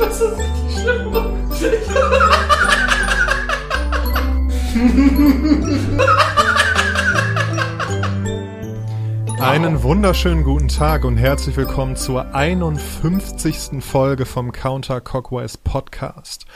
[0.00, 1.14] Das ist richtig schlimm.
[9.38, 13.84] Einen wunderschönen guten Tag und herzlich willkommen zur 51.
[13.84, 16.46] Folge vom Counter Cockwise Podcast.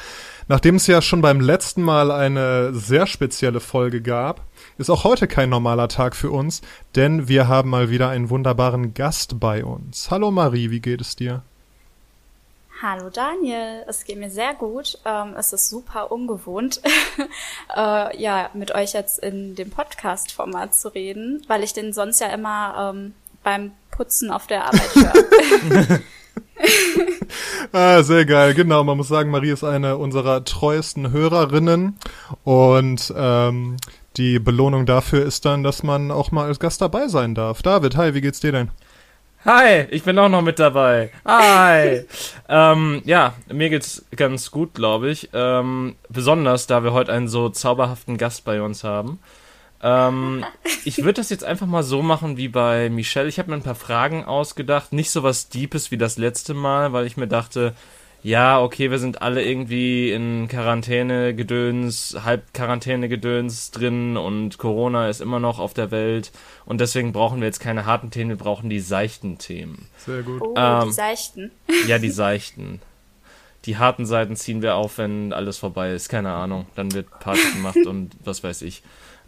[0.48, 4.40] Nachdem es ja schon beim letzten Mal eine sehr spezielle Folge gab,
[4.78, 6.62] ist auch heute kein normaler Tag für uns,
[6.96, 10.10] denn wir haben mal wieder einen wunderbaren Gast bei uns.
[10.10, 11.42] Hallo Marie, wie geht es dir?
[12.86, 14.98] Hallo Daniel, es geht mir sehr gut.
[15.06, 16.82] Ähm, es ist super ungewohnt,
[17.74, 22.26] äh, ja, mit euch jetzt in dem Podcast-Format zu reden, weil ich den sonst ja
[22.26, 26.00] immer ähm, beim Putzen auf der Arbeit höre.
[27.72, 28.84] ah, sehr geil, genau.
[28.84, 31.98] Man muss sagen, Marie ist eine unserer treuesten Hörerinnen
[32.42, 33.78] und ähm,
[34.18, 37.62] die Belohnung dafür ist dann, dass man auch mal als Gast dabei sein darf.
[37.62, 38.70] David, hi, wie geht's dir denn?
[39.44, 41.10] Hi, ich bin auch noch mit dabei.
[41.26, 42.06] Hi.
[42.48, 45.28] ähm, ja, mir geht's ganz gut, glaube ich.
[45.34, 49.18] Ähm, besonders, da wir heute einen so zauberhaften Gast bei uns haben.
[49.82, 50.46] Ähm,
[50.86, 53.28] ich würde das jetzt einfach mal so machen wie bei Michelle.
[53.28, 54.94] Ich habe mir ein paar Fragen ausgedacht.
[54.94, 57.74] Nicht so was Deepes wie das letzte Mal, weil ich mir dachte,
[58.24, 65.58] ja, okay, wir sind alle irgendwie in Quarantäne-Gedöns, Halb-Quarantäne-Gedöns drin und Corona ist immer noch
[65.58, 66.32] auf der Welt
[66.64, 69.88] und deswegen brauchen wir jetzt keine harten Themen, wir brauchen die seichten Themen.
[69.98, 70.40] Sehr gut.
[70.40, 71.50] Oh, ähm, die seichten.
[71.86, 72.80] Ja, die seichten.
[73.66, 76.08] Die harten Seiten ziehen wir auf, wenn alles vorbei ist.
[76.08, 76.66] Keine Ahnung.
[76.76, 78.82] Dann wird Party gemacht und was weiß ich.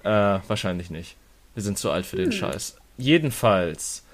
[0.05, 1.17] Äh, wahrscheinlich nicht.
[1.53, 2.33] Wir sind zu alt für den hm.
[2.33, 2.79] Scheiß.
[2.97, 4.06] Jedenfalls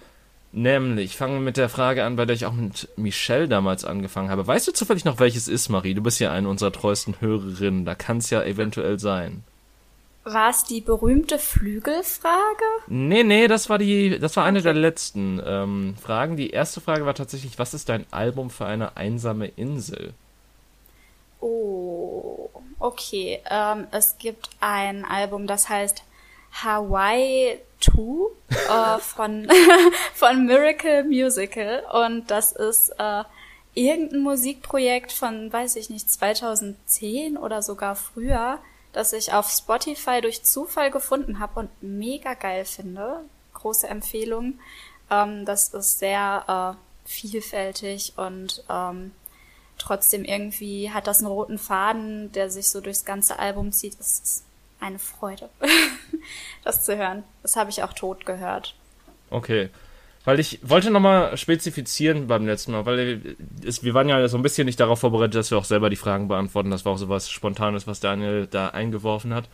[0.54, 4.28] Nämlich, fangen wir mit der Frage an, bei der ich auch mit Michelle damals angefangen
[4.28, 4.46] habe.
[4.46, 5.94] Weißt du zufällig noch, welches ist, Marie?
[5.94, 7.86] Du bist ja eine unserer treuesten Hörerinnen.
[7.86, 9.44] Da kann es ja eventuell sein.
[10.24, 12.64] War es die berühmte Flügelfrage?
[12.86, 14.64] Nee, nee, das war die, das war eine okay.
[14.64, 16.36] der letzten ähm, Fragen.
[16.36, 20.12] Die erste Frage war tatsächlich, was ist dein Album für eine einsame Insel?
[21.40, 23.40] Oh, okay.
[23.50, 26.04] Ähm, es gibt ein Album, das heißt
[26.52, 29.48] Hawaii 2 äh, von,
[30.14, 33.24] von Miracle Musical und das ist äh,
[33.74, 38.58] irgendein Musikprojekt von, weiß ich nicht, 2010 oder sogar früher,
[38.92, 43.24] das ich auf Spotify durch Zufall gefunden habe und mega geil finde.
[43.54, 44.58] Große Empfehlung.
[45.10, 49.12] Ähm, das ist sehr äh, vielfältig und ähm,
[49.78, 53.98] trotzdem irgendwie hat das einen roten Faden, der sich so durchs ganze Album zieht.
[53.98, 54.44] Es ist
[54.82, 55.48] eine Freude,
[56.64, 57.24] das zu hören.
[57.42, 58.74] Das habe ich auch tot gehört.
[59.30, 59.70] Okay.
[60.24, 64.42] Weil ich wollte nochmal spezifizieren beim letzten Mal, weil es, wir waren ja so ein
[64.42, 66.70] bisschen nicht darauf vorbereitet, dass wir auch selber die Fragen beantworten.
[66.70, 69.48] Das war auch so was Spontanes, was Daniel da eingeworfen hat.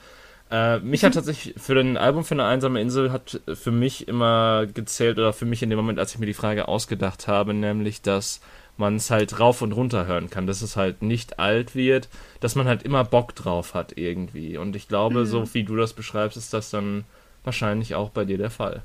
[0.51, 4.67] Äh, mich hat tatsächlich für den Album für eine einsame Insel hat für mich immer
[4.67, 8.03] gezählt oder für mich in dem Moment, als ich mir die Frage ausgedacht habe, nämlich
[8.03, 8.41] dass
[8.79, 12.09] man es halt rauf und runter hören kann, dass es halt nicht alt wird,
[12.41, 14.57] dass man halt immer Bock drauf hat irgendwie.
[14.57, 15.27] Und ich glaube, mhm.
[15.27, 17.05] so wie du das beschreibst, ist das dann
[17.45, 18.83] wahrscheinlich auch bei dir der Fall.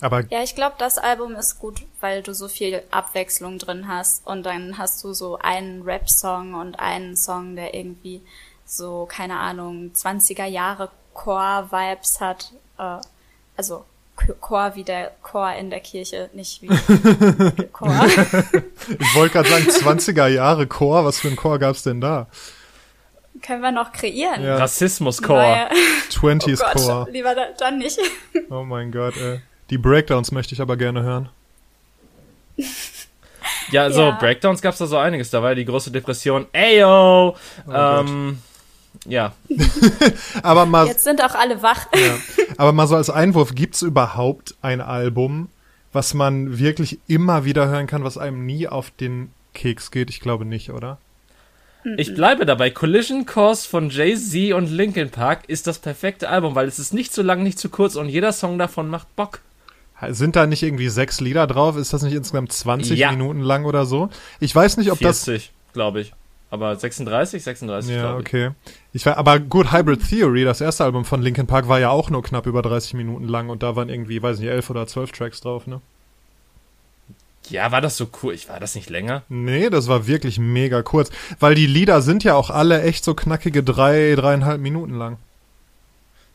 [0.00, 4.26] Aber ja, ich glaube, das Album ist gut, weil du so viel Abwechslung drin hast
[4.26, 8.20] und dann hast du so einen Rap-Song und einen Song, der irgendwie
[8.64, 12.52] so, keine Ahnung, 20er Jahre Core-Vibes hat.
[12.78, 12.98] Äh,
[13.56, 13.84] also
[14.40, 16.68] Chor wie der Chor in der Kirche, nicht wie
[17.72, 18.06] Chor.
[18.06, 22.26] ich wollte gerade sagen, 20er Jahre Chor, was für ein Chor gab's denn da?
[23.42, 24.42] Können wir noch kreieren.
[24.42, 24.56] Ja.
[24.56, 25.68] Rassismus-Chor.
[26.10, 27.08] 20s oh Chor.
[27.10, 27.98] Lieber da, dann nicht.
[28.50, 29.40] oh mein Gott, ey.
[29.70, 31.28] Die Breakdowns möchte ich aber gerne hören.
[33.70, 34.10] Ja, so, ja.
[34.12, 35.30] Breakdowns gab's da so einiges.
[35.30, 36.46] Da war ja die große Depression.
[36.52, 37.36] Eyo!
[37.66, 38.38] Oh ähm,
[39.06, 39.32] ja.
[40.42, 41.86] aber mal, Jetzt sind auch alle wach.
[41.94, 42.16] ja.
[42.56, 45.48] Aber mal so als Einwurf, gibt's überhaupt ein Album,
[45.92, 50.08] was man wirklich immer wieder hören kann, was einem nie auf den Keks geht?
[50.10, 50.98] Ich glaube nicht, oder?
[51.96, 52.70] Ich bleibe dabei.
[52.70, 57.12] Collision Course von Jay-Z und Linkin Park ist das perfekte Album, weil es ist nicht
[57.12, 59.40] zu lang, nicht zu kurz und jeder Song davon macht Bock.
[60.08, 61.76] Sind da nicht irgendwie sechs Lieder drauf?
[61.76, 63.10] Ist das nicht insgesamt 20 ja.
[63.10, 64.10] Minuten lang oder so?
[64.40, 65.24] Ich weiß nicht, ob 40, das.
[65.24, 66.12] 40, glaube ich.
[66.54, 68.52] Aber 36, 36, Ja, okay.
[68.92, 72.10] Ich war, aber gut, Hybrid Theory, das erste Album von Linkin Park, war ja auch
[72.10, 75.10] nur knapp über 30 Minuten lang und da waren irgendwie, weiß nicht, 11 oder 12
[75.10, 75.80] Tracks drauf, ne?
[77.48, 78.34] Ja, war das so cool?
[78.34, 79.24] Ich war das nicht länger?
[79.28, 81.10] Nee, das war wirklich mega kurz.
[81.40, 85.18] Weil die Lieder sind ja auch alle echt so knackige drei, dreieinhalb Minuten lang.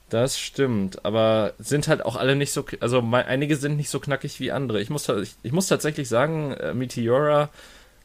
[0.09, 4.41] Das stimmt, aber sind halt auch alle nicht so, also einige sind nicht so knackig
[4.41, 4.81] wie andere.
[4.81, 7.49] Ich muss, ich, ich muss tatsächlich sagen, äh, Meteora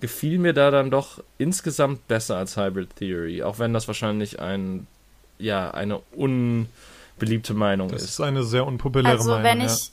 [0.01, 4.87] gefiel mir da dann doch insgesamt besser als Hybrid Theory, auch wenn das wahrscheinlich ein,
[5.39, 8.09] ja, eine unbeliebte Meinung das ist.
[8.09, 9.45] Das ist eine sehr unpopuläre also, Meinung.
[9.45, 9.93] Wenn ich, ja.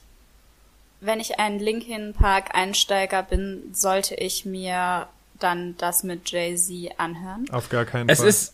[1.01, 5.07] wenn ich ein Linkin Park Einsteiger bin, sollte ich mir
[5.39, 7.45] dann das mit Jay-Z anhören.
[7.51, 8.27] Auf gar keinen Es Fall.
[8.27, 8.53] ist,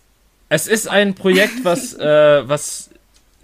[0.50, 2.90] es ist ein Projekt, was, äh, was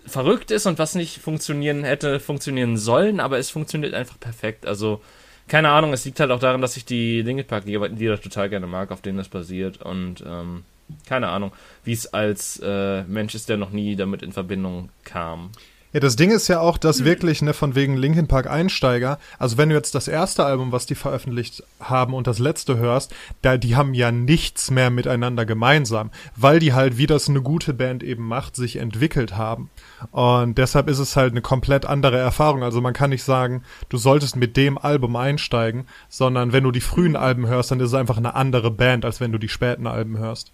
[0.05, 4.65] verrückt ist und was nicht funktionieren hätte, funktionieren sollen, aber es funktioniert einfach perfekt.
[4.65, 5.01] Also,
[5.47, 8.67] keine Ahnung, es liegt halt auch daran, dass ich die Linkin Park Lieder total gerne
[8.67, 10.63] mag, auf denen das basiert und ähm,
[11.07, 11.51] keine Ahnung,
[11.83, 15.51] wie es als äh, Mensch ist, der noch nie damit in Verbindung kam.
[15.93, 19.59] Ja, das Ding ist ja auch, dass wirklich, ne, von wegen Linkin Park Einsteiger, also
[19.59, 23.13] wenn du jetzt das erste Album, was die veröffentlicht haben und das letzte hörst,
[23.43, 27.75] da, die haben ja nichts mehr miteinander gemeinsam, weil die halt, wie das eine gute
[27.75, 29.69] Band eben macht, sich entwickelt haben.
[30.09, 32.63] Und deshalb ist es halt eine komplett andere Erfahrung.
[32.63, 36.81] Also man kann nicht sagen, du solltest mit dem Album einsteigen, sondern wenn du die
[36.81, 39.85] frühen Alben hörst, dann ist es einfach eine andere Band, als wenn du die späten
[39.85, 40.53] Alben hörst.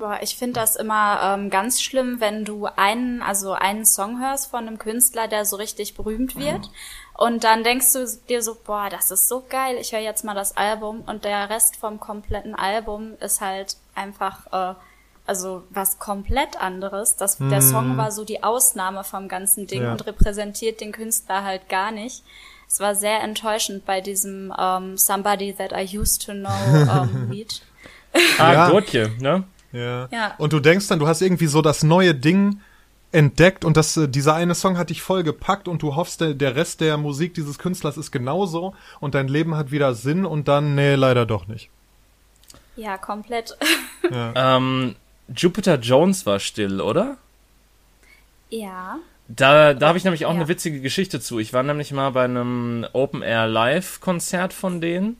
[0.00, 4.50] Boah, ich finde das immer ähm, ganz schlimm, wenn du einen, also einen Song hörst
[4.50, 6.70] von einem Künstler, der so richtig berühmt wird.
[7.14, 10.34] Und dann denkst du dir so, boah, das ist so geil, ich höre jetzt mal
[10.34, 14.74] das Album und der Rest vom kompletten Album ist halt einfach, äh,
[15.26, 17.16] also was komplett anderes.
[17.16, 19.92] Das, Der Song war so die Ausnahme vom ganzen Ding Ja.
[19.92, 22.24] und repräsentiert den Künstler halt gar nicht.
[22.66, 27.60] Es war sehr enttäuschend bei diesem ähm, Somebody That I Used to Know ähm, Lied.
[28.38, 28.70] Ah, Ja.
[28.70, 29.44] Gotje, ne?
[29.72, 30.08] Ja.
[30.10, 30.34] Ja.
[30.38, 32.60] Und du denkst dann, du hast irgendwie so das neue Ding
[33.12, 36.34] entdeckt und das, äh, dieser eine Song hat dich voll gepackt und du hoffst, der,
[36.34, 40.46] der Rest der Musik dieses Künstlers ist genauso und dein Leben hat wieder Sinn und
[40.48, 41.70] dann, nee, leider doch nicht.
[42.76, 43.56] Ja, komplett.
[44.12, 44.96] Ähm,
[45.36, 47.16] Jupiter Jones war still, oder?
[48.50, 48.98] ja.
[49.28, 50.38] Da, da habe ich nämlich auch Ja.
[50.40, 51.38] eine witzige Geschichte zu.
[51.38, 55.18] Ich war nämlich mal bei einem Open Air Live Konzert von denen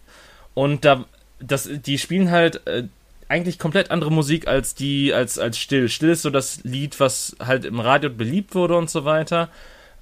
[0.54, 1.04] und da
[1.38, 2.88] das die spielen halt äh,
[3.30, 5.88] eigentlich komplett andere Musik als die als als Still.
[5.88, 9.48] Still ist so das Lied, was halt im Radio beliebt wurde und so weiter.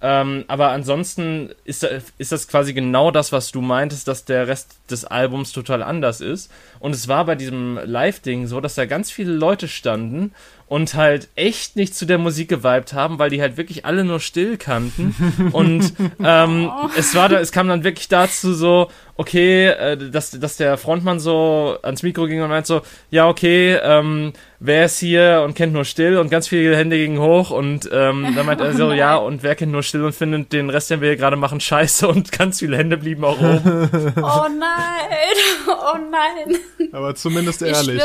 [0.01, 1.83] Ähm, aber ansonsten ist,
[2.19, 6.21] ist das quasi genau das, was du meintest, dass der Rest des Albums total anders
[6.21, 6.53] ist.
[6.79, 10.33] Und es war bei diesem Live-Ding so, dass da ganz viele Leute standen
[10.69, 14.21] und halt echt nicht zu der Musik geweibt haben, weil die halt wirklich alle nur
[14.21, 15.15] still kannten.
[15.53, 20.59] Und ähm, es war da, es kam dann wirklich dazu so, okay, äh, dass, dass
[20.59, 25.43] der Frontmann so ans Mikro ging und meint so, ja, okay, ähm, wer ist hier
[25.45, 28.75] und kennt nur still und ganz viele Hände gingen hoch und ähm, dann meint er
[28.75, 31.37] so, ja, und wer kennt nur still und findet den Rest, den wir hier gerade
[31.37, 33.89] machen, scheiße und ganz viele Hände blieben auch oben.
[34.19, 35.37] Oh nein,
[35.67, 36.59] oh nein.
[36.93, 38.03] Aber zumindest ehrlich.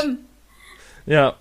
[1.05, 1.35] Ja,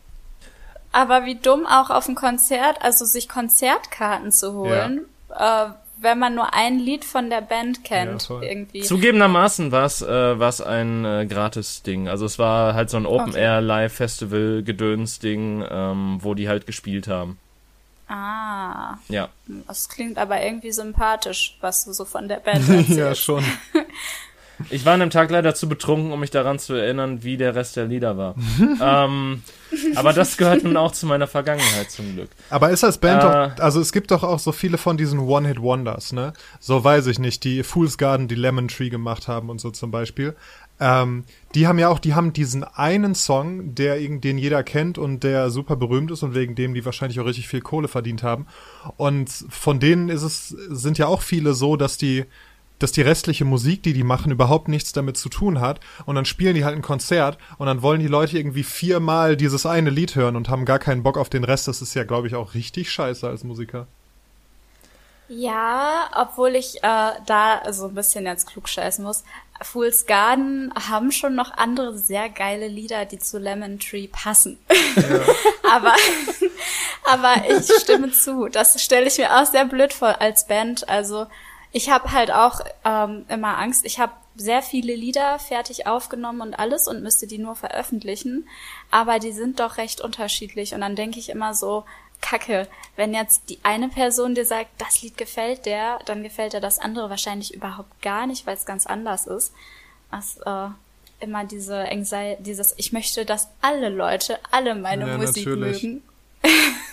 [0.92, 5.06] Aber wie dumm auch auf ein Konzert, also sich Konzertkarten zu holen,
[5.36, 5.66] äh,
[5.98, 8.82] wenn man nur ein Lied von der Band kennt, Ja, irgendwie.
[8.82, 12.08] Zugegebenermaßen war es äh, war's ein äh, Gratis-Ding.
[12.08, 17.38] Also es war halt so ein Open-Air-Live-Festival-Gedöns-Ding, ähm, wo die halt gespielt haben.
[18.08, 19.28] Ah, Ja.
[19.68, 22.90] das klingt aber irgendwie sympathisch, was du so von der Band erzählst.
[22.90, 23.44] ja, schon.
[24.70, 27.54] Ich war an dem Tag leider zu betrunken, um mich daran zu erinnern, wie der
[27.54, 28.34] Rest der Lieder war.
[28.80, 29.42] ähm,
[29.94, 32.30] aber das gehört nun auch zu meiner Vergangenheit zum Glück.
[32.50, 33.26] Aber ist als Band Äh.
[33.26, 36.32] doch, also es gibt doch auch so viele von diesen One-Hit-Wonders, ne?
[36.60, 39.90] So weiß ich nicht, die Fool's Garden, die Lemon Tree gemacht haben und so zum
[39.90, 40.34] Beispiel.
[40.80, 41.24] Ähm,
[41.54, 45.50] die haben ja auch, die haben diesen einen Song, der den jeder kennt und der
[45.50, 48.46] super berühmt ist und wegen dem die wahrscheinlich auch richtig viel Kohle verdient haben.
[48.96, 52.24] Und von denen ist es, sind ja auch viele so, dass die,
[52.82, 55.80] dass die restliche Musik, die die machen, überhaupt nichts damit zu tun hat.
[56.06, 59.66] Und dann spielen die halt ein Konzert und dann wollen die Leute irgendwie viermal dieses
[59.66, 61.68] eine Lied hören und haben gar keinen Bock auf den Rest.
[61.68, 63.86] Das ist ja, glaube ich, auch richtig scheiße als Musiker.
[65.28, 69.24] Ja, obwohl ich äh, da so ein bisschen jetzt klugscheißen muss.
[69.62, 74.58] Fool's Garden haben schon noch andere sehr geile Lieder, die zu Lemon Tree passen.
[75.72, 75.94] aber,
[77.04, 78.48] aber ich stimme zu.
[78.48, 80.88] Das stelle ich mir auch sehr blöd vor als Band.
[80.88, 81.26] Also
[81.72, 83.84] ich habe halt auch ähm, immer Angst.
[83.84, 88.48] Ich habe sehr viele Lieder fertig aufgenommen und alles und müsste die nur veröffentlichen.
[88.90, 90.74] Aber die sind doch recht unterschiedlich.
[90.74, 91.84] Und dann denke ich immer so,
[92.20, 96.60] Kacke, wenn jetzt die eine Person dir sagt, das Lied gefällt der, dann gefällt dir
[96.60, 99.52] das andere wahrscheinlich überhaupt gar nicht, weil es ganz anders ist.
[100.10, 100.68] Was äh,
[101.20, 105.82] immer diese Anxiety, dieses, ich möchte, dass alle Leute alle meine Ja, Musik natürlich.
[105.82, 106.02] mögen.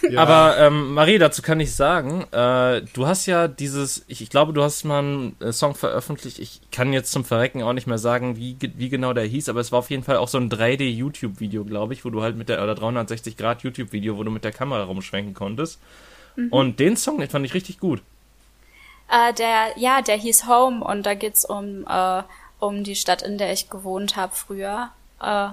[0.10, 4.29] Ja, Aber ähm, Marie, dazu kann ich sagen, äh, du hast ja dieses, ich, ich
[4.29, 6.39] glaube, du hast mal einen äh, Song veröffentlicht.
[6.39, 9.60] Ich kann jetzt zum Verrecken auch nicht mehr sagen, wie, wie genau der hieß, aber
[9.60, 12.50] es war auf jeden Fall auch so ein 3D-YouTube-Video, glaube ich, wo du halt mit
[12.50, 15.79] der, oder 360-Grad-YouTube-Video, wo du mit der Kamera rumschwenken konntest.
[16.50, 18.01] Und den Song, den fand ich richtig gut.
[19.10, 22.24] Äh, der, ja, der hieß Home und da geht's um, äh,
[22.60, 24.89] um die Stadt, in der ich gewohnt habe früher.
[25.22, 25.50] Äh,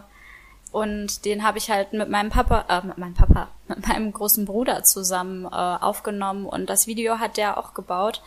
[0.76, 4.45] und den habe ich halt mit meinem Papa, äh, mit meinem Papa, mit meinem großen
[4.45, 8.21] Bruder zusammen äh, aufgenommen und das Video hat der auch gebaut.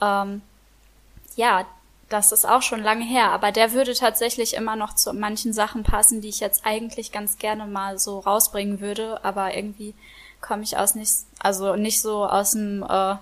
[0.00, 0.40] Ähm,
[1.36, 1.66] ja,
[2.08, 5.82] das ist auch schon lange her, aber der würde tatsächlich immer noch zu manchen Sachen
[5.82, 9.92] passen, die ich jetzt eigentlich ganz gerne mal so rausbringen würde, aber irgendwie
[10.40, 13.16] komme ich aus nicht, also nicht so aus dem äh,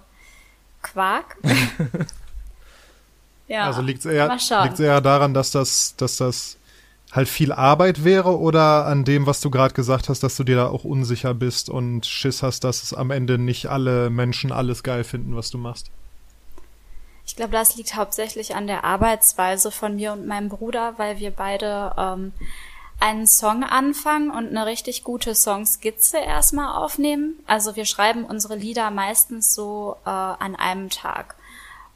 [0.83, 1.37] Quark.
[3.49, 6.59] ja, also liegt es eher, liegt's eher daran, dass das, dass das
[7.13, 10.57] halt viel Arbeit wäre oder an dem, was du gerade gesagt hast, dass du dir
[10.57, 14.83] da auch unsicher bist und Schiss hast, dass es am Ende nicht alle Menschen alles
[14.83, 15.91] geil finden, was du machst?
[17.27, 21.31] Ich glaube, das liegt hauptsächlich an der Arbeitsweise von mir und meinem Bruder, weil wir
[21.31, 22.33] beide ähm,
[22.99, 27.39] einen Song anfangen und eine richtig gute Songskizze erstmal aufnehmen.
[27.47, 31.37] Also wir schreiben unsere Lieder meistens so äh, an einem Tag.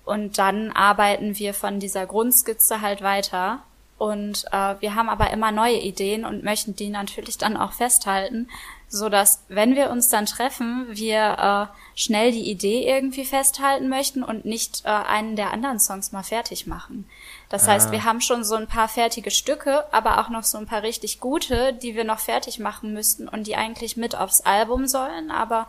[0.04, 3.62] Und dann arbeiten wir von dieser Grundskizze halt weiter.
[3.99, 8.49] Und äh, wir haben aber immer neue Ideen und möchten die natürlich dann auch festhalten,
[8.88, 14.23] so dass wenn wir uns dann treffen, wir äh, schnell die Idee irgendwie festhalten möchten
[14.23, 17.09] und nicht äh, einen der anderen Songs mal fertig machen.
[17.49, 17.73] Das ah.
[17.73, 20.83] heißt, wir haben schon so ein paar fertige Stücke, aber auch noch so ein paar
[20.83, 25.31] richtig gute, die wir noch fertig machen müssten und die eigentlich mit aufs Album sollen,
[25.31, 25.69] aber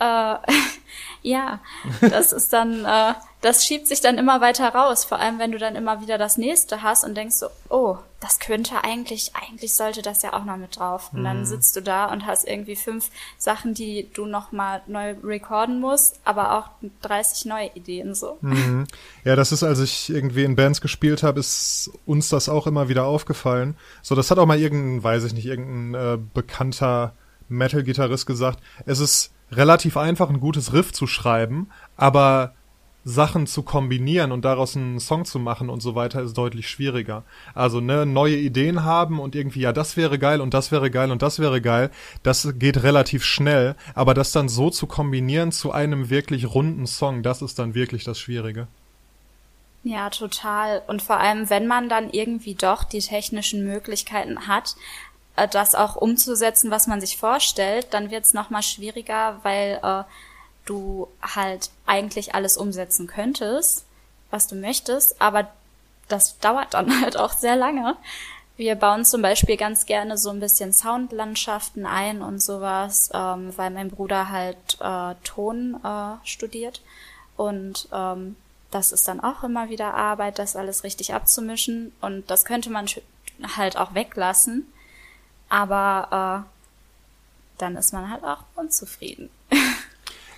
[0.00, 0.36] äh,
[1.22, 1.60] ja,
[2.00, 5.58] das ist dann, äh, das schiebt sich dann immer weiter raus, vor allem wenn du
[5.58, 10.02] dann immer wieder das nächste hast und denkst so, oh, das könnte eigentlich, eigentlich sollte
[10.02, 11.10] das ja auch noch mit drauf.
[11.14, 11.44] Und dann mhm.
[11.46, 16.58] sitzt du da und hast irgendwie fünf Sachen, die du nochmal neu recorden musst, aber
[16.58, 16.68] auch
[17.00, 18.36] 30 neue Ideen so.
[18.42, 18.86] Mhm.
[19.24, 22.90] Ja, das ist, als ich irgendwie in Bands gespielt habe, ist uns das auch immer
[22.90, 23.74] wieder aufgefallen.
[24.02, 27.14] So, das hat auch mal irgendein, weiß ich nicht, irgendein äh, bekannter
[27.48, 28.60] Metal-Gitarrist gesagt.
[28.84, 32.54] Es ist relativ einfach, ein gutes Riff zu schreiben, aber
[33.04, 37.24] Sachen zu kombinieren und daraus einen Song zu machen und so weiter ist deutlich schwieriger.
[37.54, 41.10] Also ne, neue Ideen haben und irgendwie, ja, das wäre geil und das wäre geil
[41.10, 41.90] und das wäre geil,
[42.22, 47.22] das geht relativ schnell, aber das dann so zu kombinieren zu einem wirklich runden Song,
[47.22, 48.68] das ist dann wirklich das Schwierige.
[49.82, 50.82] Ja, total.
[50.88, 54.76] Und vor allem, wenn man dann irgendwie doch die technischen Möglichkeiten hat,
[55.36, 60.04] äh, das auch umzusetzen, was man sich vorstellt, dann wird es nochmal schwieriger, weil äh,
[60.64, 63.84] du halt eigentlich alles umsetzen könntest,
[64.30, 65.48] was du möchtest, aber
[66.08, 67.96] das dauert dann halt auch sehr lange.
[68.56, 73.70] Wir bauen zum Beispiel ganz gerne so ein bisschen Soundlandschaften ein und sowas, ähm, weil
[73.70, 76.82] mein Bruder halt äh, Ton äh, studiert.
[77.38, 78.36] Und ähm,
[78.70, 81.92] das ist dann auch immer wieder Arbeit, das alles richtig abzumischen.
[82.02, 82.84] Und das könnte man
[83.56, 84.70] halt auch weglassen,
[85.50, 89.28] aber äh, dann ist man halt auch unzufrieden.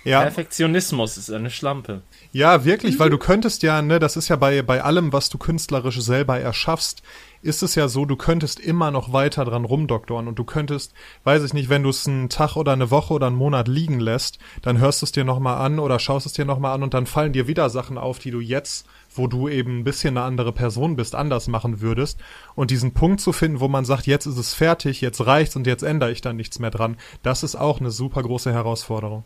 [0.05, 0.21] Ja.
[0.21, 2.01] Perfektionismus ist eine Schlampe.
[2.33, 2.99] Ja, wirklich, mhm.
[2.99, 6.37] weil du könntest ja, ne, das ist ja bei, bei allem, was du künstlerisch selber
[6.37, 7.03] erschaffst,
[7.41, 10.93] ist es ja so, du könntest immer noch weiter dran rumdoktoren und du könntest,
[11.23, 13.99] weiß ich nicht, wenn du es einen Tag oder eine Woche oder einen Monat liegen
[13.99, 16.93] lässt, dann hörst du es dir nochmal an oder schaust es dir nochmal an und
[16.93, 18.85] dann fallen dir wieder Sachen auf, die du jetzt,
[19.17, 22.19] wo du eben ein bisschen eine andere Person bist, anders machen würdest.
[22.55, 25.67] Und diesen Punkt zu finden, wo man sagt, jetzt ist es fertig, jetzt reicht's und
[25.67, 29.23] jetzt ändere ich da nichts mehr dran, das ist auch eine super große Herausforderung.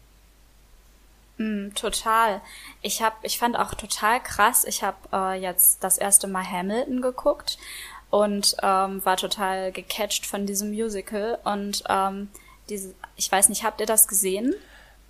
[1.37, 2.41] Mm, total.
[2.81, 4.65] Ich hab, ich fand auch total krass.
[4.65, 7.57] Ich habe äh, jetzt das erste Mal Hamilton geguckt
[8.09, 12.29] und ähm, war total gecatcht von diesem Musical und ähm,
[12.69, 14.55] diese, ich weiß nicht, habt ihr das gesehen?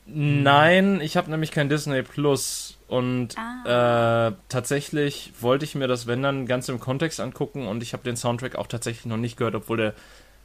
[0.10, 4.30] Nein, ich habe nämlich kein Disney Plus und ah.
[4.30, 8.04] äh, tatsächlich wollte ich mir das wenn dann ganz im Kontext angucken und ich habe
[8.04, 9.94] den Soundtrack auch tatsächlich noch nicht gehört, obwohl der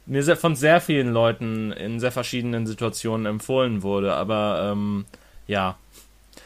[0.05, 5.05] mir sehr, von sehr vielen Leuten in sehr verschiedenen Situationen empfohlen wurde, aber ähm,
[5.47, 5.77] ja.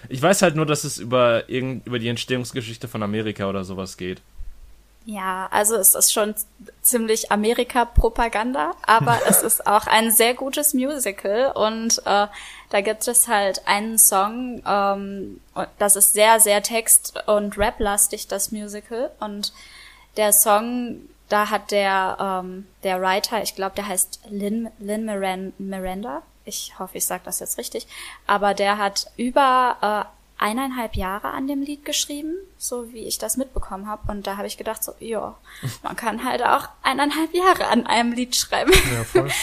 [0.10, 3.98] Ich weiß halt nur, dass es über, irgend, über die Entstehungsgeschichte von Amerika oder sowas
[3.98, 4.22] geht.
[5.10, 6.36] Ja, also es ist schon
[6.82, 12.28] ziemlich Amerika-Propaganda, aber es ist auch ein sehr gutes Musical und äh,
[12.70, 15.40] da gibt es halt einen Song, ähm,
[15.80, 19.54] das ist sehr, sehr text- und rap-lastig, das Musical und
[20.18, 21.00] der Song,
[21.30, 26.98] da hat der, ähm, der Writer, ich glaube, der heißt Lin, Lin Miranda, ich hoffe,
[26.98, 27.88] ich sage das jetzt richtig,
[28.26, 33.38] aber der hat über äh, eineinhalb Jahre an dem Lied geschrieben, so wie ich das
[33.38, 34.12] mitbekommen habe.
[34.12, 35.36] Und da habe ich gedacht, so, ja,
[35.84, 38.72] man kann halt auch eineinhalb Jahre an einem Lied schreiben.
[38.94, 39.29] Ja, voll.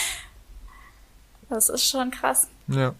[1.47, 2.47] Das ist schon krass.
[2.67, 2.95] Ja.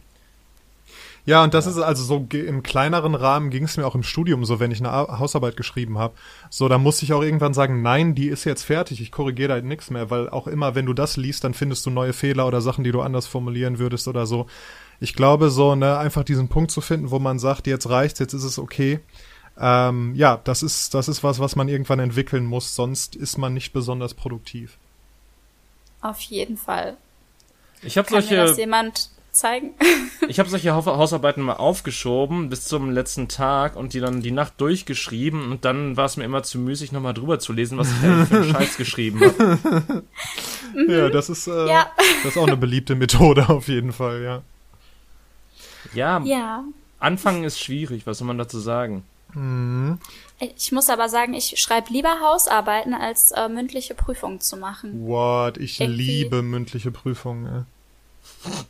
[1.25, 1.71] Ja, und das ja.
[1.71, 4.79] ist also so im kleineren Rahmen ging es mir auch im Studium so, wenn ich
[4.79, 6.13] eine Hausarbeit geschrieben habe.
[6.51, 9.53] So, da musste ich auch irgendwann sagen, nein, die ist jetzt fertig, ich korrigiere da
[9.55, 12.45] halt nichts mehr, weil auch immer, wenn du das liest, dann findest du neue Fehler
[12.45, 14.45] oder Sachen, die du anders formulieren würdest oder so.
[14.99, 18.33] Ich glaube, so, ne, einfach diesen Punkt zu finden, wo man sagt, jetzt reicht's, jetzt
[18.33, 18.99] ist es okay.
[19.57, 23.53] Ähm, ja, das ist, das ist was, was man irgendwann entwickeln muss, sonst ist man
[23.53, 24.77] nicht besonders produktiv.
[26.01, 26.97] Auf jeden Fall.
[27.81, 28.35] Ich habe solche.
[28.35, 29.71] Mir das jemand zeigen?
[30.27, 34.53] Ich habe solche Hausarbeiten mal aufgeschoben bis zum letzten Tag und die dann die Nacht
[34.59, 38.03] durchgeschrieben und dann war es mir immer zu müßig, nochmal drüber zu lesen, was ich
[38.03, 40.03] eigentlich für einen Scheiß geschrieben habe.
[40.87, 41.91] ja, das ist, äh, Ja.
[42.23, 44.41] das ist auch eine beliebte Methode auf jeden Fall, ja.
[45.93, 46.63] Ja, Ja.
[46.99, 49.03] Anfangen ist schwierig, was soll man dazu sagen?
[50.55, 55.05] Ich muss aber sagen, ich schreibe lieber Hausarbeiten, als äh, mündliche Prüfungen zu machen.
[55.07, 57.65] What, ich Irgendwie- liebe mündliche Prüfungen.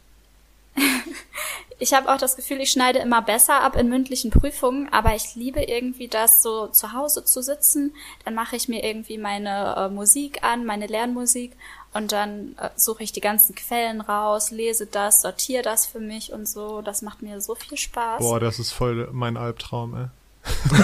[1.77, 5.35] Ich habe auch das Gefühl, ich schneide immer besser ab in mündlichen Prüfungen, aber ich
[5.35, 7.93] liebe irgendwie das, so zu Hause zu sitzen.
[8.23, 11.51] Dann mache ich mir irgendwie meine äh, Musik an, meine Lernmusik
[11.95, 16.33] und dann äh, suche ich die ganzen Quellen raus, lese das, sortiere das für mich
[16.33, 16.81] und so.
[16.81, 18.19] Das macht mir so viel Spaß.
[18.19, 20.05] Boah, das ist voll mein Albtraum, ey.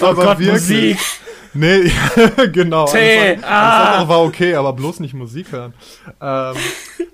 [0.00, 0.96] Oh aber Gott, wirklich.
[0.96, 0.98] Musik!
[1.54, 1.90] Nee,
[2.52, 2.84] genau.
[2.86, 3.48] Tee, alles, ah.
[3.48, 5.74] alles andere war okay, aber bloß nicht Musik hören.
[6.20, 6.56] Ähm,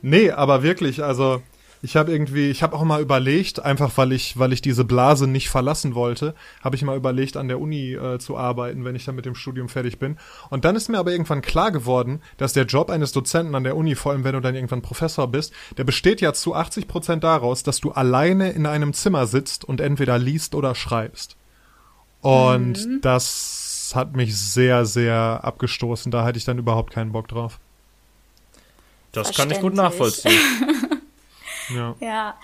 [0.02, 1.42] nee, aber wirklich, also
[1.82, 5.26] ich habe irgendwie, ich habe auch mal überlegt, einfach weil ich, weil ich diese Blase
[5.26, 9.04] nicht verlassen wollte, habe ich mal überlegt, an der Uni äh, zu arbeiten, wenn ich
[9.04, 10.18] dann mit dem Studium fertig bin.
[10.50, 13.76] Und dann ist mir aber irgendwann klar geworden, dass der Job eines Dozenten an der
[13.76, 17.24] Uni, vor allem wenn du dann irgendwann Professor bist, der besteht ja zu 80 Prozent
[17.24, 21.36] daraus, dass du alleine in einem Zimmer sitzt und entweder liest oder schreibst.
[22.20, 26.10] Und das hat mich sehr, sehr abgestoßen.
[26.10, 27.60] Da hatte ich dann überhaupt keinen Bock drauf.
[29.12, 30.32] Das kann ich gut nachvollziehen.
[31.68, 31.94] Ja.
[32.00, 32.34] Ja,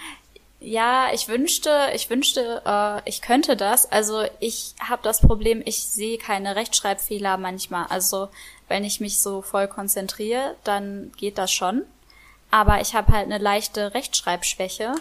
[0.65, 3.91] ja, ich wünschte, ich wünschte, äh, ich könnte das.
[3.91, 7.87] Also ich habe das Problem, ich sehe keine Rechtschreibfehler manchmal.
[7.89, 8.29] Also
[8.69, 11.83] wenn ich mich so voll konzentriere, dann geht das schon.
[12.53, 14.95] Aber ich habe halt eine leichte Rechtschreibschwäche.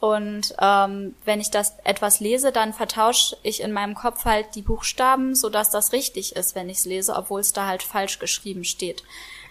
[0.00, 4.62] Und ähm, wenn ich das etwas lese, dann vertausche ich in meinem Kopf halt die
[4.62, 8.64] Buchstaben, sodass das richtig ist, wenn ich es lese, obwohl es da halt falsch geschrieben
[8.64, 9.02] steht.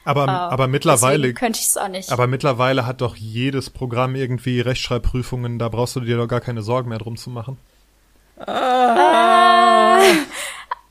[0.06, 2.12] Aber, Äh, aber mittlerweile, könnte ich es auch nicht.
[2.12, 5.60] aber mittlerweile hat doch jedes Programm irgendwie Rechtschreibprüfungen.
[5.60, 7.58] Da brauchst du dir doch gar keine Sorgen mehr drum zu machen.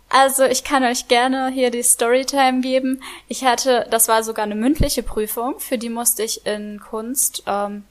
[0.09, 3.03] Also ich kann euch gerne hier die Storytime geben.
[3.29, 7.85] Ich hatte, das war sogar eine mündliche Prüfung, für die musste ich in Kunst, ähm,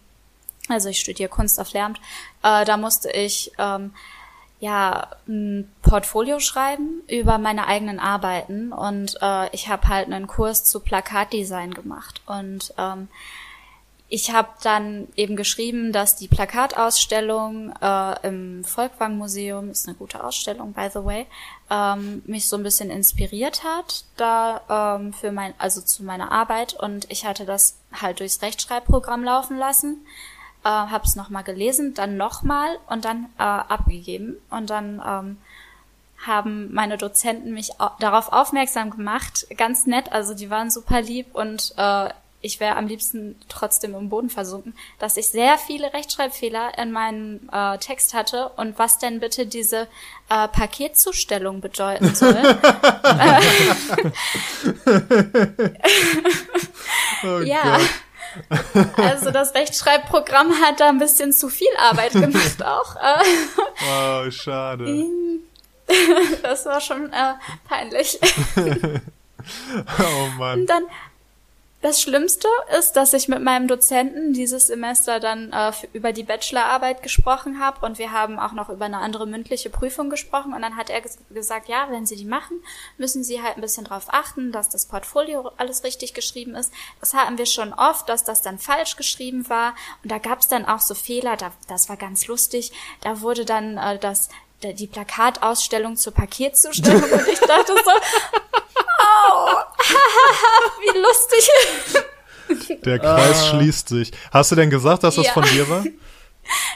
[0.69, 1.99] also ich studiere Kunst auf Lehramt,
[2.43, 3.93] äh, da musste ich ähm,
[4.61, 8.71] ja ein Portfolio schreiben über meine eigenen Arbeiten.
[8.71, 12.21] Und äh, ich habe halt einen Kurs zu Plakatdesign gemacht.
[12.27, 13.09] Und ähm,
[14.07, 20.23] ich habe dann eben geschrieben, dass die Plakatausstellung äh, im Volkwang Museum, ist eine gute
[20.23, 21.25] Ausstellung, by the way,
[21.71, 26.73] ähm, mich so ein bisschen inspiriert hat, da ähm, für mein, also zu meiner Arbeit.
[26.73, 30.05] Und ich hatte das halt durchs Rechtschreibprogramm laufen lassen,
[30.63, 35.37] äh, habe es nochmal gelesen, dann nochmal und dann äh, abgegeben und dann ähm,
[36.25, 41.27] haben meine Dozenten mich au darauf aufmerksam gemacht, ganz nett, also die waren super lieb
[41.33, 42.09] und äh,
[42.43, 47.47] ich wäre am liebsten trotzdem im Boden versunken, dass ich sehr viele Rechtschreibfehler in meinem
[47.51, 49.87] äh, Text hatte und was denn bitte diese
[50.29, 52.35] äh, Paketzustellung bedeuten soll.
[57.23, 57.77] Oh ja.
[57.77, 57.89] Gott.
[58.97, 62.95] Also das Rechtschreibprogramm hat da ein bisschen zu viel Arbeit gemacht auch.
[62.95, 63.23] Äh,
[64.27, 65.05] Oh, schade.
[66.43, 67.33] das war schon äh,
[67.67, 68.19] peinlich.
[69.99, 70.59] Oh Mann.
[70.61, 70.83] Und dann
[71.81, 77.01] das Schlimmste ist, dass ich mit meinem Dozenten dieses Semester dann äh, über die Bachelorarbeit
[77.01, 80.77] gesprochen habe und wir haben auch noch über eine andere mündliche Prüfung gesprochen und dann
[80.77, 82.61] hat er ges gesagt, ja, wenn Sie die machen,
[82.97, 86.71] müssen Sie halt ein bisschen darauf achten, dass das Portfolio alles richtig geschrieben ist.
[86.99, 90.47] Das hatten wir schon oft, dass das dann falsch geschrieben war und da gab es
[90.47, 92.71] dann auch so Fehler, da, das war ganz lustig.
[93.01, 94.29] Da wurde dann äh, das
[94.63, 97.91] die Plakatausstellung zur Paketzustellung und ich dachte so,
[99.01, 99.47] oh,
[100.81, 101.49] wie lustig.
[102.85, 103.45] Der Kreis Ah.
[103.49, 104.11] schließt sich.
[104.31, 105.33] Hast du denn gesagt, dass das Ja.
[105.33, 105.83] von dir war?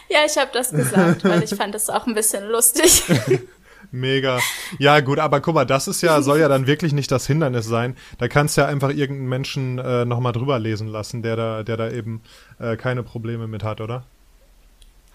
[0.08, 3.04] Ja, ich habe das gesagt, weil ich fand es auch ein bisschen lustig.
[3.92, 4.40] Mega.
[4.78, 7.66] Ja, gut, aber guck mal, das ist ja, soll ja dann wirklich nicht das Hindernis
[7.66, 7.98] sein.
[8.20, 11.78] Da kannst du ja einfach irgendeinen Menschen äh, nochmal drüber lesen lassen, der da, der
[11.78, 12.22] da eben
[12.60, 14.06] äh, keine Probleme mit hat, oder?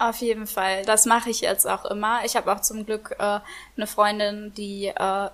[0.01, 0.85] Auf jeden Fall.
[0.85, 2.25] Das mache ich jetzt auch immer.
[2.25, 3.39] Ich habe auch zum Glück äh,
[3.77, 5.29] eine Freundin, die äh,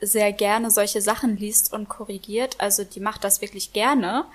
[0.00, 2.56] sehr gerne solche Sachen liest und korrigiert.
[2.58, 4.26] Also die macht das wirklich gerne.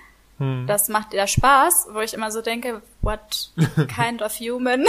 [0.66, 3.52] Das macht ihr Spaß, wo ich immer so denke, what
[3.96, 4.86] kind of human?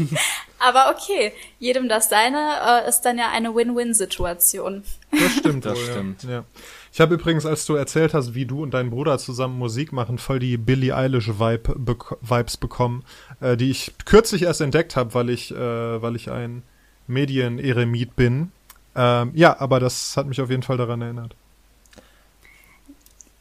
[0.58, 4.84] Aber okay, jedem das seine äh, ist dann ja eine Win-Win-Situation.
[5.12, 6.24] Das stimmt, Das stimmt.
[6.24, 6.44] Ja.
[6.92, 10.18] Ich habe übrigens, als du erzählt hast, wie du und dein Bruder zusammen Musik machen,
[10.18, 13.04] voll die Billie Eilish Vibe, bek Vibes bekommen,
[13.40, 16.62] äh, die ich kürzlich erst entdeckt habe, weil ich, äh, weil ich ein
[17.06, 18.50] Medieneremit bin.
[18.96, 21.36] Ähm, ja, aber das hat mich auf jeden Fall daran erinnert.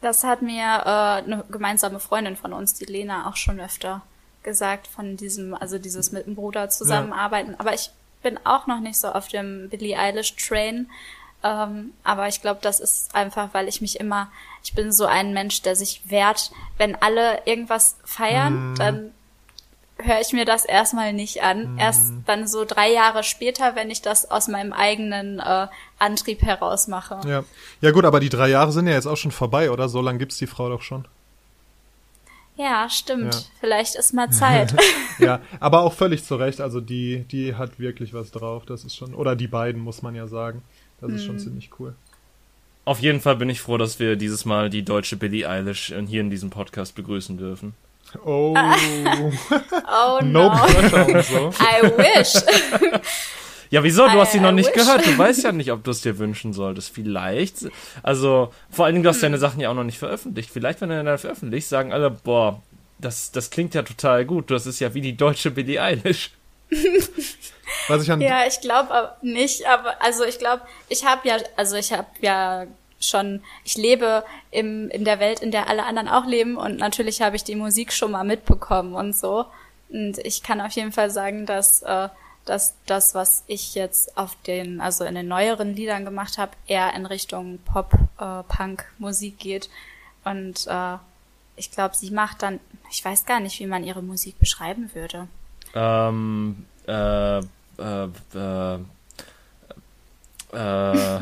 [0.02, 4.02] Das hat mir äh, eine gemeinsame Freundin von uns, die Lena, auch schon öfter
[4.44, 7.52] gesagt, von diesem, also dieses mit dem Bruder zusammenarbeiten.
[7.52, 7.60] Ja.
[7.60, 7.90] Aber ich
[8.22, 10.88] bin auch noch nicht so auf dem Billie Eilish Train.
[11.44, 14.30] Ähm, aber ich glaube, das ist einfach, weil ich mich immer,
[14.64, 18.76] ich bin so ein Mensch, der sich wehrt, wenn alle irgendwas feiern, mm.
[18.76, 19.12] dann
[19.98, 21.76] höre ich mir das erstmal nicht an.
[21.76, 21.80] Mm.
[21.80, 26.88] Erst dann so drei Jahre später, wenn ich das aus meinem eigenen äh, Antrieb heraus
[26.88, 27.22] mache.
[27.26, 27.44] Ja.
[27.82, 29.88] ja gut, aber die drei Jahre sind ja jetzt auch schon vorbei, oder?
[29.88, 31.08] So lange gibt's die Frau doch schon.
[32.60, 33.34] Ja, stimmt.
[33.34, 33.42] Ja.
[33.62, 34.76] Vielleicht ist mal Zeit.
[35.20, 36.60] ja, aber auch völlig zu Recht.
[36.60, 38.66] Also die, die hat wirklich was drauf.
[38.66, 40.62] Das ist schon, oder die beiden muss man ja sagen.
[41.02, 41.40] Das ist schon hm.
[41.40, 41.96] ziemlich cool.
[42.86, 46.22] Auf jeden Fall bin ich froh, dass wir dieses Mal die deutsche Billie Eilish hier
[46.22, 47.74] in diesem Podcast begrüßen dürfen.
[48.26, 48.56] Oh.
[48.56, 50.50] oh no.
[50.50, 51.54] no so.
[51.60, 52.34] I wish.
[53.72, 54.08] Ja, wieso?
[54.08, 54.84] Du I, hast sie noch nicht wish.
[54.84, 55.06] gehört.
[55.06, 56.90] Du weißt ja nicht, ob du es dir wünschen solltest.
[56.90, 57.70] Vielleicht.
[58.02, 60.50] Also, vor allen Dingen, du hast deine Sachen ja auch noch nicht veröffentlicht.
[60.52, 62.64] Vielleicht, wenn du dann veröffentlicht, sagen alle, boah,
[62.98, 64.50] das, das klingt ja total gut.
[64.50, 66.32] Das ist ja wie die deutsche Billie Eilish.
[67.88, 71.76] Was ich an ja, ich glaube nicht, aber also ich glaube, ich habe ja, also
[71.76, 72.66] ich habe ja
[73.00, 77.22] schon, ich lebe im, in der Welt, in der alle anderen auch leben und natürlich
[77.22, 79.46] habe ich die Musik schon mal mitbekommen und so.
[79.90, 82.10] Und ich kann auf jeden Fall sagen, dass äh,
[82.50, 86.94] dass das, was ich jetzt auf den, also in den neueren Liedern gemacht habe, eher
[86.96, 89.70] in Richtung Pop, äh, Punk, Musik geht.
[90.26, 90.98] Und äh,
[91.56, 95.28] ich glaube, sie macht dann, ich weiß gar nicht, wie man ihre Musik beschreiben würde.
[95.76, 97.44] Ähm, äh, äh,
[98.36, 98.76] äh,
[100.52, 101.20] äh,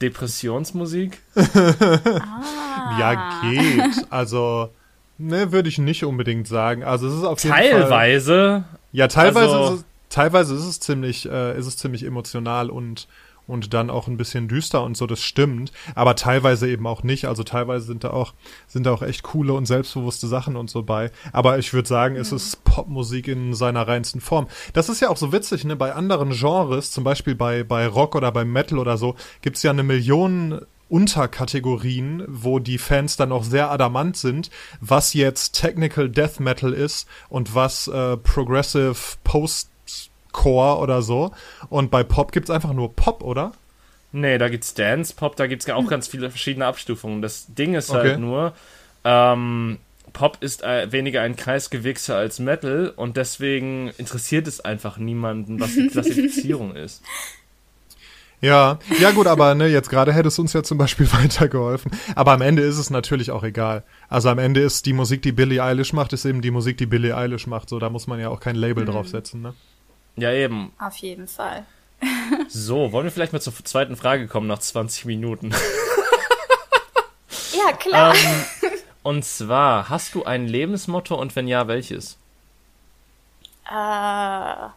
[0.00, 1.20] Depressionsmusik?
[1.36, 2.98] ah.
[2.98, 4.06] Ja, geht.
[4.10, 4.70] Also,
[5.18, 6.82] ne, würde ich nicht unbedingt sagen.
[6.82, 7.78] Also es ist auf jeden Teilweise.
[7.80, 7.88] Fall.
[7.88, 8.64] Teilweise.
[8.92, 13.06] Ja, teilweise also, ist es, teilweise ist es ziemlich, äh, ist es ziemlich emotional und
[13.50, 17.26] und dann auch ein bisschen düster und so, das stimmt, aber teilweise eben auch nicht.
[17.26, 18.34] Also teilweise sind da auch,
[18.66, 21.10] sind da auch echt coole und selbstbewusste Sachen und so bei.
[21.32, 22.20] Aber ich würde sagen, mhm.
[22.20, 24.46] es ist Popmusik in seiner reinsten Form.
[24.72, 25.76] Das ist ja auch so witzig, ne?
[25.76, 29.70] Bei anderen Genres, zum Beispiel bei, bei Rock oder bei Metal oder so, gibt's ja
[29.70, 30.60] eine Million
[30.90, 37.08] Unterkategorien, wo die Fans dann auch sehr adamant sind, was jetzt Technical Death Metal ist
[37.28, 39.69] und was äh, Progressive Post
[40.32, 41.32] Core oder so.
[41.68, 43.52] Und bei Pop gibt's einfach nur Pop, oder?
[44.12, 47.22] Nee, da gibt's Dance Pop, da gibt's auch ganz viele verschiedene Abstufungen.
[47.22, 48.10] Das Ding ist halt okay.
[48.10, 48.52] halt nur,
[49.04, 49.78] ähm,
[50.12, 55.74] Pop ist äh, weniger ein Kreisgewichse als Metal und deswegen interessiert es einfach niemanden, was
[55.74, 57.02] die Klassifizierung ist.
[58.42, 61.92] Ja, ja gut, aber ne, jetzt gerade hätte es uns ja zum Beispiel weitergeholfen.
[62.14, 63.84] Aber am Ende ist es natürlich auch egal.
[64.08, 66.86] Also am Ende ist die Musik, die Billie Eilish macht, ist eben die Musik, die
[66.86, 67.68] Billie Eilish macht.
[67.68, 68.90] So, da muss man ja auch kein Label mhm.
[68.90, 69.54] draufsetzen, ne?
[70.16, 70.72] Ja, eben.
[70.78, 71.64] Auf jeden Fall.
[72.48, 75.54] so, wollen wir vielleicht mal zur zweiten Frage kommen nach 20 Minuten?
[77.52, 78.14] ja, klar.
[78.14, 78.44] Ähm,
[79.02, 82.16] und zwar, hast du ein Lebensmotto und wenn ja, welches?
[83.66, 84.68] Äh,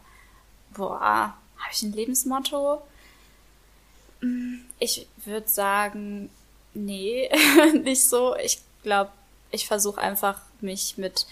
[0.74, 2.82] boah, habe ich ein Lebensmotto?
[4.20, 6.30] Hm, ich würde sagen,
[6.74, 7.30] nee,
[7.82, 8.36] nicht so.
[8.36, 9.10] Ich glaube,
[9.50, 11.26] ich versuche einfach, mich mit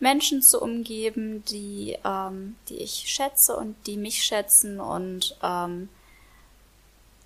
[0.00, 5.88] Menschen zu umgeben, die, ähm, die ich schätze und die mich schätzen und ähm,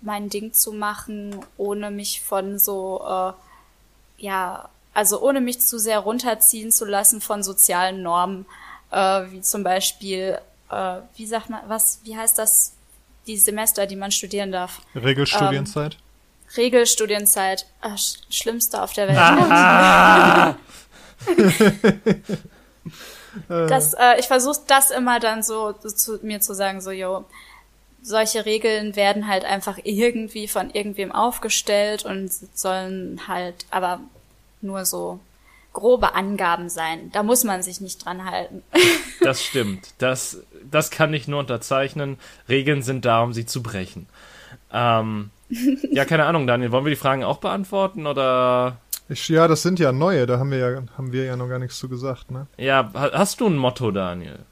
[0.01, 5.99] mein Ding zu machen, ohne mich von so, äh, ja, also ohne mich zu sehr
[5.99, 8.45] runterziehen zu lassen von sozialen Normen,
[8.91, 12.73] äh, wie zum Beispiel, äh, wie sagt man, was, wie heißt das,
[13.27, 14.81] die Semester, die man studieren darf?
[14.95, 15.93] Regelstudienzeit?
[15.93, 15.99] Ähm,
[16.55, 17.97] Regelstudienzeit, äh,
[18.29, 19.17] schlimmste auf der Welt.
[19.17, 20.55] Ah.
[23.47, 27.25] das, äh, ich versuche das immer dann so, so zu mir zu sagen, so, yo,
[28.01, 33.99] solche Regeln werden halt einfach irgendwie von irgendwem aufgestellt und sollen halt aber
[34.61, 35.19] nur so
[35.73, 37.11] grobe Angaben sein.
[37.11, 38.63] Da muss man sich nicht dran halten.
[39.21, 39.95] Das stimmt.
[39.97, 40.37] Das,
[40.71, 42.17] das kann ich nur unterzeichnen.
[42.47, 44.07] Regeln sind da, um sie zu brechen.
[44.71, 45.29] Ähm,
[45.91, 46.71] ja, keine Ahnung, Daniel.
[46.71, 48.77] Wollen wir die Fragen auch beantworten oder?
[49.09, 51.57] Ich, ja, das sind ja neue, da haben wir ja, haben wir ja noch gar
[51.57, 52.45] nichts zu gesagt, ne?
[52.57, 54.45] Ja, hast du ein Motto, Daniel?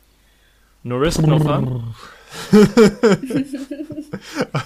[0.82, 1.94] No risk, no fun?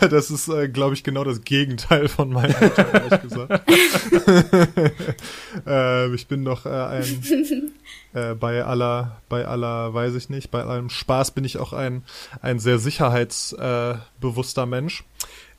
[0.10, 3.69] das ist, äh, glaube ich, genau das Gegenteil von meinem Motto, ehrlich gesagt.
[5.67, 7.73] äh, ich bin doch äh, ein,
[8.13, 12.04] äh, bei aller, bei aller, weiß ich nicht, bei allem Spaß bin ich auch ein,
[12.41, 15.04] ein sehr sicherheitsbewusster Mensch.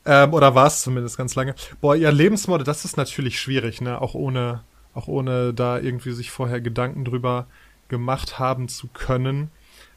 [0.05, 1.55] Ähm, oder war es zumindest ganz lange.
[1.81, 4.01] Boah, ihr Lebensmodell, das ist natürlich schwierig, ne?
[4.01, 4.63] Auch ohne,
[4.95, 7.47] auch ohne da irgendwie sich vorher Gedanken drüber
[7.89, 9.51] gemacht haben zu können.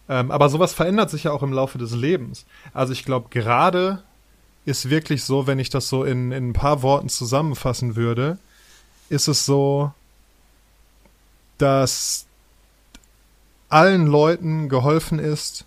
[0.08, 2.46] Ähm, aber sowas verändert sich ja auch im Laufe des Lebens.
[2.74, 4.04] Also ich glaube, gerade
[4.66, 8.38] ist wirklich so, wenn ich das so in, in ein paar Worten zusammenfassen würde,
[9.10, 9.92] ist es so,
[11.58, 12.26] dass
[13.70, 15.66] allen Leuten geholfen ist,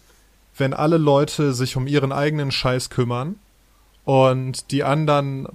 [0.57, 3.37] wenn alle Leute sich um ihren eigenen Scheiß kümmern
[4.09, 5.47] und die anderen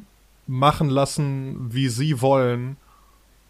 [0.46, 2.78] machen lassen, wie sie wollen,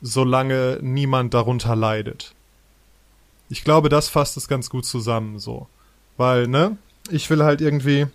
[0.02, 2.34] solange niemand darunter leidet.
[3.50, 5.68] Ich glaube, das fasst es ganz gut zusammen, so.
[6.16, 6.78] Weil, ne,
[7.10, 8.08] ich will halt irgendwie,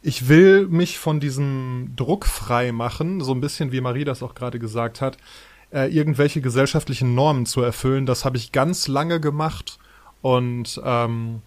[0.00, 4.34] ich will mich von diesem Druck frei machen, so ein bisschen wie Marie das auch
[4.34, 5.18] gerade gesagt hat,
[5.70, 8.06] äh, irgendwelche gesellschaftlichen Normen zu erfüllen.
[8.06, 9.78] Das habe ich ganz lange gemacht
[10.22, 11.42] und ähm,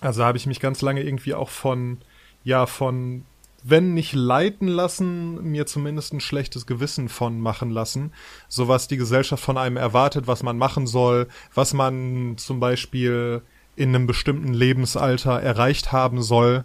[0.00, 1.98] also habe ich mich ganz lange irgendwie auch von,
[2.44, 3.26] ja, von,
[3.64, 8.12] wenn nicht leiten lassen, mir zumindest ein schlechtes Gewissen von machen lassen.
[8.48, 13.42] So was die Gesellschaft von einem erwartet, was man machen soll, was man zum Beispiel
[13.76, 16.64] in einem bestimmten Lebensalter erreicht haben soll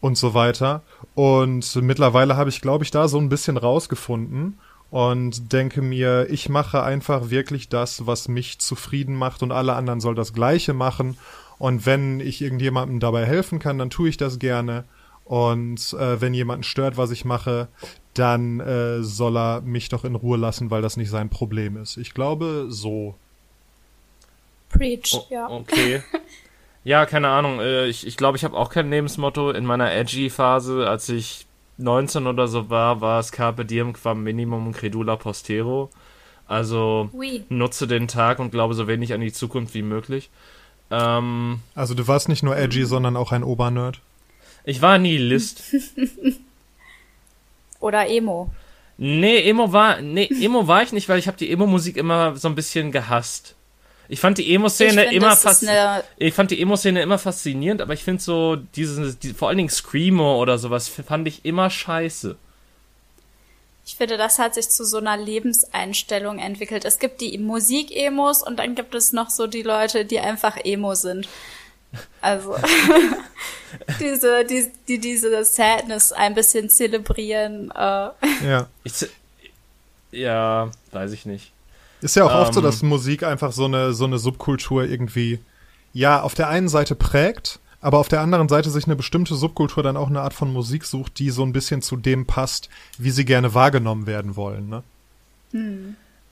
[0.00, 0.82] und so weiter.
[1.14, 4.58] Und mittlerweile habe ich, glaube ich, da so ein bisschen rausgefunden
[4.90, 10.00] und denke mir, ich mache einfach wirklich das, was mich zufrieden macht und alle anderen
[10.00, 11.16] soll das Gleiche machen.
[11.58, 14.84] Und wenn ich irgendjemandem dabei helfen kann, dann tue ich das gerne.
[15.24, 17.68] Und äh, wenn jemanden stört, was ich mache,
[18.12, 21.96] dann äh, soll er mich doch in Ruhe lassen, weil das nicht sein Problem ist.
[21.96, 23.14] Ich glaube, so.
[24.68, 25.48] Preach, Oh, ja.
[25.48, 26.02] Okay.
[26.86, 27.60] Ja, keine Ahnung.
[27.60, 29.52] äh, Ich, ich glaube, ich habe auch kein Lebensmotto.
[29.52, 31.46] In meiner Edgy-Phase, als ich
[31.78, 35.88] 19 oder so war, war es Carpe Diem quam Minimum Credula Postero.
[36.46, 37.42] Also Oui.
[37.48, 40.28] nutze den Tag und glaube so wenig an die Zukunft wie möglich.
[40.90, 44.00] Ähm, Also du warst nicht nur edgy, sondern auch ein Obernerd.
[44.64, 45.62] Ich war nie List.
[47.80, 48.50] Oder Emo.
[48.96, 52.48] Nee, Emo war, nee, Emo war ich nicht, weil ich habe die Emo-Musik immer so
[52.48, 53.56] ein bisschen gehasst.
[54.08, 55.36] Ich fand die Ich Emo-Szene finde, immer
[55.68, 59.56] eine, ich fand die Emo-Szene immer faszinierend, aber ich finde so diese, die, vor allen
[59.56, 62.36] Dingen Screamo oder sowas fand ich immer scheiße.
[63.86, 66.84] ich finde, das hat sich zu so einer Lebenseinstellung entwickelt.
[66.84, 70.94] Es gibt die Musik-Emos und dann gibt es noch so die Leute, die einfach Emo
[70.94, 71.26] sind.
[72.20, 72.56] Also,
[74.00, 77.70] diese, die, die diese Sadness ein bisschen zelebrieren.
[77.70, 78.08] Äh,
[78.46, 78.68] Ja.
[78.84, 79.06] Ich,
[80.12, 81.52] ja, weiß ich nicht.
[82.00, 82.64] Ist ja auch oft so, Ähm.
[82.66, 85.38] dass Musik einfach so eine, so eine Subkultur irgendwie,
[85.92, 89.82] ja, auf der einen Seite prägt, aber auf der anderen Seite sich eine bestimmte Subkultur
[89.82, 93.10] dann auch eine Art von Musik sucht, die so ein bisschen zu dem passt, wie
[93.10, 94.82] sie gerne wahrgenommen werden wollen, ne?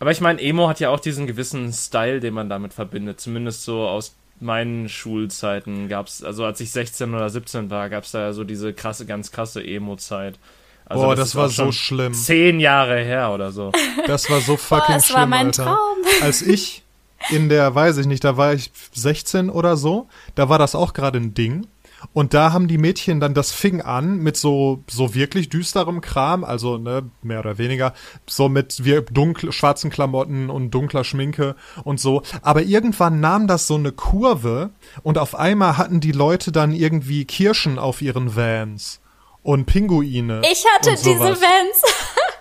[0.01, 3.21] Aber ich meine, Emo hat ja auch diesen gewissen Style, den man damit verbindet.
[3.21, 8.21] Zumindest so aus meinen Schulzeiten gab's, also als ich 16 oder 17 war, gab's da
[8.21, 10.39] ja so diese krasse, ganz krasse Emo-Zeit.
[10.85, 12.13] Also Boah, das ist war so schlimm.
[12.13, 13.73] Zehn Jahre her oder so.
[14.07, 15.65] Das war so fucking Boah, es schlimm, war mein Alter.
[15.65, 15.77] Traum.
[16.23, 16.83] Als ich
[17.31, 20.93] in der, weiß ich nicht, da war ich 16 oder so, da war das auch
[20.93, 21.67] gerade ein Ding.
[22.13, 26.45] Und da haben die Mädchen dann, das fing an mit so, so wirklich düsterem Kram,
[26.45, 27.95] also, ne, mehr oder weniger,
[28.27, 32.23] so mit wir dunkel, schwarzen Klamotten und dunkler Schminke und so.
[32.43, 34.71] Aber irgendwann nahm das so eine Kurve
[35.03, 39.01] und auf einmal hatten die Leute dann irgendwie Kirschen auf ihren Vans
[39.43, 40.43] und Pinguine.
[40.51, 41.21] Ich hatte und diese.
[41.21, 41.83] Vans.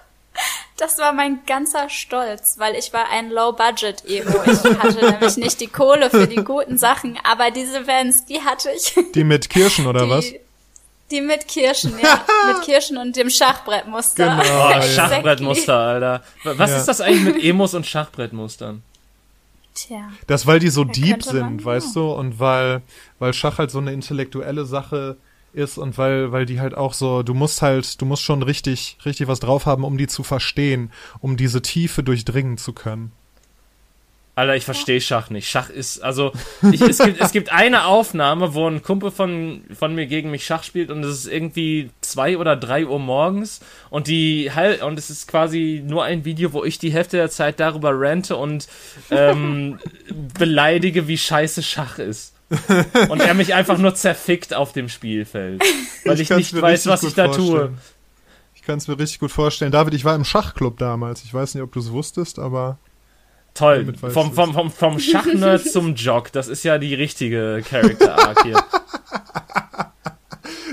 [0.81, 4.43] Das war mein ganzer Stolz, weil ich war ein Low-Budget-Emo.
[4.45, 8.69] Ich hatte nämlich nicht die Kohle für die guten Sachen, aber diese Vans, die hatte
[8.75, 8.95] ich.
[9.13, 10.25] Die mit Kirschen oder die, was?
[11.11, 12.25] Die mit Kirschen, ja.
[12.51, 14.25] mit Kirschen und dem Schachbrettmuster.
[14.25, 14.41] Genau.
[14.41, 14.81] Oh, ja.
[14.81, 16.23] Schachbrettmuster, Alter.
[16.45, 16.77] Was Ja.
[16.77, 18.81] ist das eigentlich mit Emos und Schachbrettmustern?
[19.75, 20.09] Tja.
[20.25, 22.81] Das, weil die so Da deep sind, weißt du, und weil,
[23.19, 25.30] weil Schach halt so eine intellektuelle Sache ist
[25.77, 29.27] und weil, weil die halt auch so, du musst halt, du musst schon richtig, richtig
[29.27, 33.11] was drauf haben, um die zu verstehen, um diese Tiefe durchdringen zu können.
[34.33, 35.49] Alter, ich verstehe Schach nicht.
[35.49, 36.31] Schach ist, also,
[36.71, 40.45] ich, es, gibt, es gibt eine Aufnahme, wo ein Kumpel von, von mir gegen mich
[40.45, 43.59] Schach spielt und es ist irgendwie zwei oder drei Uhr morgens
[43.89, 44.49] und die
[44.85, 48.37] und es ist quasi nur ein Video, wo ich die Hälfte der Zeit darüber rante
[48.37, 48.69] und
[49.09, 49.79] ähm,
[50.39, 52.33] beleidige, wie scheiße Schach ist.
[53.09, 55.63] Und er mich einfach nur zerfickt auf dem Spielfeld.
[56.05, 57.35] Weil ich, kann's nicht weiß, was ich da tue.
[57.35, 57.77] vorstellen.
[58.55, 59.71] Ich kann es mir richtig gut vorstellen.
[59.71, 61.23] David, ich war im Schachclub damals.
[61.23, 62.77] Ich weiß nicht, ob du es wusstest, aber
[63.53, 63.93] Toll.
[63.95, 66.31] Vom, vom, vom, vom Schachnerd zum Jog.
[66.31, 68.63] Das ist ja die richtige Character Arc hier.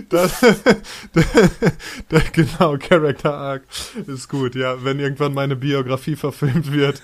[0.09, 0.41] das,
[2.11, 3.63] der, genau, Character Arc
[4.07, 4.83] ist gut, ja.
[4.85, 7.03] Wenn irgendwann meine Biografie verfilmt wird,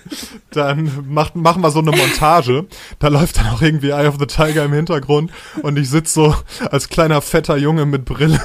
[0.51, 2.65] dann macht, machen wir so eine Montage.
[2.99, 6.35] Da läuft dann auch irgendwie Eye of the Tiger im Hintergrund und ich sitz so
[6.71, 8.39] als kleiner fetter Junge mit Brille,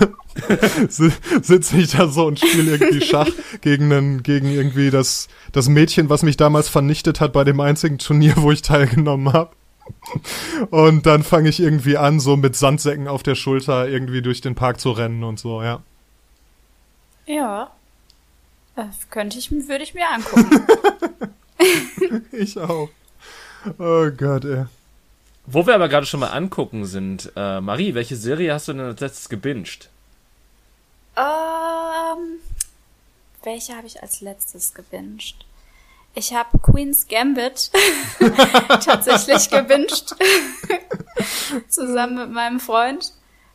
[0.89, 3.29] si- sitze ich da so und spiele irgendwie Schach
[3.61, 7.99] gegen, einen, gegen irgendwie das, das Mädchen, was mich damals vernichtet hat bei dem einzigen
[7.99, 9.51] Turnier, wo ich teilgenommen habe.
[10.71, 14.55] Und dann fange ich irgendwie an, so mit Sandsäcken auf der Schulter irgendwie durch den
[14.55, 15.83] Park zu rennen und so, ja.
[17.27, 17.71] Ja.
[18.77, 20.67] Äh, könnte ich, würde ich mir angucken.
[22.33, 22.89] ich auch.
[23.79, 24.65] Oh Gott, ey.
[25.47, 28.83] Wo wir aber gerade schon mal angucken sind, äh, Marie, welche Serie hast du denn
[28.83, 29.91] als letztes gebinged?
[31.17, 32.39] Ähm,
[33.43, 35.45] welche habe ich als letztes gebinged?
[36.15, 37.71] Ich habe Queen's Gambit
[38.85, 40.15] tatsächlich gebinged.
[41.69, 43.13] Zusammen mit meinem Freund.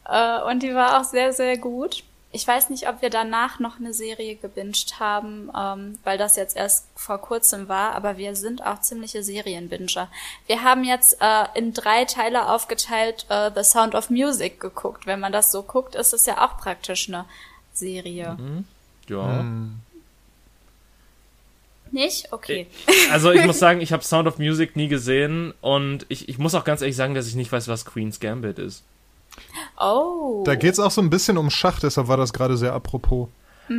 [0.08, 2.04] Äh, und die war auch sehr, sehr gut.
[2.32, 6.58] Ich weiß nicht, ob wir danach noch eine Serie gebinged haben, ähm, weil das jetzt
[6.58, 10.10] erst vor kurzem war, aber wir sind auch ziemliche Serienbinger.
[10.46, 15.06] Wir haben jetzt äh, in drei Teile aufgeteilt äh, The Sound of Music geguckt.
[15.06, 17.24] Wenn man das so guckt, ist es ja auch praktisch eine
[17.74, 18.36] Serie.
[18.38, 18.66] Mhm.
[19.08, 19.40] Ja.
[19.40, 19.80] Hm.
[21.96, 22.34] Nicht?
[22.34, 22.68] Okay.
[23.10, 26.54] Also ich muss sagen, ich habe Sound of Music nie gesehen und ich, ich muss
[26.54, 28.84] auch ganz ehrlich sagen, dass ich nicht weiß, was Queen's Gambit ist.
[29.80, 30.44] Oh.
[30.46, 33.30] Da geht's auch so ein bisschen um Schach, deshalb war das gerade sehr apropos.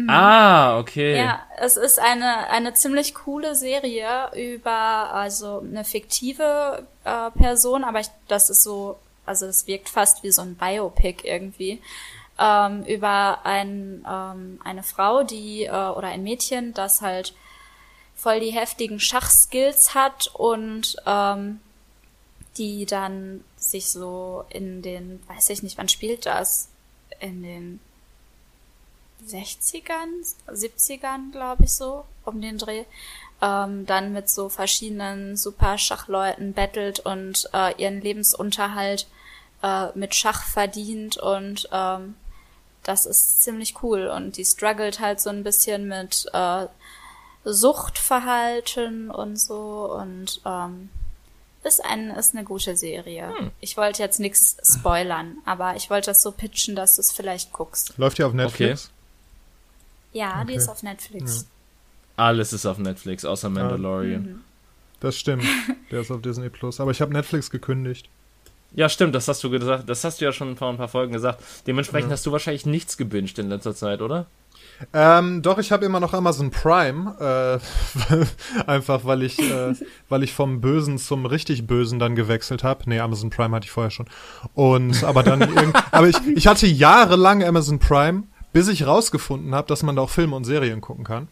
[0.08, 1.18] Ah, okay.
[1.18, 8.00] Ja, es ist eine, eine ziemlich coole Serie über also eine fiktive äh, Person, aber
[8.00, 11.82] ich, das ist so, also es wirkt fast wie so ein Biopic irgendwie.
[12.38, 17.34] Ähm, über ein, ähm, eine Frau, die äh, oder ein Mädchen, das halt
[18.16, 21.60] voll die heftigen Schachskills hat und ähm,
[22.56, 26.68] die dann sich so in den, weiß ich nicht, wann spielt das?
[27.20, 27.80] In den
[29.26, 32.84] 60ern, 70ern, glaube ich so, um den Dreh,
[33.42, 39.06] ähm, dann mit so verschiedenen super Schachleuten bettelt und äh, ihren Lebensunterhalt
[39.62, 42.14] äh, mit Schach verdient und ähm,
[42.82, 46.66] das ist ziemlich cool und die struggelt halt so ein bisschen mit äh,
[47.46, 50.90] Suchtverhalten und so und ähm,
[51.64, 53.32] ist ein ist eine gute Serie.
[53.36, 53.50] Hm.
[53.60, 57.52] Ich wollte jetzt nichts spoilern, aber ich wollte das so pitchen, dass du es vielleicht
[57.52, 57.94] guckst.
[57.98, 58.90] Läuft ja auf Netflix.
[60.12, 60.56] Ja, die Okay.
[60.56, 61.46] ist auf Netflix.
[62.16, 64.22] Alles ist auf Netflix, außer Mandalorian.
[64.22, 64.40] Mhm.
[65.00, 65.44] Das stimmt.
[65.90, 66.80] Der ist auf Disney Plus.
[66.80, 68.08] Aber ich habe Netflix gekündigt.
[68.72, 69.88] Ja, stimmt, das hast du gesagt.
[69.88, 71.42] Das hast du ja schon vor ein paar Folgen gesagt.
[71.66, 72.14] Dementsprechend Ja.
[72.14, 74.26] hast du wahrscheinlich nichts gebinged in letzter Zeit, oder?
[74.92, 77.60] Ähm, doch, ich habe immer noch Amazon Prime.
[78.10, 78.16] Äh,
[78.66, 79.74] einfach, weil ich, äh,
[80.08, 82.82] weil ich vom Bösen zum richtig Bösen dann gewechselt habe.
[82.86, 84.06] Nee, Amazon Prime hatte ich vorher schon.
[84.54, 89.68] Und aber dann irgend, aber ich, ich hatte jahrelang Amazon Prime, bis ich rausgefunden habe,
[89.68, 91.28] dass man da auch Filme und Serien gucken kann.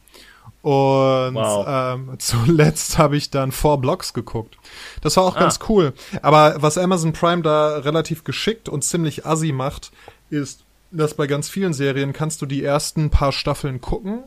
[0.62, 1.66] Und Wow.
[1.68, 4.56] ähm, zuletzt habe ich dann Four Blocks geguckt.
[5.02, 5.40] Das war auch Ah.
[5.40, 5.92] ganz cool.
[6.22, 9.92] Aber was Amazon Prime da relativ geschickt und ziemlich assi macht,
[10.30, 10.63] ist,
[10.94, 14.22] dass bei ganz vielen Serien kannst du die ersten paar Staffeln gucken,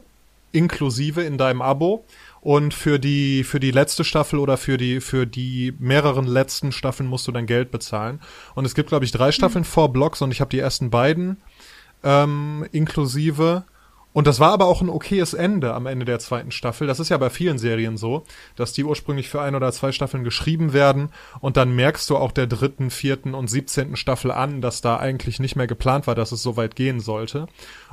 [0.52, 2.06] inklusive in deinem Abo.
[2.42, 7.10] Und für die, für die letzte Staffel oder für die, für die mehreren letzten Staffeln
[7.10, 8.22] musst du dann Geld bezahlen.
[8.56, 11.38] Und es gibt, glaube ich, drei Staffeln Four Blocks und ich habe die ersten beiden
[12.04, 13.64] ähm, inklusive.
[14.14, 16.88] Und das war aber auch ein okayes Ende am Ende der zweiten Staffel.
[16.88, 18.24] Das ist ja bei vielen Serien so,
[18.56, 22.32] dass die ursprünglich für ein oder zwei Staffeln geschrieben werden und dann merkst du auch
[22.32, 26.32] der dritten, vierten und siebzehnten Staffel an, dass da eigentlich nicht mehr geplant war, dass
[26.32, 27.48] es so weit gehen sollte.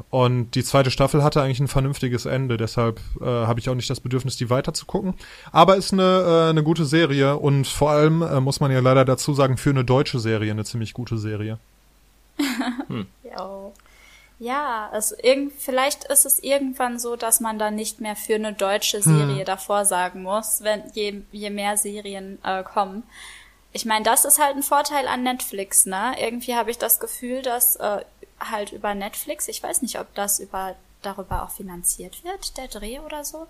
[0.09, 3.91] Und die zweite Staffel hatte eigentlich ein vernünftiges Ende, deshalb äh, habe ich auch nicht
[3.91, 5.15] das Bedürfnis, die weiter zu gucken.
[5.53, 9.05] Aber ist eine, äh, eine gute Serie und vor allem äh, muss man ja leider
[9.05, 11.59] dazu sagen, für eine deutsche Serie eine ziemlich gute Serie.
[13.25, 13.73] Ja.
[14.39, 18.53] Ja, es irgend, vielleicht ist es irgendwann so, dass man dann nicht mehr für eine
[18.53, 23.05] deutsche Serie davor sagen muss, wenn je, je mehr Serien äh, kommen.
[23.73, 26.15] Ich meine, das ist halt ein Vorteil an Netflix, ne?
[26.19, 28.05] Irgendwie habe ich das Gefühl, dass äh,
[28.41, 32.99] halt über Netflix, ich weiß nicht, ob das über darüber auch finanziert wird, der Dreh
[33.01, 33.47] oder so,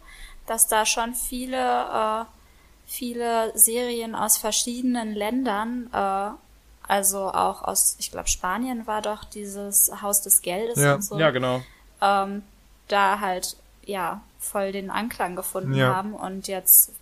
[0.47, 2.25] dass da schon viele äh,
[2.87, 6.31] viele Serien aus verschiedenen Ländern äh,
[6.87, 10.95] also auch aus, ich glaube, Spanien war doch dieses Haus des Geldes Ja.
[10.97, 11.19] und so.
[11.19, 11.63] Ja, genau.
[12.03, 12.43] ähm,
[12.89, 15.95] da halt, ja, voll den Anklang gefunden Ja.
[15.95, 16.93] haben und jetzt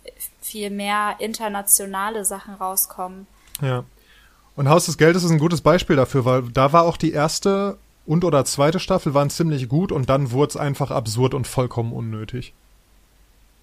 [0.41, 3.27] viel mehr internationale Sachen rauskommen.
[3.61, 3.83] Ja.
[4.55, 7.77] Und Haus des Geldes ist ein gutes Beispiel dafür, weil da war auch die erste
[8.05, 11.91] und oder zweite Staffel waren ziemlich gut und dann wurde es einfach absurd und vollkommen
[11.91, 12.53] unnötig.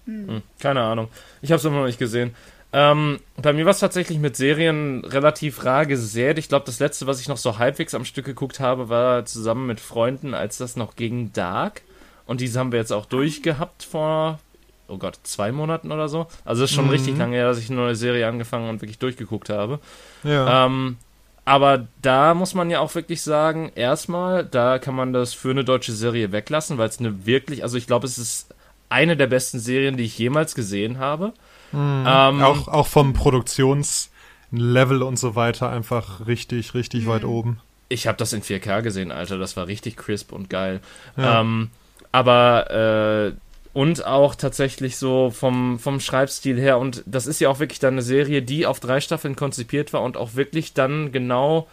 [0.05, 1.07] Hm, keine Ahnung.
[1.41, 2.35] Ich habe es immer noch nicht gesehen.
[2.73, 6.37] Ähm, bei mir war es tatsächlich mit Serien relativ rar gesät.
[6.37, 9.67] Ich glaube, das letzte, was ich noch so halbwegs am Stück geguckt habe, war zusammen
[9.67, 11.81] mit Freunden, als das noch ging, Dark.
[12.25, 14.39] Und diese haben wir jetzt auch durchgehabt vor,
[14.87, 16.27] oh Gott, zwei Monaten oder so.
[16.45, 16.91] Also es ist schon Mhm.
[16.91, 19.79] richtig lange her, dass ich eine neue Serie angefangen und wirklich durchgeguckt habe.
[20.23, 20.65] Ja.
[20.65, 20.95] Ähm,
[21.43, 25.65] aber da muss man ja auch wirklich sagen, erstmal, da kann man das für eine
[25.65, 28.53] deutsche Serie weglassen, weil es eine wirklich, also ich glaube, es ist
[28.87, 31.33] eine der besten Serien, die ich jemals gesehen habe.
[31.73, 37.59] Ähm, auch, auch vom Produktionslevel und so weiter einfach richtig, richtig weit oben.
[37.89, 39.37] Ich habe das in 4K gesehen, Alter.
[39.37, 40.81] Das war richtig crisp und geil.
[41.17, 41.41] Ja.
[41.41, 41.69] Ähm,
[42.11, 43.33] aber äh,
[43.73, 46.77] und auch tatsächlich so vom, vom Schreibstil her.
[46.77, 50.01] Und das ist ja auch wirklich dann eine Serie, die auf drei Staffeln konzipiert war
[50.01, 51.67] und auch wirklich dann genau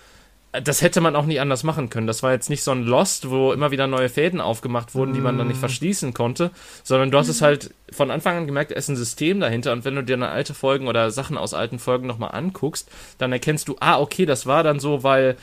[0.53, 2.07] das hätte man auch nie anders machen können.
[2.07, 5.21] Das war jetzt nicht so ein Lost, wo immer wieder neue Fäden aufgemacht wurden, die
[5.21, 5.61] man dann nicht mhm.
[5.61, 6.51] verschließen konnte,
[6.85, 9.85] sondern du hast es halt von Anfang an gemerkt, es ist ein System dahinter und
[9.85, 13.69] wenn du dir eine alte Folgen oder Sachen aus alten Folgen nochmal anguckst, dann erkennst
[13.69, 15.37] du, ah, okay, das war dann so, weil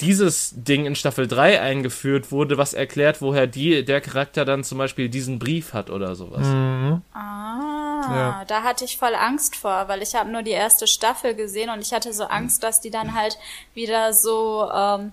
[0.00, 4.78] dieses Ding in Staffel 3 eingeführt wurde, was erklärt, woher die, der Charakter dann zum
[4.78, 6.46] Beispiel diesen Brief hat oder sowas.
[6.46, 7.02] Mhm.
[7.12, 8.44] Ah, ja.
[8.46, 11.80] da hatte ich voll Angst vor, weil ich habe nur die erste Staffel gesehen und
[11.80, 13.38] ich hatte so Angst, dass die dann halt
[13.74, 15.12] wieder so ähm,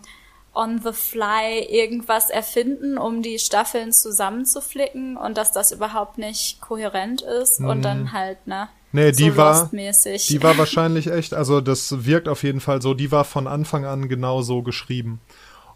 [0.53, 7.21] on the fly irgendwas erfinden, um die Staffeln zusammenzuflicken und dass das überhaupt nicht kohärent
[7.21, 7.69] ist mhm.
[7.69, 8.69] und dann halt, ne?
[8.91, 12.93] Nee, die so war, die war wahrscheinlich echt, also das wirkt auf jeden Fall so,
[12.93, 15.19] die war von Anfang an genau so geschrieben.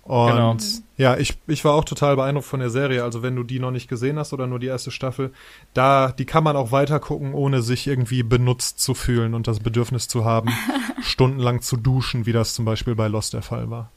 [0.03, 0.55] Und genau.
[0.97, 3.03] ja, ich, ich war auch total beeindruckt von der Serie.
[3.03, 5.31] Also wenn du die noch nicht gesehen hast oder nur die erste Staffel,
[5.73, 9.59] da, die kann man auch weiter gucken, ohne sich irgendwie benutzt zu fühlen und das
[9.59, 10.49] Bedürfnis zu haben,
[11.01, 13.91] stundenlang zu duschen, wie das zum Beispiel bei Lost der Fall war.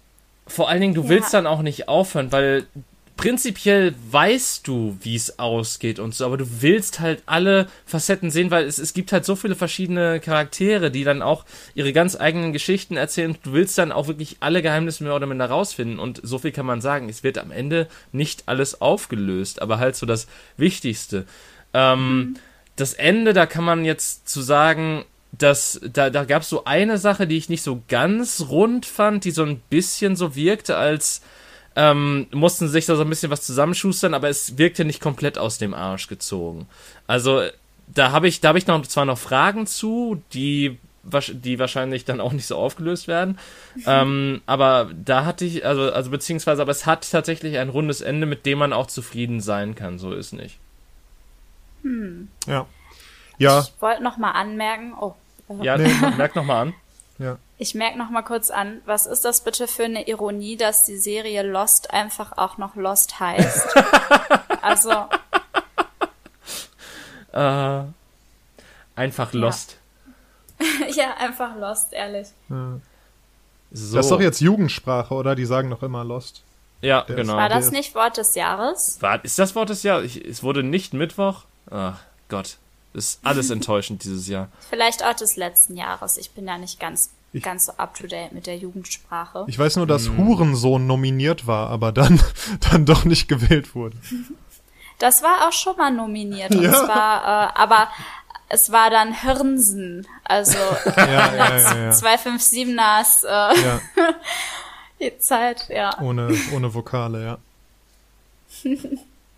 [0.47, 1.09] Vor allen Dingen, du ja.
[1.09, 2.67] willst dann auch nicht aufhören, weil
[3.17, 8.51] prinzipiell weißt du, wie es ausgeht und so, aber du willst halt alle Facetten sehen,
[8.51, 11.45] weil es, es gibt halt so viele verschiedene Charaktere, die dann auch
[11.75, 13.37] ihre ganz eigenen Geschichten erzählen.
[13.43, 16.67] Du willst dann auch wirklich alle Geheimnisse mehr oder minder rausfinden und so viel kann
[16.67, 17.09] man sagen.
[17.09, 21.25] Es wird am Ende nicht alles aufgelöst, aber halt so das Wichtigste.
[21.73, 22.35] Ähm, mhm.
[22.77, 26.99] Das Ende, da kann man jetzt zu sagen, dass da, da gab es so eine
[26.99, 31.23] Sache, die ich nicht so ganz rund fand, die so ein bisschen so wirkte, als
[31.77, 35.59] ähm, mussten sich da so ein bisschen was zusammenschustern, aber es wirkte nicht komplett aus
[35.59, 36.67] dem Arsch gezogen.
[37.07, 37.43] Also
[37.87, 40.79] da habe ich, da habe ich noch zwar noch Fragen zu, die
[41.33, 43.39] die wahrscheinlich dann auch nicht so aufgelöst werden.
[43.87, 48.27] ähm, aber da hatte ich, also, also beziehungsweise, aber es hat tatsächlich ein rundes Ende,
[48.27, 50.59] mit dem man auch zufrieden sein kann, so ist nicht.
[51.83, 52.29] Hm.
[52.47, 52.67] Ja.
[53.37, 53.61] Ja.
[53.61, 55.15] Ich wollte noch mal anmerken, oh.
[55.61, 55.93] Ja, nee.
[56.17, 56.75] merk noch mal an.
[57.19, 57.37] Ja.
[57.57, 60.97] Ich merke noch mal kurz an, was ist das bitte für eine Ironie, dass die
[60.97, 63.69] Serie Lost einfach auch noch Lost heißt?
[64.63, 65.07] also.
[67.33, 67.85] Äh,
[68.97, 69.77] einfach Lost.
[70.59, 70.87] Ja.
[70.95, 72.29] ja, einfach Lost, ehrlich.
[72.49, 72.81] Ja.
[73.71, 73.97] So.
[73.97, 75.35] Das ist doch jetzt Jugendsprache, oder?
[75.35, 76.43] Die sagen noch immer Lost.
[76.81, 77.37] Ja, Der genau.
[77.37, 78.99] War das nicht Wort des Jahres?
[79.01, 80.05] War, ist das Wort des Jahres?
[80.05, 81.45] Ich, es wurde nicht Mittwoch.
[81.71, 81.99] Ach
[82.29, 82.59] Gott.
[82.93, 84.49] Ist alles enttäuschend dieses Jahr.
[84.69, 86.17] Vielleicht auch des letzten Jahres.
[86.19, 89.45] Ich bin ja nicht ganz, ich, ganz so up to date mit der Jugendsprache.
[89.49, 90.19] Ich weiß nur, dass hm.
[90.19, 92.21] Hurensohn nominiert war, aber dann,
[92.71, 93.97] dann doch nicht gewählt wurde.
[95.01, 96.55] Das war auch schon mal nominiert.
[96.55, 96.71] Ja.
[96.71, 97.89] es war, äh, aber
[98.49, 100.07] es war dann Hirnsen.
[100.23, 100.57] Also
[100.97, 101.91] ja, ja, ja, ja.
[101.91, 103.81] 257ers äh, ja.
[105.01, 106.01] die Zeit, ja.
[106.01, 107.39] Ohne, ohne Vokale, ja.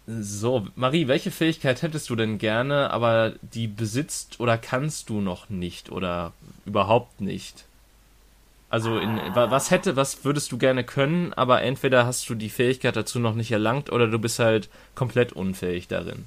[0.07, 5.49] So, Marie, welche Fähigkeit hättest du denn gerne, aber die besitzt oder kannst du noch
[5.49, 6.34] nicht oder
[6.66, 7.64] überhaupt nicht?
[8.77, 12.95] Also in, was hätte, was würdest du gerne können, aber entweder hast du die Fähigkeit
[12.95, 16.27] dazu noch nicht erlangt oder du bist halt komplett unfähig darin.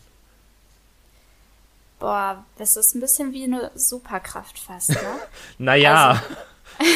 [1.99, 5.19] Boah, das ist ein bisschen wie eine Superkraft fast, ne?
[5.59, 6.23] naja.
[6.79, 6.91] Also,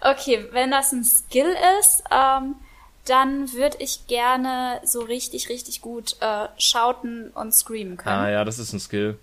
[0.00, 2.56] okay, wenn das ein Skill ist, ähm,
[3.04, 8.16] dann würde ich gerne so richtig, richtig gut äh, schauten und screamen können.
[8.16, 9.20] Ah ja, das ist ein Skill.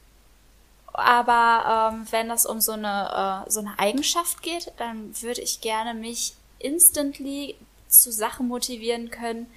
[0.97, 5.61] Aber ähm, wenn das um so eine, äh, so eine Eigenschaft geht, dann würde ich
[5.61, 7.55] gerne mich instantly
[7.87, 9.47] zu Sachen motivieren können,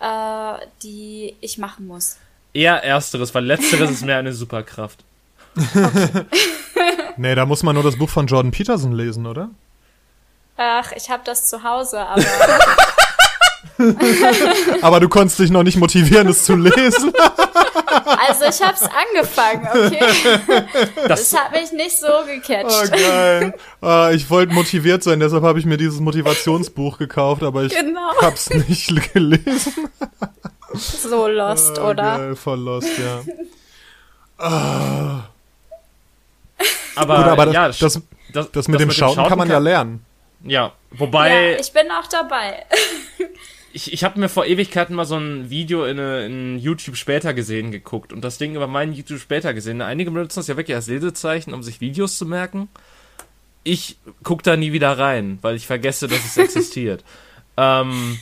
[0.00, 2.16] äh, die ich machen muss.
[2.54, 5.04] Eher ersteres, weil letzteres ist mehr eine Superkraft.
[5.56, 6.24] Okay.
[7.16, 9.50] nee, da muss man nur das Buch von Jordan Peterson lesen, oder?
[10.56, 12.22] Ach, ich habe das zu Hause, aber
[14.82, 17.12] Aber du konntest dich noch nicht motivieren, es zu lesen.
[17.92, 20.38] Also ich hab's angefangen, okay?
[21.08, 22.90] Das, das hat mich nicht so gecatcht.
[22.92, 23.54] Oh, geil.
[23.82, 28.12] Uh, ich wollte motiviert sein, deshalb habe ich mir dieses Motivationsbuch gekauft, aber ich genau.
[28.20, 29.88] hab's nicht gelesen.
[30.72, 32.18] So lost, oh, oder?
[32.18, 33.20] Geil, voll lost, ja.
[34.38, 35.28] Ah.
[36.96, 39.48] Aber, Gut, aber das, ja, das, das, das, das mit dem Schauen, Schauen kann man
[39.48, 40.04] kann, ja lernen.
[40.44, 41.52] Ja, wobei.
[41.52, 42.64] Ja, ich bin auch dabei
[43.72, 47.34] ich, ich habe mir vor Ewigkeiten mal so ein Video in, eine, in YouTube später
[47.34, 49.80] gesehen geguckt und das Ding über meinen YouTube später gesehen.
[49.80, 52.68] Einige benutzen das ja wirklich als Lesezeichen, um sich Videos zu merken.
[53.64, 57.04] Ich guck da nie wieder rein, weil ich vergesse, dass es existiert.
[57.56, 58.18] ähm,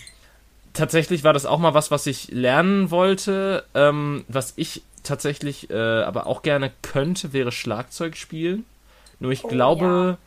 [0.73, 3.65] tatsächlich war das auch mal was, was ich lernen wollte.
[3.75, 8.65] Ähm, was ich tatsächlich äh, aber auch gerne könnte, wäre Schlagzeug spielen.
[9.19, 10.19] Nur ich oh, glaube,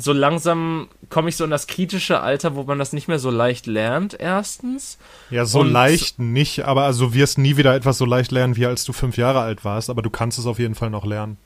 [0.00, 3.30] so langsam komme ich so in das kritische Alter, wo man das nicht mehr so
[3.30, 4.96] leicht lernt, erstens.
[5.28, 8.56] Ja, so Und- leicht nicht, aber also du wirst nie wieder etwas so leicht lernen,
[8.56, 11.04] wie als du fünf Jahre alt warst, aber du kannst es auf jeden Fall noch
[11.04, 11.36] lernen.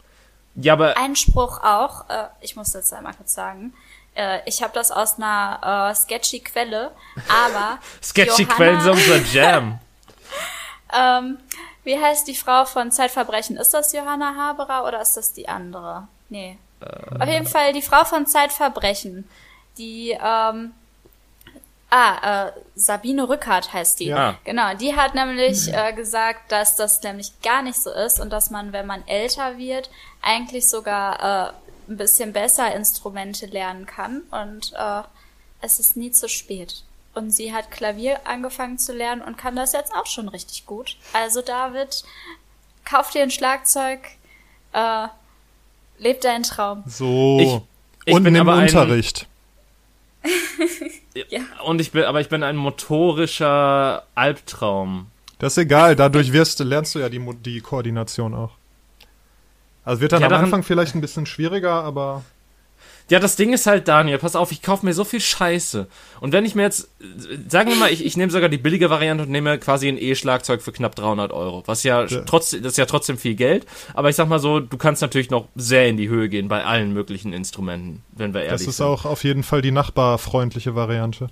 [0.55, 3.73] Ja, aber Einspruch auch, äh, ich muss das einmal kurz sagen.
[4.15, 6.91] Äh, ich habe das aus einer äh, sketchy Quelle,
[7.29, 9.79] aber sketchy Johanna- Quellen sind unser Jam.
[10.95, 11.39] ähm,
[11.85, 13.57] wie heißt die Frau von Zeitverbrechen?
[13.57, 16.07] Ist das Johanna Haberer oder ist das die andere?
[16.29, 16.59] Nee.
[17.21, 19.29] Auf jeden Fall die Frau von Zeitverbrechen.
[19.79, 20.73] Die, ähm,
[21.91, 24.07] ah, äh, Sabine Rückert heißt die.
[24.07, 24.39] Ja.
[24.45, 28.51] Genau, die hat nämlich äh, gesagt, dass das nämlich gar nicht so ist und dass
[28.51, 31.53] man, wenn man älter wird, eigentlich sogar äh,
[31.89, 35.03] ein bisschen besser Instrumente lernen kann und äh,
[35.61, 36.85] es ist nie zu spät.
[37.15, 40.97] Und sie hat Klavier angefangen zu lernen und kann das jetzt auch schon richtig gut.
[41.13, 42.05] Also David,
[42.85, 44.01] kauf dir ein Schlagzeug,
[44.73, 45.09] äh,
[46.03, 46.83] leb deinen Traum.
[46.87, 47.39] So.
[47.41, 49.27] Ich- ich und bin nimm aber ein- Unterricht.
[51.29, 51.41] Ja.
[51.65, 55.09] Und ich bin, aber ich bin ein motorischer Albtraum.
[55.39, 58.53] Das ist egal, dadurch wirst, du- lernst du ja die, die Koordination auch.
[59.85, 62.25] Also wird dann Ja, am daran- Anfang vielleicht ein bisschen schwieriger, aber
[63.11, 65.87] Ja, das Ding ist halt, Daniel, pass auf, ich kaufe mir so viel Scheiße.
[66.21, 66.89] Und wenn ich mir jetzt,
[67.49, 70.63] sagen wir mal, ich, ich nehme sogar die billige Variante und nehme quasi ein E-Schlagzeug
[70.63, 71.63] für knapp 300 Euro.
[71.67, 72.23] Was ja, Ja.
[72.23, 73.67] trotzdem, das ist ja trotzdem viel Geld.
[73.95, 76.65] Aber ich sag mal so, du kannst natürlich noch sehr in die Höhe gehen bei
[76.65, 78.87] allen möglichen Instrumenten, wenn wir ehrlich das ist sind.
[78.87, 81.29] auch auf jeden Fall die nachbarfreundliche Variante.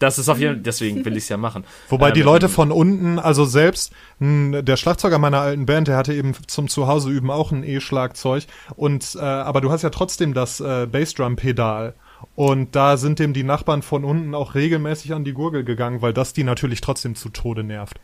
[0.00, 1.64] Das ist auf jeden Fall, deswegen will ich es ja machen.
[1.88, 5.96] Wobei Ähm, die Leute von unten, also selbst mh, der Schlagzeuger meiner alten Band, der
[5.96, 8.44] hatte eben zum Zuhause üben auch ein E-Schlagzeug
[8.76, 11.94] und äh, aber du hast ja trotzdem das äh, Bassdrum-Pedal
[12.34, 16.12] und da sind dem die Nachbarn von unten auch regelmäßig an die Gurgel gegangen, weil
[16.12, 17.98] das die natürlich trotzdem zu Tode nervt.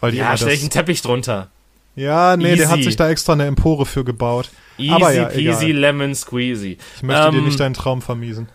[0.00, 1.50] Weil die Ja, stell ich einen Teppich drunter.
[1.96, 2.84] ja, nee, der hat Easy.
[2.90, 4.50] sich da extra eine Empore für gebaut.
[4.78, 5.80] Easy aber ja, peasy egal.
[5.80, 6.78] lemon squeezy.
[6.96, 8.48] Ich möchte dir Ähm, nicht deinen Traum vermiesen.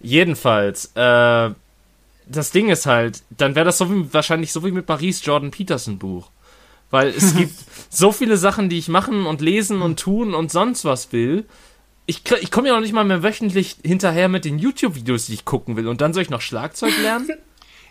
[0.00, 1.50] Jedenfalls, äh,
[2.26, 5.50] das Ding ist halt, dann wäre das so wie, wahrscheinlich so wie mit Paris Jordan
[5.50, 6.30] Peterson Buch.
[6.90, 7.54] Weil es gibt
[7.90, 11.46] so viele Sachen, die ich machen und lesen und tun und sonst was will.
[12.06, 15.44] Ich, ich komme ja noch nicht mal mehr wöchentlich hinterher mit den YouTube-Videos, die ich
[15.44, 15.86] gucken will.
[15.88, 17.28] Und dann soll ich noch Schlagzeug lernen?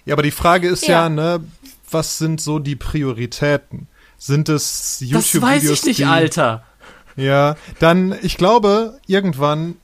[0.03, 1.09] Ja, aber die Frage ist ja, Ja.
[1.09, 1.43] ne,
[1.91, 3.87] was sind so die Prioritäten?
[4.17, 5.41] Sind es das YouTube-Videos?
[5.43, 6.63] weiß ich nicht, die, Alter.
[7.15, 9.75] Ja, dann, ich glaube, irgendwann,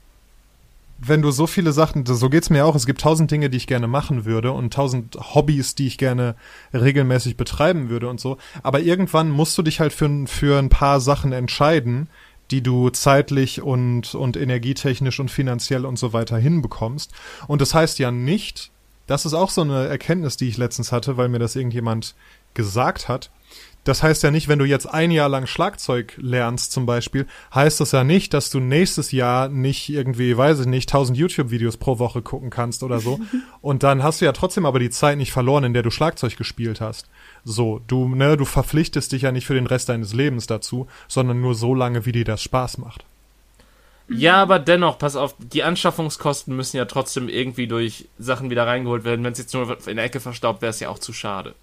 [0.98, 3.68] wenn du so viele Sachen, so geht's mir auch, es gibt tausend Dinge, die ich
[3.68, 6.34] gerne machen würde und tausend Hobbys, die ich gerne
[6.74, 8.36] regelmäßig betreiben würde und so.
[8.64, 12.08] Aber irgendwann musst du dich halt für, für ein paar Sachen entscheiden,
[12.50, 17.12] die du zeitlich und, und energietechnisch und finanziell und so weiter hinbekommst.
[17.46, 18.72] Und das heißt ja nicht,
[19.06, 22.14] das ist auch so eine Erkenntnis, die ich letztens hatte, weil mir das irgendjemand
[22.54, 23.30] gesagt hat.
[23.88, 27.80] Das heißt ja nicht, wenn du jetzt ein Jahr lang Schlagzeug lernst zum Beispiel, heißt
[27.80, 31.98] das ja nicht, dass du nächstes Jahr nicht irgendwie, weiß ich nicht, 1000 YouTube-Videos pro
[31.98, 33.18] Woche gucken kannst oder so.
[33.62, 36.36] Und dann hast du ja trotzdem aber die Zeit nicht verloren, in der du Schlagzeug
[36.36, 37.08] gespielt hast.
[37.44, 41.40] So, du, ne, du verpflichtest dich ja nicht für den Rest deines Lebens dazu, sondern
[41.40, 43.06] nur so lange, wie dir das Spaß macht.
[44.10, 49.04] Ja, aber dennoch, pass auf, die Anschaffungskosten müssen ja trotzdem irgendwie durch Sachen wieder reingeholt
[49.04, 49.24] werden.
[49.24, 51.54] Wenn es jetzt nur in der Ecke verstaubt, wäre es ja auch zu schade.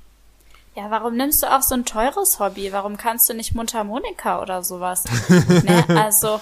[0.75, 2.73] Ja, warum nimmst du auch so ein teures Hobby?
[2.73, 5.05] Warum kannst du nicht Mundharmonika oder sowas?
[5.29, 5.85] ne?
[5.87, 6.41] Also,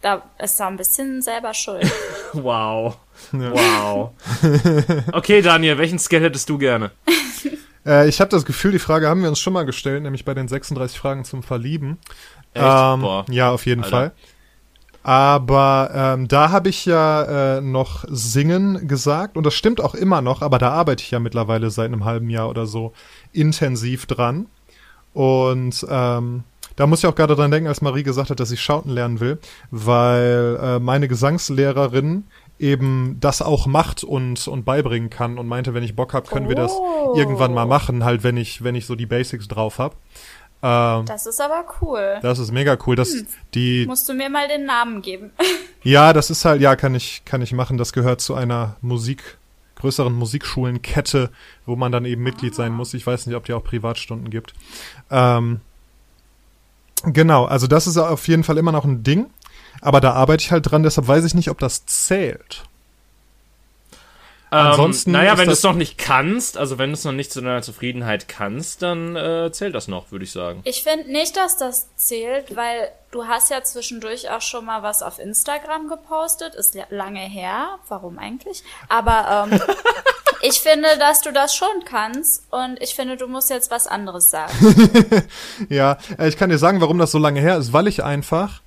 [0.00, 1.90] da ist da ein bisschen selber schuld.
[2.32, 2.96] Wow.
[3.32, 4.12] Wow.
[5.12, 6.92] Okay, Daniel, welchen Scale hättest du gerne?
[7.84, 10.32] Äh, ich habe das Gefühl, die Frage haben wir uns schon mal gestellt, nämlich bei
[10.32, 11.98] den 36 Fragen zum Verlieben.
[12.54, 12.64] Echt?
[12.64, 13.26] Ähm, Boah.
[13.28, 13.96] ja, auf jeden Alter.
[13.96, 14.12] Fall.
[15.04, 20.22] Aber ähm, da habe ich ja äh, noch Singen gesagt und das stimmt auch immer
[20.22, 22.92] noch, aber da arbeite ich ja mittlerweile seit einem halben Jahr oder so
[23.32, 24.46] intensiv dran.
[25.14, 26.44] Und ähm,
[26.76, 29.20] da muss ich auch gerade dran denken, als Marie gesagt hat, dass ich Schauten lernen
[29.20, 29.38] will,
[29.70, 32.24] weil äh, meine Gesangslehrerin
[32.58, 36.48] eben das auch macht und, und beibringen kann und meinte, wenn ich Bock habe, können
[36.48, 37.14] wir das Oh.
[37.16, 39.96] irgendwann mal machen, halt wenn ich, wenn ich so die Basics drauf habe.
[40.62, 42.18] Ähm, Das ist aber cool.
[42.22, 42.94] das ist mega cool.
[42.94, 43.12] Das,
[43.52, 45.32] die, Musst du mir mal den Namen geben.
[45.82, 47.78] ja, das ist halt, ja, kann ich, kann ich machen.
[47.78, 49.38] Das gehört zu einer Musik,
[49.82, 51.30] größeren Musikschulenkette,
[51.66, 52.94] wo man dann eben Mitglied sein muss.
[52.94, 54.54] Ich weiß nicht, ob die auch Privatstunden gibt.
[55.10, 55.60] Ähm,
[57.04, 59.26] genau, also das ist auf jeden Fall immer noch ein Ding.
[59.80, 62.64] Aber da arbeite ich halt dran, deshalb weiß ich nicht, ob das zählt.
[64.52, 67.32] Ansonsten ähm, naja, wenn du es noch nicht kannst, also wenn du es noch nicht
[67.32, 70.60] zu deiner Zufriedenheit kannst, dann äh, zählt das noch, würde ich sagen.
[70.64, 75.02] Ich finde nicht, dass das zählt, weil du hast ja zwischendurch auch schon mal was
[75.02, 76.54] auf Instagram gepostet.
[76.54, 77.78] Ist ja lange her.
[77.88, 78.62] Warum eigentlich?
[78.90, 79.58] Aber ähm,
[80.42, 84.30] ich finde, dass du das schon kannst und ich finde, du musst jetzt was anderes
[84.30, 84.52] sagen.
[85.70, 88.60] Ja, äh, ich kann dir sagen, warum das so lange her ist, weil ich einfach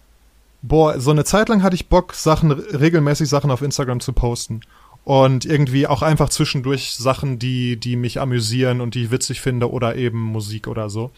[0.67, 4.61] boah, so eine Zeit lang hatte ich Bock, Sachen, regelmäßig Sachen auf Instagram zu posten.
[5.05, 9.69] Und irgendwie auch einfach zwischendurch Sachen, die, die mich amüsieren und die ich witzig finde
[9.69, 11.11] oder eben Musik oder so.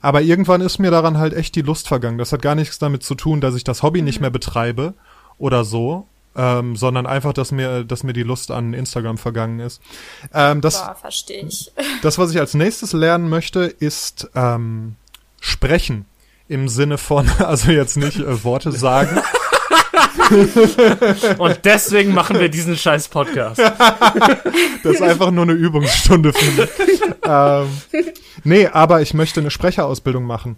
[0.00, 2.18] Aber irgendwann ist mir daran halt echt die Lust vergangen.
[2.18, 4.94] Das hat gar nichts damit zu tun, dass ich das Hobby nicht mehr betreibe
[5.38, 9.80] oder so, ähm, sondern einfach, dass mir, dass mir die Lust an Instagram vergangen ist.
[10.34, 11.70] Ähm, das, Boah, verstehe ich.
[12.02, 14.96] das, was ich als nächstes lernen möchte, ist ähm,
[15.40, 16.06] sprechen.
[16.48, 19.20] Im Sinne von, also jetzt nicht äh, Worte sagen.
[21.38, 23.60] Und deswegen machen wir diesen scheiß Podcast.
[24.82, 26.70] Das ist einfach nur eine Übungsstunde für mich.
[27.24, 27.66] ähm,
[28.44, 30.56] nee, aber ich möchte eine Sprecherausbildung machen,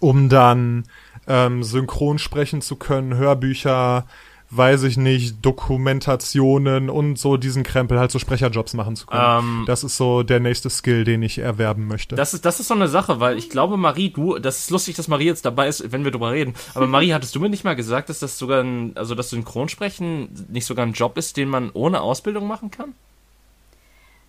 [0.00, 0.84] um dann
[1.26, 4.06] ähm, synchron sprechen zu können, Hörbücher,
[4.50, 9.38] weiß ich nicht, Dokumentationen und so diesen Krempel, halt so Sprecherjobs machen zu können.
[9.40, 12.16] Ähm, das ist so der nächste Skill, den ich erwerben möchte.
[12.16, 14.96] Das ist, das ist so eine Sache, weil ich glaube, Marie, du, das ist lustig,
[14.96, 16.54] dass Marie jetzt dabei ist, wenn wir drüber reden.
[16.74, 20.46] Aber Marie, hattest du mir nicht mal gesagt, dass das sogar ein, also das Synchronsprechen
[20.48, 22.94] nicht sogar ein Job ist, den man ohne Ausbildung machen kann?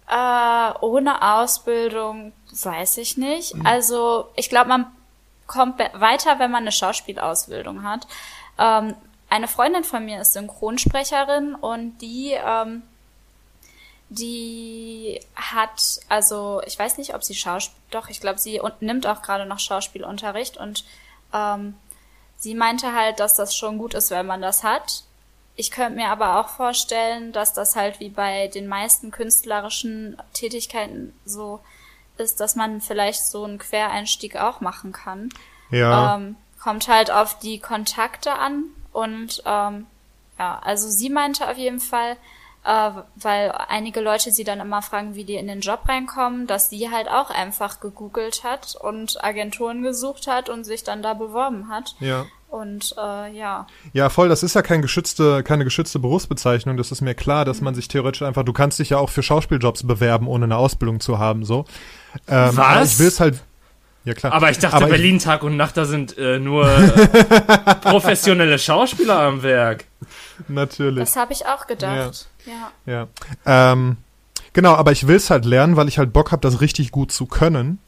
[0.09, 3.53] Äh, ohne Ausbildung weiß ich nicht.
[3.63, 4.88] Also ich glaube, man
[5.47, 8.07] kommt weiter, wenn man eine Schauspielausbildung hat.
[8.57, 8.95] Ähm,
[9.30, 12.82] eine Freundin von mir ist Synchronsprecherin und die, ähm,
[14.10, 19.06] die hat, also ich weiß nicht, ob sie Schauspiel, doch, ich glaube, sie und, nimmt
[19.08, 20.84] auch gerade noch Schauspielunterricht und
[21.34, 21.76] ähm,
[22.38, 25.04] sie meinte halt, dass das schon gut ist, wenn man das hat.
[25.56, 31.14] Ich könnte mir aber auch vorstellen, dass das halt wie bei den meisten künstlerischen Tätigkeiten
[31.26, 31.60] so
[32.18, 35.30] ist, dass man vielleicht so einen Quereinstieg auch machen kann.
[35.70, 36.16] ja.
[36.16, 39.86] Ähm, kommt halt auf die Kontakte an und ähm,
[40.38, 42.16] ja, also sie meinte auf jeden Fall,
[42.66, 46.70] äh, weil einige Leute sie dann immer fragen, wie die in den Job reinkommen, dass
[46.70, 51.70] sie halt auch einfach gegoogelt hat und Agenturen gesucht hat und sich dann da beworben
[51.70, 51.96] hat.
[52.00, 52.26] ja.
[52.50, 56.78] Und äh, ja, Ja, voll, das ist ja kein geschützte, keine geschützte Berufsbezeichnung.
[56.78, 59.22] Das ist mir klar, dass man sich theoretisch einfach, du kannst dich ja auch für
[59.22, 61.66] Schauspieljobs bewerben, ohne eine Ausbildung zu haben, so.
[62.28, 62.94] Ähm, Was?
[62.94, 63.44] Ich will es halt.
[64.06, 64.34] Ja, klar.
[64.34, 66.66] Aber ich dachte, Aber ich- Berlin Tag und Nacht, da sind äh, nur
[67.82, 69.86] professionelle Schauspieler am Werk.
[70.47, 71.00] Natürlich.
[71.04, 72.28] das habe ich auch gedacht.
[72.45, 72.72] Ja.
[72.86, 73.08] Ja.
[73.74, 73.97] Ähm,
[74.54, 77.12] genau, aber ich will es halt lernen, weil ich halt Bock habe, das richtig gut
[77.12, 77.80] zu können.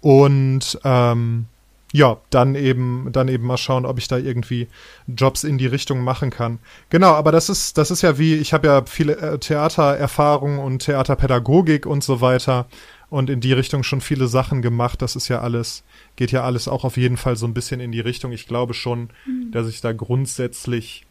[0.00, 1.46] Und ähm,
[1.92, 4.68] ja, dann eben, dann eben mal schauen, ob ich da irgendwie
[5.06, 6.58] Jobs in die Richtung machen kann.
[6.90, 10.80] Genau, aber das ist, das ist ja wie, ich habe ja viele äh, Theatererfahrung und
[10.80, 12.66] Theaterpädagogik und so weiter
[13.14, 15.00] und in die Richtung schon viele Sachen gemacht.
[15.00, 15.84] Das ist ja alles,
[16.16, 18.32] geht ja alles auch auf jeden Fall so ein bisschen in die Richtung.
[18.32, 19.08] Ich glaube schon,
[19.52, 21.06] dass ich da grundsätzlich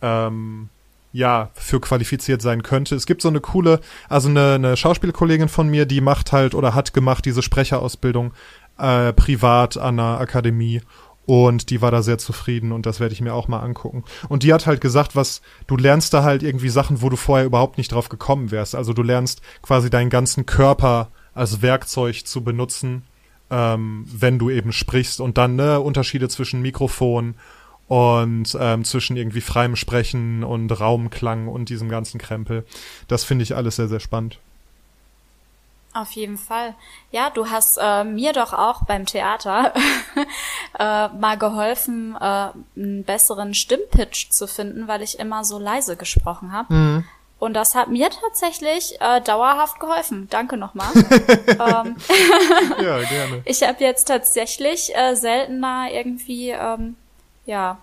[0.00, 0.68] ähm,
[1.12, 2.94] ja, für qualifiziert sein könnte.
[2.94, 6.76] Es gibt so eine coole, also eine, eine Schauspielkollegin von mir, die macht halt oder
[6.76, 8.32] hat gemacht diese Sprecherausbildung
[8.78, 10.82] äh, privat an einer Akademie
[11.26, 14.04] und die war da sehr zufrieden und das werde ich mir auch mal angucken.
[14.28, 17.44] Und die hat halt gesagt, was, du lernst da halt irgendwie Sachen, wo du vorher
[17.44, 18.76] überhaupt nicht drauf gekommen wärst.
[18.76, 23.02] Also du lernst quasi deinen ganzen Körper als Werkzeug zu benutzen,
[23.50, 27.34] ähm, wenn du eben sprichst und dann ne, Unterschiede zwischen Mikrofon
[27.88, 32.64] und ähm, zwischen irgendwie freiem Sprechen und Raumklang und diesem ganzen Krempel.
[33.08, 34.38] Das finde ich alles sehr, sehr spannend.
[35.92, 36.76] Auf jeden Fall.
[37.10, 39.74] Ja, du hast äh, mir doch auch beim Theater
[40.78, 46.52] äh, mal geholfen, äh, einen besseren Stimmpitch zu finden, weil ich immer so leise gesprochen
[46.52, 46.72] habe.
[47.40, 50.28] Und das hat mir tatsächlich äh, dauerhaft geholfen.
[50.30, 50.92] Danke nochmal.
[50.94, 51.96] ähm,
[52.82, 53.42] Ja, gerne.
[53.46, 56.96] ich habe jetzt tatsächlich äh, seltener irgendwie, ähm,
[57.46, 57.78] ja,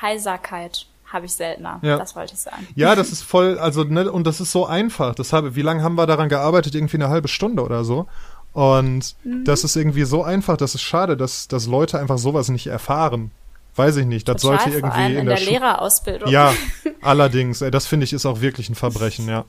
[0.00, 1.78] Heiserkeit habe ich seltener.
[1.82, 1.98] Ja.
[1.98, 2.66] Das wollte ich sagen.
[2.74, 5.14] Ja, das ist voll, also, ne, und das ist so einfach.
[5.14, 6.74] Das habe, wie lange haben wir daran gearbeitet?
[6.74, 8.08] Irgendwie eine halbe Stunde oder so.
[8.54, 12.68] Und das ist irgendwie so einfach, das ist schade, dass, dass Leute einfach sowas nicht
[12.68, 13.30] erfahren.
[13.76, 14.28] Weiß ich nicht.
[14.28, 16.28] Das Total, sollte vor irgendwie allem in, in der, der Lehrerausbildung.
[16.30, 16.54] Ja,
[17.02, 19.44] allerdings, ey, das finde ich ist auch wirklich ein Verbrechen, ja.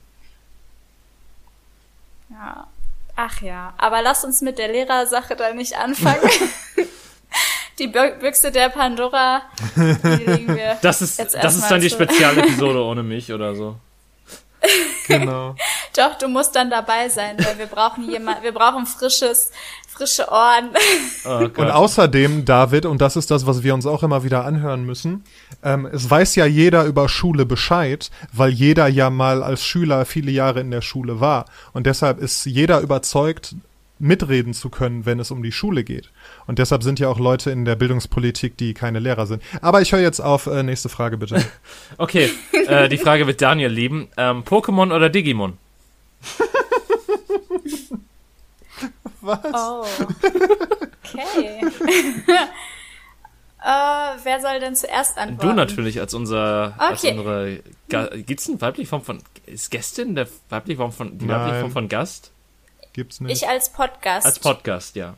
[2.30, 2.66] Ja.
[3.14, 6.18] Ach ja, aber lass uns mit der Lehrersache da nicht anfangen.
[7.78, 9.42] die Bü- Büchse der Pandora,
[9.74, 10.76] die legen wir.
[10.82, 13.76] Das ist, Jetzt das ist dann die Spezialepisode ohne mich oder so.
[15.06, 15.54] Genau.
[15.96, 19.50] Doch, du musst dann dabei sein, weil wir brauchen jemand, wir brauchen frisches,
[19.96, 20.70] frische Ohren.
[21.24, 24.84] Oh Und außerdem, David, und das ist das, was wir uns auch immer wieder anhören
[24.84, 25.24] müssen,
[25.62, 30.30] ähm, es weiß ja jeder über Schule Bescheid, weil jeder ja mal als Schüler viele
[30.30, 31.46] Jahre in der Schule war.
[31.72, 33.54] Und deshalb ist jeder überzeugt,
[33.98, 36.10] mitreden zu können, wenn es um die Schule geht.
[36.46, 39.42] Und deshalb sind ja auch Leute in der Bildungspolitik, die keine Lehrer sind.
[39.62, 40.46] Aber ich höre jetzt auf.
[40.46, 41.42] Äh, nächste Frage bitte.
[41.98, 44.08] Okay, äh, die Frage wird Daniel lieben.
[44.16, 45.56] Ähm, Pokémon oder Digimon?
[49.26, 49.40] Was?
[49.52, 49.84] Oh.
[51.14, 51.60] Okay.
[53.64, 55.48] äh, wer soll denn zuerst antworten?
[55.48, 57.12] Du natürlich als unser, als Okay.
[57.18, 61.40] unsere, Ga- gibt's eine weibliche Form von, ist Gästin der weibliche Form von, die Nein.
[61.40, 62.30] weibliche Form von Gast?
[62.92, 63.42] Gibt's nicht.
[63.42, 64.26] Ich als Podcast.
[64.26, 65.14] Als Podcast, ja.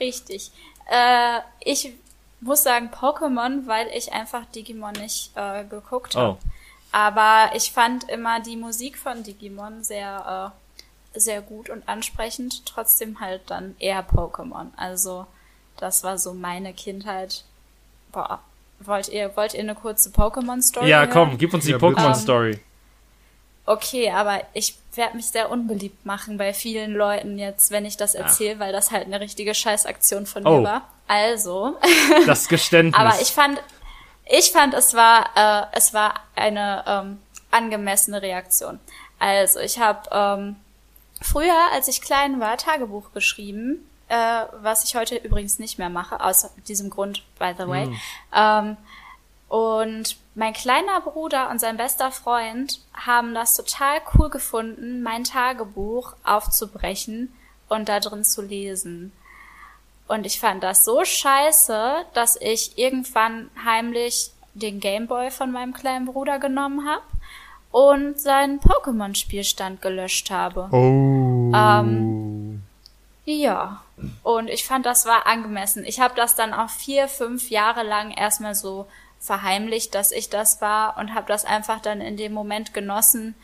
[0.00, 0.50] Richtig.
[0.90, 1.92] Äh, ich
[2.40, 6.38] muss sagen Pokémon, weil ich einfach Digimon nicht äh, geguckt habe.
[6.40, 6.48] Oh.
[6.92, 10.67] Aber ich fand immer die Musik von Digimon sehr, äh,
[11.20, 12.64] sehr gut und ansprechend.
[12.66, 14.66] Trotzdem halt dann eher Pokémon.
[14.76, 15.26] Also
[15.76, 17.44] das war so meine Kindheit.
[18.12, 18.40] Boah.
[18.80, 21.10] Wollt ihr, wollt ihr eine kurze Pokémon-Story Ja, hören?
[21.10, 21.78] komm, gib uns die Ja.
[21.78, 22.60] Pokémon-Story.
[23.66, 28.14] Okay, aber ich werde mich sehr unbeliebt machen bei vielen Leuten jetzt, wenn ich das
[28.14, 30.58] erzähle, weil das halt eine richtige Scheißaktion von Oh.
[30.58, 30.88] mir war.
[31.06, 31.76] Also,
[32.26, 32.98] Das Geständnis.
[32.98, 33.60] aber ich fand,
[34.24, 37.18] ich fand, es war, äh, es war eine ähm,
[37.50, 38.78] angemessene Reaktion.
[39.18, 40.56] Also, ich habe ähm,
[41.20, 46.20] früher, als ich klein war, Tagebuch geschrieben, äh, was ich heute übrigens nicht mehr mache,
[46.20, 47.88] aus diesem Grund, by the way.
[48.34, 48.76] Ähm,
[49.48, 56.14] und mein kleiner Bruder und sein bester Freund haben das total cool gefunden, mein Tagebuch
[56.22, 57.32] aufzubrechen
[57.68, 59.12] und da drin zu lesen.
[60.06, 66.06] Und ich fand das so scheiße, dass ich irgendwann heimlich den Gameboy von meinem kleinen
[66.06, 67.02] Bruder genommen habe
[67.70, 70.68] und seinen Pokémon-Spielstand gelöscht habe.
[70.72, 71.52] oh.
[71.54, 72.62] Ähm,
[73.24, 73.82] Ja.
[74.22, 75.84] Und ich fand, das war angemessen.
[75.84, 78.86] Ich habe das dann auch vier, fünf Jahre lang erstmal so
[79.20, 83.34] verheimlicht, dass ich das war und habe das einfach dann in dem Moment genossen,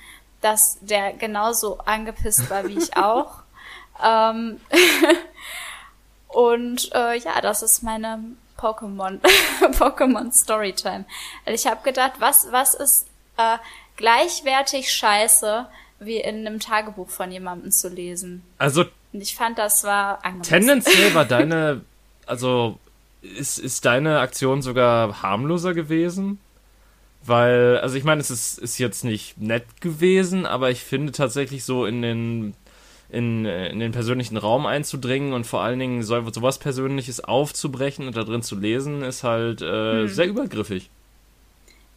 [0.40, 3.42] dass der genauso angepisst war wie ich auch.
[4.02, 4.60] ähm,
[6.28, 8.20] und äh, ja, das ist meine
[8.58, 9.20] Pokémon
[9.78, 11.04] Pokémon Storytime.
[11.44, 13.06] Also ich habe gedacht, was was ist
[13.36, 13.58] äh,
[13.96, 15.66] gleichwertig Scheiße
[16.00, 18.42] wie in einem Tagebuch von jemandem zu lesen?
[18.58, 18.82] also
[19.12, 20.50] Und ich fand, das war angemessen.
[20.50, 21.80] tendenziell war deine,
[22.26, 22.78] also
[23.22, 26.38] ist, ist deine Aktion sogar harmloser gewesen?
[27.26, 31.64] Weil, also ich meine, es ist, ist jetzt nicht nett gewesen, aber ich finde tatsächlich
[31.64, 32.54] so in den
[33.10, 38.06] in, äh, in den persönlichen Raum einzudringen und vor allen Dingen so, sowas Persönliches aufzubrechen
[38.08, 40.08] und da drin zu lesen, ist halt äh, Hm.
[40.08, 40.90] sehr übergriffig.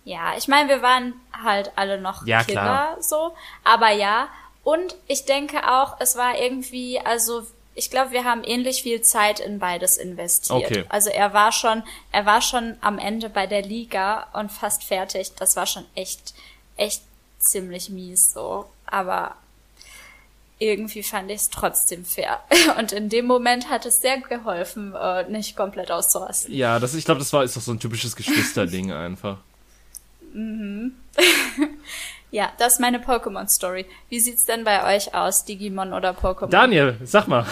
[0.07, 2.97] Ja, ich meine, wir waren halt alle noch Ja, Kinder klar.
[3.01, 3.35] so,
[3.65, 4.29] aber ja.
[4.63, 7.45] Und ich denke auch, es war irgendwie, also
[7.75, 10.63] ich glaube, wir haben ähnlich viel Zeit in beides investiert.
[10.63, 10.85] Okay.
[10.87, 11.83] Also er war schon,
[12.13, 15.33] er war schon am Ende bei der Liga und fast fertig.
[15.35, 16.33] Das war schon echt,
[16.77, 17.01] echt
[17.39, 18.65] ziemlich mies so.
[18.85, 19.35] Aber
[20.57, 22.39] irgendwie fand ich es trotzdem fair.
[22.79, 26.53] Und in dem Moment hat es sehr geholfen, äh, nicht komplett auszurasten.
[26.53, 29.37] Ja, das, ich glaube, das war ist doch so ein typisches Geschwisterding einfach.
[32.29, 33.85] Ja, das ist meine Pokémon-Story.
[34.09, 36.49] Wie sieht's denn bei euch aus, Digimon oder Pokémon?
[36.49, 37.45] Daniel, sag mal.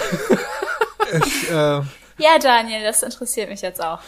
[1.25, 1.53] Ich, äh,
[2.17, 3.99] ja, Daniel, das interessiert mich jetzt auch.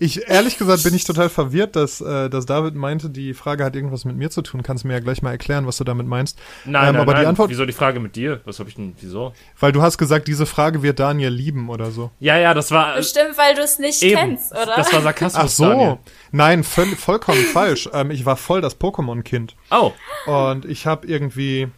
[0.00, 3.74] Ich, ehrlich gesagt bin ich total verwirrt, dass, äh, dass David meinte, die Frage hat
[3.76, 4.62] irgendwas mit mir zu tun.
[4.62, 6.38] Kannst du mir ja gleich mal erklären, was du damit meinst.
[6.64, 7.22] Nein, Ähm, nein, aber nein.
[7.22, 8.40] die Antwort, Wieso die Frage mit dir?
[8.44, 8.94] Was habe ich denn?
[9.00, 9.32] Wieso?
[9.60, 12.10] weil du hast gesagt, diese Frage wird Daniel lieben oder so.
[12.20, 12.94] Ja, ja, das war.
[12.94, 14.16] äh, Bestimmt, weil du es nicht Eben.
[14.16, 14.74] kennst, oder?
[14.76, 15.42] Das war Sarkasmus.
[15.44, 15.98] Ach so, Daniel.
[16.32, 17.88] nein, voll, vollkommen falsch.
[17.92, 19.54] Ähm, ich war voll das Pokémon-Kind.
[19.70, 19.92] Oh,
[20.26, 21.68] Und ich habe irgendwie,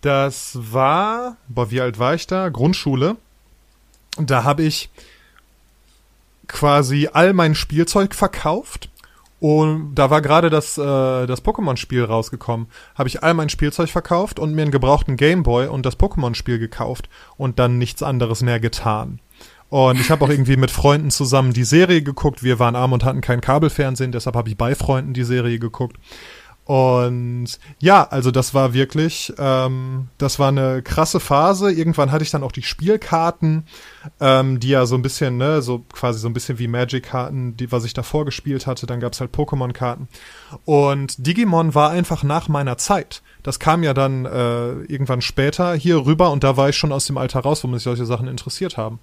[0.00, 2.48] das war, boah, wie alt war ich da?
[2.48, 3.16] Grundschule.
[4.16, 4.88] Und da habe ich
[6.52, 8.90] quasi all mein Spielzeug verkauft.
[9.38, 12.66] Und da war gerade das, äh, das Pokémon-Spiel rausgekommen.
[12.94, 17.08] Habe ich all mein Spielzeug verkauft und mir einen gebrauchten Gameboy und das Pokémon-Spiel gekauft
[17.38, 19.20] und dann nichts anderes mehr getan.
[19.70, 22.42] Und ich habe auch irgendwie mit Freunden zusammen die Serie geguckt.
[22.42, 25.96] Wir waren arm und hatten kein Kabelfernsehen, deshalb habe ich bei Freunden die Serie geguckt.
[26.70, 31.72] Und ja, also das war wirklich, ähm, das war eine krasse Phase.
[31.72, 33.66] Irgendwann hatte ich dann auch die Spielkarten,
[34.20, 37.72] ähm, die ja so ein bisschen, ne, so quasi so ein bisschen wie Magic-Karten, die,
[37.72, 38.86] was ich davor gespielt hatte.
[38.86, 40.06] Dann gab's halt Pokémon-Karten.
[40.64, 43.22] Und Digimon war einfach nach meiner Zeit.
[43.42, 47.04] Das kam ja dann äh, irgendwann später hier rüber und da war ich schon aus
[47.04, 49.00] dem Alter raus, wo mich solche Sachen interessiert haben.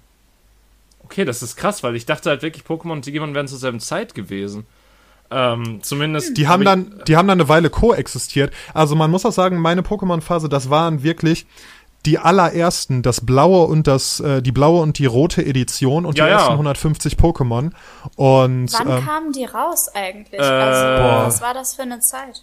[1.04, 3.80] okay, das ist krass, weil ich dachte halt wirklich, Pokémon und Digimon wären zur selben
[3.80, 4.64] Zeit gewesen.
[5.30, 6.36] Ähm, zumindest.
[6.36, 8.52] Die haben hab dann, die haben dann eine Weile koexistiert.
[8.72, 11.46] Also man muss auch sagen, meine Pokémon-Phase, das waren wirklich
[12.06, 16.24] die allerersten, das blaue und das, äh, die blaue und die rote Edition und Ja,
[16.24, 16.36] die ja.
[16.38, 17.72] ersten 150 Pokémon.
[18.16, 20.40] Und Wann ähm, kamen die raus eigentlich?
[20.40, 21.26] Äh, also, Boah.
[21.26, 22.42] was war das für eine Zeit?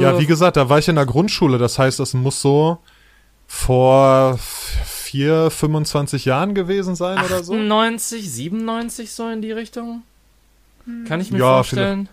[0.00, 1.58] ja, wie gesagt, da war ich in der Grundschule.
[1.58, 2.78] Das heißt, das muss so
[3.46, 4.38] vor
[4.84, 7.52] vier, 25 Jahren gewesen sein oder so.
[7.52, 10.02] 98, 97 so in die Richtung?
[11.06, 12.08] Kann ich mir Ja, vorstellen.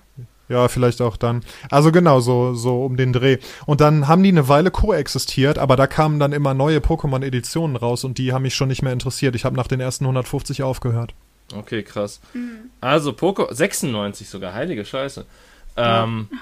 [0.49, 1.43] Ja, vielleicht auch dann.
[1.69, 3.37] Also genau, so, so um den Dreh.
[3.65, 8.05] Und dann haben die eine Weile koexistiert, aber da kamen dann immer neue Pokémon-Editionen raus
[8.05, 9.35] und die haben mich schon nicht mehr interessiert.
[9.35, 11.13] Ich habe nach den ersten 150 aufgehört.
[11.53, 12.21] Okay, krass.
[12.33, 12.69] Mhm.
[12.79, 15.25] Also Poco 96 sogar, heilige Scheiße.
[15.75, 16.37] Ähm, ja.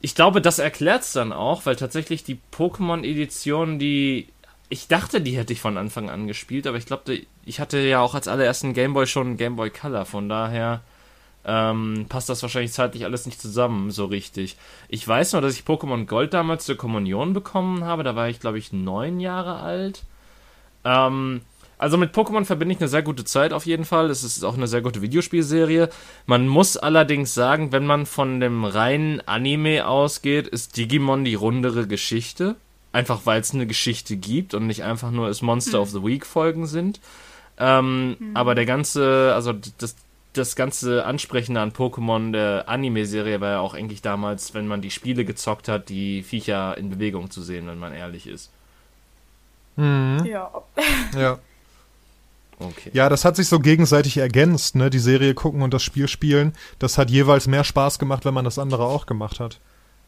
[0.00, 4.28] Ich glaube, das erklärt es dann auch, weil tatsächlich die Pokémon-Edition, die
[4.68, 8.00] ich dachte, die hätte ich von Anfang an gespielt, aber ich glaube, ich hatte ja
[8.00, 10.82] auch als allerersten Gameboy schon Gameboy Color, von daher
[11.48, 14.56] ähm, passt das wahrscheinlich zeitlich alles nicht zusammen so richtig.
[14.88, 18.38] Ich weiß nur, dass ich Pokémon Gold damals zur Kommunion bekommen habe, da war ich
[18.38, 20.02] glaube ich neun Jahre alt.
[20.84, 21.40] Ähm,
[21.78, 24.10] also mit Pokémon verbinde ich eine sehr gute Zeit auf jeden Fall.
[24.10, 25.88] Es ist auch eine sehr gute Videospielserie.
[26.26, 31.86] Man muss allerdings sagen, wenn man von dem reinen Anime ausgeht, ist Digimon die rundere
[31.86, 32.56] Geschichte.
[32.92, 35.82] Einfach weil es eine Geschichte gibt und nicht einfach nur es Monster hm.
[35.82, 37.00] of the Week Folgen sind.
[37.58, 38.36] Ähm, hm.
[38.36, 39.94] Aber der ganze, also das,
[40.38, 44.90] das ganze Ansprechende an Pokémon der Anime-Serie war ja auch eigentlich damals, wenn man die
[44.90, 48.50] Spiele gezockt hat, die Viecher in Bewegung zu sehen, wenn man ehrlich ist.
[49.76, 50.24] Mhm.
[50.24, 50.50] Ja.
[51.16, 51.38] ja.
[52.58, 52.90] Okay.
[52.92, 54.90] Ja, das hat sich so gegenseitig ergänzt, ne?
[54.90, 56.54] Die Serie gucken und das Spiel spielen.
[56.78, 59.60] Das hat jeweils mehr Spaß gemacht, wenn man das andere auch gemacht hat.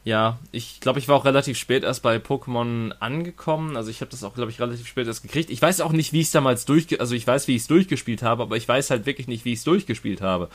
[0.02, 3.76] Ja, ich glaube, ich war auch relativ spät erst bei Pokémon angekommen.
[3.76, 5.50] Also ich habe das auch, glaube ich, relativ spät erst gekriegt.
[5.50, 7.68] Ich weiß auch nicht, wie ich es damals durch, also ich weiß, wie ich es
[7.68, 10.48] durchgespielt habe, aber ich weiß halt wirklich nicht, wie ich es durchgespielt habe.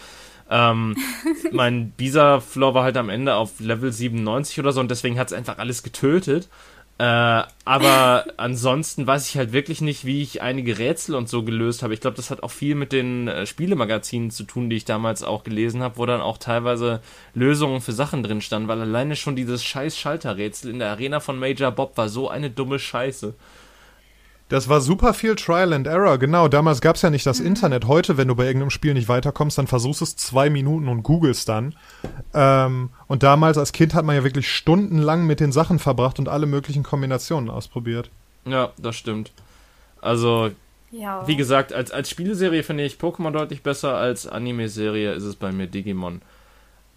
[0.50, 0.96] Ähm,
[1.52, 5.34] mein Bisa-Floor war halt am Ende auf Level 97 oder so und deswegen hat es
[5.34, 6.50] einfach alles getötet.
[6.98, 11.84] Äh, aber ansonsten weiß ich halt wirklich nicht, wie ich einige Rätsel und so gelöst
[11.84, 11.94] habe.
[11.94, 15.24] Ich glaube, das hat auch viel mit den äh, Spielemagazinen zu tun, die ich damals
[15.24, 17.02] auch gelesen habe, wo dann auch teilweise
[17.34, 21.38] Lösungen für Sachen drin standen, weil alleine schon dieses scheiß Schalterrätsel in der Arena von
[21.38, 23.34] Major Bob war so eine dumme Scheiße.
[24.48, 26.48] Das war super viel Trial and Error, genau.
[26.48, 27.48] Damals gab es ja nicht das mhm.
[27.48, 27.88] Internet.
[27.88, 31.02] Heute, wenn du bei irgendeinem Spiel nicht weiterkommst, dann versuchst du es zwei Minuten und
[31.02, 31.76] googelst dann.
[32.34, 36.30] Ähm, und damals als Kind hat man ja wirklich stundenlang mit den Sachen verbracht und
[36.30, 38.12] alle möglichen Kombinationen ausprobiert.
[38.46, 39.32] Ja, das stimmt.
[40.00, 40.52] Also,
[40.92, 41.28] ja.
[41.28, 45.52] wie gesagt, als, als Spieleserie finde ich Pokémon deutlich besser, als Anime-Serie ist es bei
[45.52, 46.22] mir Digimon.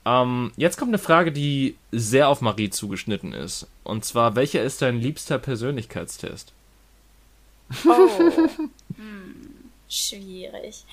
[0.04, 3.68] Ähm, jetzt kommt eine Frage, die sehr auf Marie zugeschnitten ist.
[3.84, 6.52] Und zwar, welcher ist dein liebster Persönlichkeitstest?
[7.86, 8.08] Oh.
[8.96, 10.84] hm, schwierig.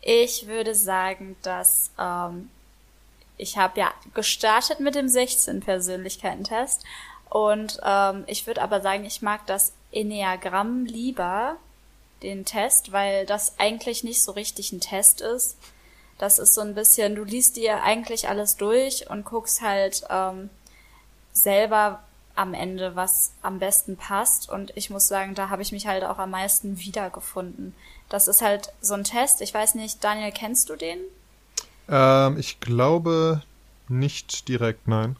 [0.00, 2.50] Ich würde sagen, dass ähm,
[3.36, 6.84] ich habe ja gestartet mit dem 16 Persönlichkeiten-Test
[7.30, 11.56] und ähm, ich würde aber sagen, ich mag das Enneagramm lieber,
[12.22, 15.56] den Test, weil das eigentlich nicht so richtig ein Test ist.
[16.18, 20.50] Das ist so ein bisschen, du liest dir eigentlich alles durch und guckst halt ähm,
[21.32, 22.02] selber,
[22.38, 24.48] am Ende, was am besten passt.
[24.48, 27.74] Und ich muss sagen, da habe ich mich halt auch am meisten wiedergefunden.
[28.08, 29.40] Das ist halt so ein Test.
[29.42, 31.00] Ich weiß nicht, Daniel, kennst du den?
[31.88, 33.42] Ähm, ich glaube
[33.88, 35.16] nicht direkt, nein.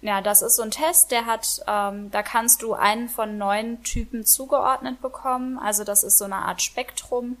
[0.00, 3.82] Ja, das ist so ein Test, der hat, ähm, da kannst du einen von neun
[3.82, 5.58] Typen zugeordnet bekommen.
[5.58, 7.36] Also das ist so eine Art Spektrum.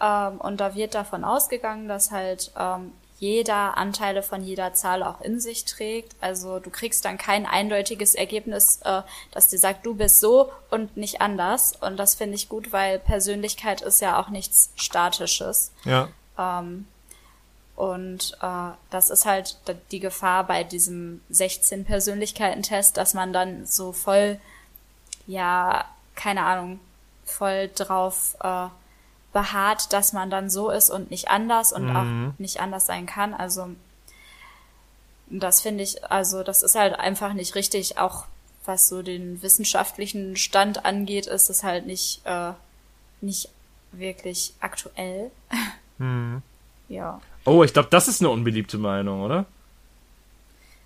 [0.00, 2.92] Ähm, und da wird davon ausgegangen, dass halt ähm,
[3.22, 6.16] jeder Anteile von jeder Zahl auch in sich trägt.
[6.20, 10.96] Also du kriegst dann kein eindeutiges Ergebnis, äh, das dir sagt, du bist so und
[10.96, 11.72] nicht anders.
[11.80, 15.70] Und das finde ich gut, weil Persönlichkeit ist ja auch nichts Statisches.
[15.84, 16.08] Ja.
[16.36, 16.88] Ähm,
[17.76, 19.56] und äh, das ist halt
[19.92, 24.40] die Gefahr bei diesem 16 Persönlichkeiten-Test, dass man dann so voll,
[25.28, 25.84] ja,
[26.16, 26.80] keine Ahnung,
[27.24, 28.66] voll drauf äh,
[29.32, 31.96] beharrt, dass man dann so ist und nicht anders und mhm.
[31.96, 33.34] auch nicht anders sein kann.
[33.34, 33.68] Also
[35.28, 37.98] das finde ich, also das ist halt einfach nicht richtig.
[37.98, 38.26] Auch
[38.64, 42.52] was so den wissenschaftlichen Stand angeht, ist es halt nicht äh,
[43.20, 43.48] nicht
[43.92, 45.30] wirklich aktuell.
[45.98, 46.42] Mhm.
[46.88, 47.22] Ja.
[47.46, 49.46] Oh, ich glaube, das ist eine unbeliebte Meinung, oder?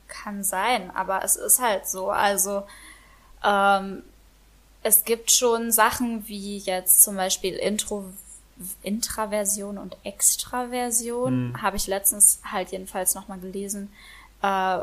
[0.07, 2.11] Kann sein, aber es ist halt so.
[2.11, 2.63] Also
[3.43, 4.05] ähm,
[4.85, 8.05] es gibt schon Sachen wie jetzt zum Beispiel Intro
[8.83, 11.53] Intraversion und Extraversion.
[11.55, 11.63] Hm.
[11.63, 13.93] Habe ich letztens halt jedenfalls nochmal gelesen,
[14.43, 14.79] äh,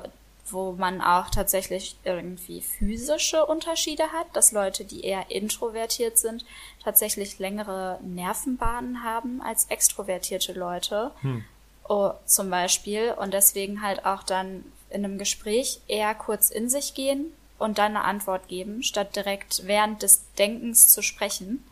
[0.51, 6.45] wo man auch tatsächlich irgendwie physische Unterschiede hat, dass Leute, die eher introvertiert sind,
[6.83, 11.11] tatsächlich längere Nervenbahnen haben als extrovertierte Leute.
[11.21, 11.43] Hm.
[11.87, 13.11] Oh, zum Beispiel.
[13.11, 17.95] Und deswegen halt auch dann in einem Gespräch eher kurz in sich gehen und dann
[17.95, 21.63] eine Antwort geben, statt direkt während des Denkens zu sprechen.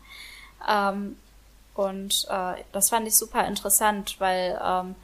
[0.68, 1.16] Ähm,
[1.74, 4.94] und äh, das fand ich super interessant, weil, ähm,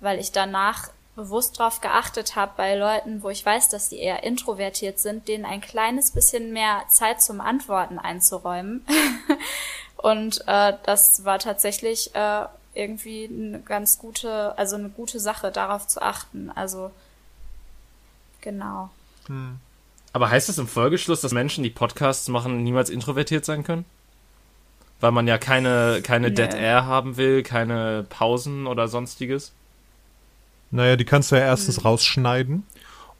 [0.00, 4.22] weil ich danach bewusst darauf geachtet habe, bei Leuten, wo ich weiß, dass die eher
[4.22, 8.84] introvertiert sind, denen ein kleines bisschen mehr Zeit zum Antworten einzuräumen.
[9.96, 15.86] und äh, das war tatsächlich äh, irgendwie eine ganz gute, also eine gute Sache, darauf
[15.86, 16.50] zu achten.
[16.54, 16.90] Also
[18.40, 18.90] genau.
[19.26, 19.58] Hm.
[20.12, 23.84] Aber heißt das im Folgeschluss, dass Menschen, die Podcasts machen, niemals introvertiert sein können?
[25.00, 26.34] Weil man ja keine, keine nee.
[26.34, 29.52] Dead Air haben will, keine Pausen oder sonstiges.
[30.70, 31.82] Naja, die kannst du ja erstens hm.
[31.82, 32.64] rausschneiden.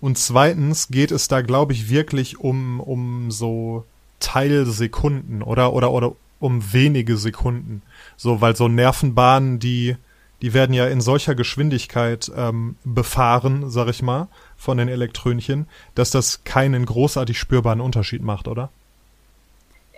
[0.00, 3.84] Und zweitens geht es da, glaube ich, wirklich um, um so
[4.18, 7.82] Teilsekunden oder, oder, oder um wenige Sekunden.
[8.16, 9.96] So, weil so Nervenbahnen, die,
[10.40, 16.10] die werden ja in solcher Geschwindigkeit ähm, befahren, sag ich mal, von den Elektrönchen, dass
[16.10, 18.70] das keinen großartig spürbaren Unterschied macht, oder?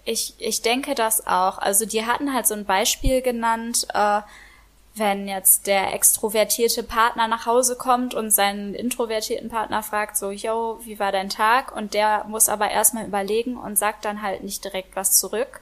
[0.05, 1.59] Ich, ich denke das auch.
[1.59, 4.21] Also die hatten halt so ein Beispiel genannt, äh,
[4.95, 10.81] wenn jetzt der extrovertierte Partner nach Hause kommt und seinen introvertierten Partner fragt so, yo,
[10.83, 11.75] wie war dein Tag?
[11.75, 15.61] Und der muss aber erstmal überlegen und sagt dann halt nicht direkt was zurück,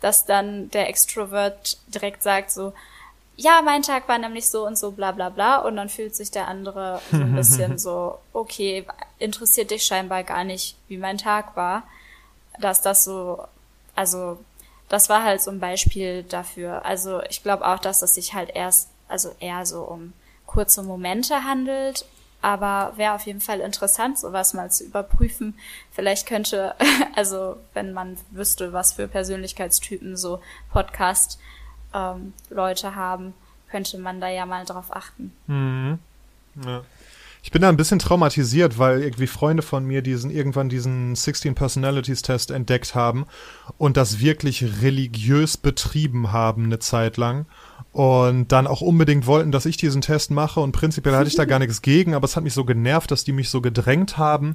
[0.00, 2.72] dass dann der Extrovert direkt sagt so,
[3.36, 5.58] ja, mein Tag war nämlich so und so, bla bla bla.
[5.58, 8.84] Und dann fühlt sich der andere so ein bisschen so, okay,
[9.18, 11.84] interessiert dich scheinbar gar nicht, wie mein Tag war.
[12.60, 13.44] Dass das so,
[13.94, 14.38] also
[14.88, 16.84] das war halt so ein Beispiel dafür.
[16.84, 20.12] Also ich glaube auch, dass es sich halt erst, also eher so um
[20.46, 22.04] kurze Momente handelt.
[22.42, 25.54] Aber wäre auf jeden Fall interessant, sowas mal zu überprüfen.
[25.92, 26.74] Vielleicht könnte,
[27.16, 30.40] also wenn man wüsste, was für Persönlichkeitstypen so
[30.72, 31.38] Podcast
[31.94, 33.34] ähm, haben,
[33.70, 35.32] könnte man da ja mal drauf achten.
[35.46, 35.98] Mhm.
[36.66, 36.82] Ja.
[37.44, 41.56] Ich bin da ein bisschen traumatisiert, weil irgendwie Freunde von mir diesen irgendwann diesen 16
[41.56, 43.26] Personalities Test entdeckt haben
[43.78, 47.46] und das wirklich religiös betrieben haben eine Zeit lang
[47.90, 51.44] und dann auch unbedingt wollten, dass ich diesen Test mache und prinzipiell hatte ich da
[51.44, 54.54] gar nichts gegen, aber es hat mich so genervt, dass die mich so gedrängt haben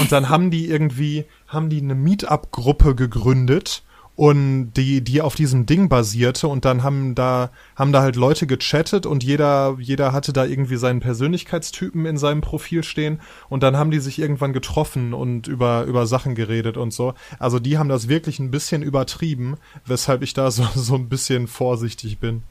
[0.00, 3.84] und dann haben die irgendwie haben die eine Meetup Gruppe gegründet
[4.16, 8.46] und die die auf diesem Ding basierte und dann haben da haben da halt Leute
[8.46, 13.76] gechattet und jeder jeder hatte da irgendwie seinen Persönlichkeitstypen in seinem Profil stehen und dann
[13.76, 17.14] haben die sich irgendwann getroffen und über über Sachen geredet und so.
[17.40, 21.48] Also die haben das wirklich ein bisschen übertrieben weshalb ich da so so ein bisschen
[21.48, 22.44] vorsichtig bin.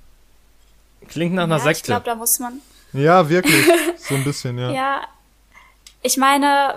[1.08, 1.80] Klingt nach einer ja, Sekte.
[1.80, 2.60] ich glaube da muss man
[2.92, 3.66] ja wirklich.
[3.98, 4.72] So ein bisschen ja.
[4.74, 5.02] Ja
[6.02, 6.76] ich meine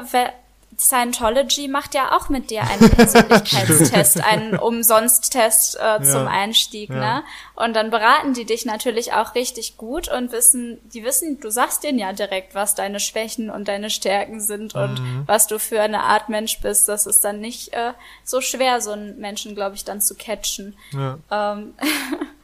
[0.79, 6.97] Scientology macht ja auch mit dir einen Persönlichkeitstest, einen Umsonst-Test äh, zum ja, Einstieg, ja.
[6.97, 7.25] ne?
[7.55, 11.83] Und dann beraten die dich natürlich auch richtig gut und wissen, die wissen, du sagst
[11.83, 14.81] denen ja direkt, was deine Schwächen und deine Stärken sind mhm.
[14.81, 16.89] und was du für eine Art Mensch bist.
[16.89, 17.93] Das ist dann nicht äh,
[18.25, 20.77] so schwer, so einen Menschen, glaube ich, dann zu catchen.
[20.93, 21.19] Ja.
[21.31, 21.75] Ähm,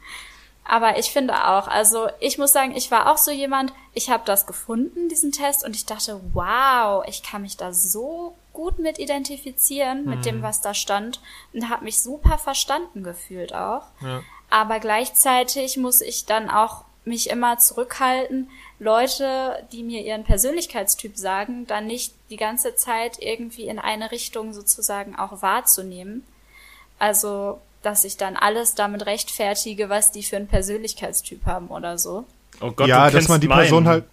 [0.65, 4.23] Aber ich finde auch, also ich muss sagen, ich war auch so jemand, ich habe
[4.25, 8.99] das gefunden, diesen Test, und ich dachte, wow, ich kann mich da so gut mit
[8.99, 10.11] identifizieren, mhm.
[10.11, 10.43] mit dem, mhm.
[10.43, 11.21] was da stand,
[11.53, 13.87] und habe mich super verstanden gefühlt auch.
[14.01, 14.23] Ja.
[14.51, 18.49] Aber gleichzeitig muss ich dann auch mich immer zurückhalten,
[18.79, 24.53] Leute, die mir ihren Persönlichkeitstyp sagen, dann nicht die ganze Zeit irgendwie in eine Richtung
[24.53, 26.27] sozusagen auch wahrzunehmen.
[26.99, 32.24] Also dass ich dann alles damit rechtfertige, was die für einen Persönlichkeitstyp haben oder so.
[32.61, 33.61] Oh Gott, ja, dass man die meinen.
[33.61, 34.05] Person halt.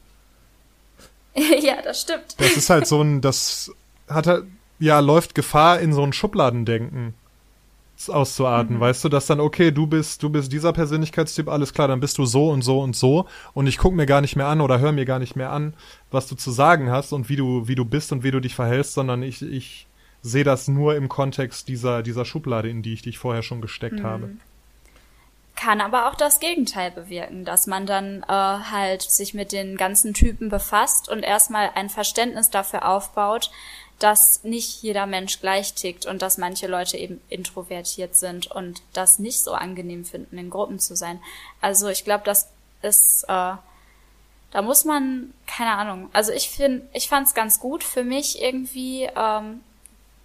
[1.61, 2.35] ja, das stimmt.
[2.37, 3.71] Das ist halt so ein, das
[4.07, 4.45] hat halt,
[4.79, 7.13] ja, läuft Gefahr in so ein Schubladendenken
[8.07, 8.79] auszuarten, mhm.
[8.79, 12.17] weißt du, dass dann, okay, du bist, du bist dieser Persönlichkeitstyp, alles klar, dann bist
[12.17, 14.79] du so und so und so und ich guck mir gar nicht mehr an oder
[14.79, 15.73] hör mir gar nicht mehr an,
[16.09, 18.55] was du zu sagen hast und wie du, wie du bist und wie du dich
[18.55, 19.88] verhältst, sondern ich, ich
[20.21, 23.99] sehe das nur im Kontext dieser, dieser Schublade, in die ich dich vorher schon gesteckt
[23.99, 24.03] mhm.
[24.03, 24.29] habe.
[25.55, 30.13] Kann aber auch das Gegenteil bewirken, dass man dann äh, halt sich mit den ganzen
[30.13, 33.51] Typen befasst und erstmal ein Verständnis dafür aufbaut,
[33.99, 39.19] dass nicht jeder Mensch gleich tickt und dass manche Leute eben introvertiert sind und das
[39.19, 41.19] nicht so angenehm finden, in Gruppen zu sein.
[41.59, 42.49] Also ich glaube, das
[42.81, 43.55] ist, äh,
[44.51, 48.41] da muss man, keine Ahnung, also ich finde, ich fand es ganz gut für mich
[48.41, 49.59] irgendwie, ähm,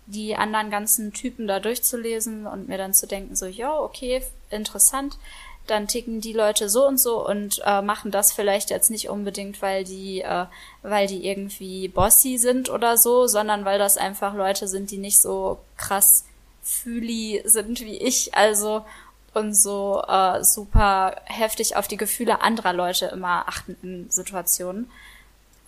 [0.06, 5.18] die anderen ganzen Typen da durchzulesen und mir dann zu denken, so, ja, okay, interessant,
[5.66, 9.62] dann ticken die Leute so und so und äh, machen das vielleicht jetzt nicht unbedingt,
[9.62, 10.46] weil die, äh,
[10.82, 15.20] weil die irgendwie bossy sind oder so, sondern weil das einfach Leute sind, die nicht
[15.20, 16.24] so krass
[16.62, 18.84] fühli sind wie ich, also
[19.32, 24.90] und so äh, super heftig auf die Gefühle anderer Leute immer achten in Situationen.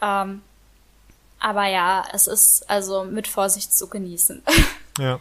[0.01, 0.43] Ähm,
[1.47, 4.43] aber ja, es ist also mit Vorsicht zu genießen.
[4.99, 5.21] Ja.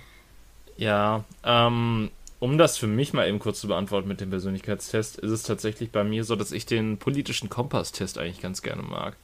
[0.78, 5.32] Ja, ähm, um das für mich mal eben kurz zu beantworten mit dem Persönlichkeitstest, ist
[5.32, 9.18] es tatsächlich bei mir so, dass ich den politischen Kompass-Test eigentlich ganz gerne mag.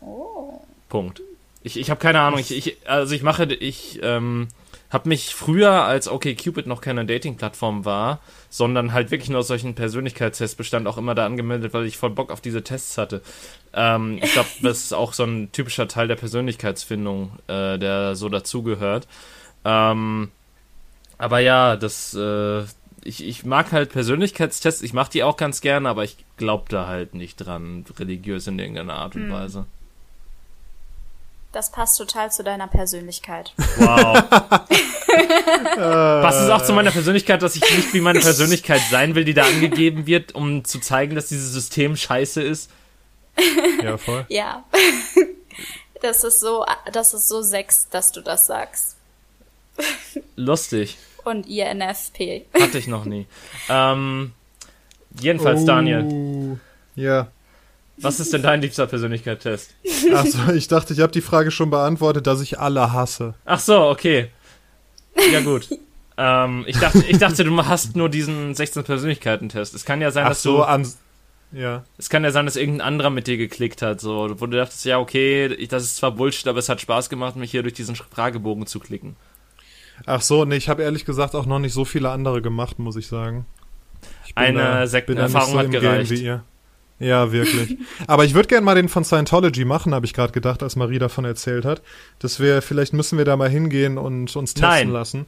[0.00, 0.60] Oh.
[0.88, 1.20] Punkt.
[1.64, 2.38] Ich, ich habe keine Ahnung.
[2.38, 4.46] Ich, ich, also ich mache, ich ähm,
[4.94, 9.74] habe mich früher, als OkCupid noch keine Dating-Plattform war, sondern halt wirklich nur aus solchen
[9.74, 13.20] Persönlichkeitstests bestand, auch immer da angemeldet, weil ich voll Bock auf diese Tests hatte.
[13.74, 18.28] Ähm, ich glaube, das ist auch so ein typischer Teil der Persönlichkeitsfindung, äh, der so
[18.28, 19.08] dazugehört.
[19.64, 20.30] Ähm,
[21.18, 22.62] aber ja, das, äh,
[23.02, 26.86] ich, ich mag halt Persönlichkeitstests, ich mache die auch ganz gerne, aber ich glaube da
[26.86, 29.66] halt nicht dran, religiös in irgendeiner Art und Weise.
[31.54, 33.54] Das passt total zu deiner Persönlichkeit.
[33.76, 34.28] Wow.
[35.78, 39.34] Passt es auch zu meiner Persönlichkeit, dass ich nicht wie meine Persönlichkeit sein will, die
[39.34, 42.70] da angegeben wird, um zu zeigen, dass dieses System scheiße ist?
[43.82, 44.26] Ja, voll.
[44.30, 44.64] Ja.
[46.02, 48.96] Das ist so, das ist so sex, dass du das sagst.
[50.34, 50.98] Lustig.
[51.24, 52.46] Und INFP.
[52.60, 53.26] Hatte ich noch nie.
[53.68, 54.32] Ähm,
[55.20, 56.58] jedenfalls, Daniel, Oh,
[56.96, 57.28] Ja.
[57.96, 59.74] Was ist denn dein liebster Persönlichkeitstest?
[60.12, 63.34] Achso, ich dachte, ich habe die Frage schon beantwortet, dass ich alle hasse.
[63.44, 64.30] Ach so, okay.
[65.32, 65.68] Ja, gut.
[66.16, 69.74] ähm, ich, dachte, ich dachte, du hast nur diesen 16 Persönlichkeiten-Test.
[69.74, 70.62] Es kann ja sein, Ach dass so, du.
[70.64, 70.86] an.
[71.52, 71.84] Ja.
[71.98, 74.84] Es kann ja sein, dass irgendein anderer mit dir geklickt hat, so, wo du dachtest,
[74.86, 77.74] ja, okay, ich, das ist zwar Bullshit, aber es hat Spaß gemacht, mich hier durch
[77.74, 79.14] diesen Fragebogen zu klicken.
[80.04, 82.96] Ach so, nee, ich habe ehrlich gesagt auch noch nicht so viele andere gemacht, muss
[82.96, 83.46] ich sagen.
[84.26, 86.10] Ich Eine Sektenerfahrung nicht hat im Game gereicht.
[86.10, 86.42] Wie ihr.
[86.98, 87.76] Ja, wirklich.
[88.06, 90.98] Aber ich würde gerne mal den von Scientology machen, habe ich gerade gedacht, als Marie
[90.98, 91.82] davon erzählt hat.
[92.18, 94.90] Dass wir, vielleicht müssen wir da mal hingehen und uns testen Nein.
[94.90, 95.26] lassen.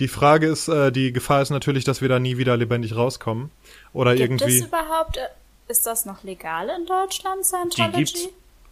[0.00, 3.50] Die Frage ist, äh, die Gefahr ist natürlich, dass wir da nie wieder lebendig rauskommen.
[3.92, 4.58] Oder Gibt irgendwie.
[4.58, 5.20] es überhaupt, äh,
[5.68, 7.96] ist das noch legal in Deutschland, Scientology?
[7.96, 8.28] gibt's.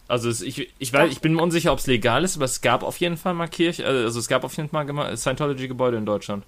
[0.07, 2.61] Also es, ich, ich, weiß, ich bin mir unsicher, ob es legal ist, aber es
[2.61, 6.05] gab auf jeden Fall mal Kirche, also es gab auf jeden Fall mal Scientology-Gebäude in
[6.05, 6.43] Deutschland.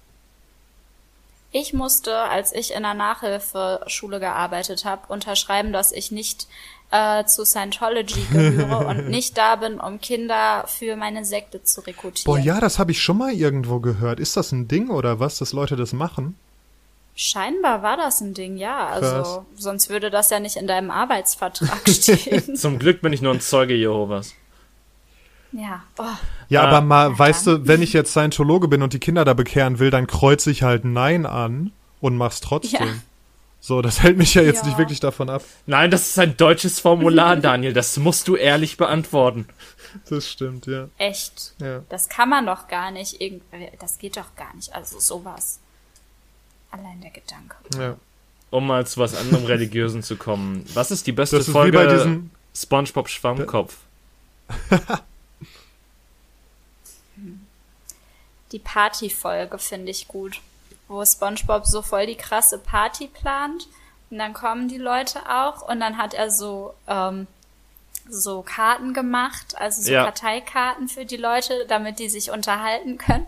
[1.50, 6.46] Ich musste, als ich in der Nachhilfeschule gearbeitet habe, unterschreiben, dass ich nicht
[6.90, 12.24] äh, zu Scientology gehöre und nicht da bin, um Kinder für meine Sekte zu rekrutieren.
[12.24, 14.20] Boah, ja, das habe ich schon mal irgendwo gehört.
[14.20, 16.36] Ist das ein Ding oder was, dass Leute das machen?
[17.14, 18.90] Scheinbar war das ein Ding, ja.
[18.90, 19.12] Krass.
[19.12, 22.56] Also sonst würde das ja nicht in deinem Arbeitsvertrag stehen.
[22.56, 24.34] Zum Glück bin ich nur ein Zeuge Jehovas.
[25.52, 25.82] Ja.
[25.98, 26.04] Oh.
[26.48, 26.68] Ja, Ah.
[26.68, 29.90] aber mal, weißt du, wenn ich jetzt Scientologe bin und die Kinder da bekehren will,
[29.90, 32.86] dann kreuze ich halt Nein an und mach's trotzdem.
[32.88, 32.94] Ja.
[33.60, 34.66] So, das hält mich ja jetzt Ja.
[34.66, 35.42] nicht wirklich davon ab.
[35.66, 37.72] Nein, das ist ein deutsches Formular, Daniel.
[37.72, 39.46] Das musst du ehrlich beantworten.
[40.08, 40.88] Das stimmt, ja.
[40.96, 41.54] Echt.
[41.60, 41.80] Ja.
[41.88, 43.20] Das kann man doch gar nicht.
[43.20, 43.42] Irgend
[43.80, 44.72] das geht doch gar nicht.
[44.74, 45.58] Also sowas.
[46.70, 47.56] Allein der Gedanke.
[47.78, 47.96] ja.
[48.50, 50.64] Um mal zu was anderem Religiösen zu kommen.
[50.72, 52.30] Was ist die beste Das ist Folge wie bei diesem.
[52.54, 53.76] SpongeBob Schwammkopf?
[58.52, 60.40] Die Partyfolge finde ich gut.
[60.88, 63.68] Wo SpongeBob so voll die krasse Party plant.
[64.10, 65.68] Und dann kommen die Leute auch.
[65.68, 67.26] Und dann hat er so, ähm,
[68.08, 70.04] so Karten gemacht, also so Ja.
[70.04, 73.26] Karteikarten für die Leute, damit die sich unterhalten können.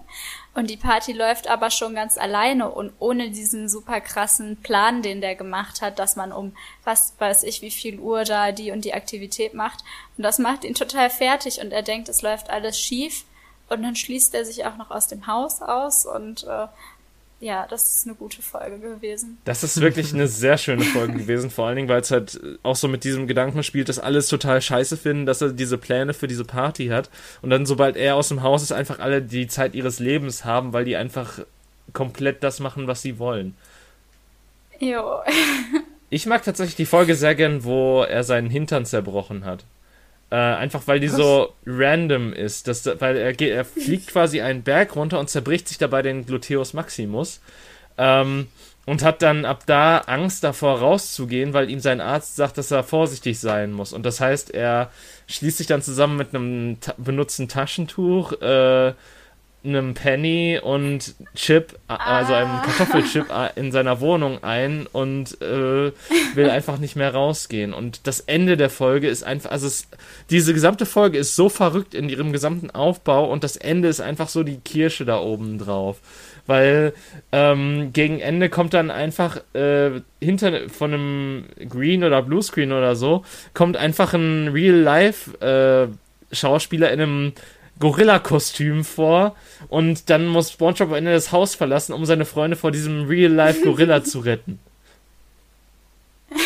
[0.54, 5.20] Und die Party läuft aber schon ganz alleine und ohne diesen super krassen Plan, den
[5.20, 8.84] der gemacht hat, dass man um was weiß ich wie viel Uhr da die und
[8.84, 9.84] die Aktivität macht.
[10.16, 13.24] Und das macht ihn total fertig und er denkt, es läuft alles schief.
[13.70, 16.66] Und dann schließt er sich auch noch aus dem Haus aus und äh,
[17.40, 19.38] ja, das ist eine gute Folge gewesen.
[19.46, 22.76] Das ist wirklich eine sehr schöne Folge gewesen, vor allen Dingen, weil es halt auch
[22.76, 26.28] so mit diesem Gedanken spielt, dass alles total scheiße finden, dass er diese Pläne für
[26.28, 27.08] diese Party hat
[27.40, 30.74] und dann, sobald er aus dem Haus ist, einfach alle die Zeit ihres Lebens haben,
[30.74, 31.38] weil die einfach
[31.94, 33.56] komplett das machen, was sie wollen.
[34.78, 35.20] Jo.
[36.12, 39.64] Ich mag tatsächlich die Folge sehr gern, wo er seinen Hintern zerbrochen hat.
[40.30, 42.68] Äh, einfach weil die so random ist.
[42.68, 46.24] Dass, weil er, geht, er fliegt quasi einen Berg runter und zerbricht sich dabei den
[46.24, 47.40] Gluteus Maximus.
[47.98, 48.46] Ähm,
[48.86, 52.82] und hat dann ab da Angst davor rauszugehen, weil ihm sein Arzt sagt, dass er
[52.82, 53.92] vorsichtig sein muss.
[53.92, 54.90] Und das heißt, er
[55.28, 58.94] schließt sich dann zusammen mit einem ta benutzten Taschentuch, äh,
[59.64, 65.92] einem Penny und Chip, a- also einem Kartoffelchip in seiner Wohnung ein und äh,
[66.34, 67.72] will einfach nicht mehr rausgehen.
[67.74, 69.86] Und das Ende der Folge ist einfach, also es,
[70.30, 74.28] diese gesamte Folge ist so verrückt in ihrem gesamten Aufbau und das Ende ist einfach
[74.28, 75.98] so die Kirsche da oben drauf.
[76.46, 76.94] Weil
[77.32, 83.24] ähm, gegen Ende kommt dann einfach äh, hinter von einem Green oder Bluescreen oder so,
[83.54, 87.32] kommt einfach ein Real-Life-Schauspieler in einem
[87.80, 89.34] Gorilla-Kostüm vor
[89.68, 94.04] und dann muss SpongeBob am Ende das Haus verlassen, um seine Freunde vor diesem Real-Life-Gorilla
[94.04, 94.58] zu retten.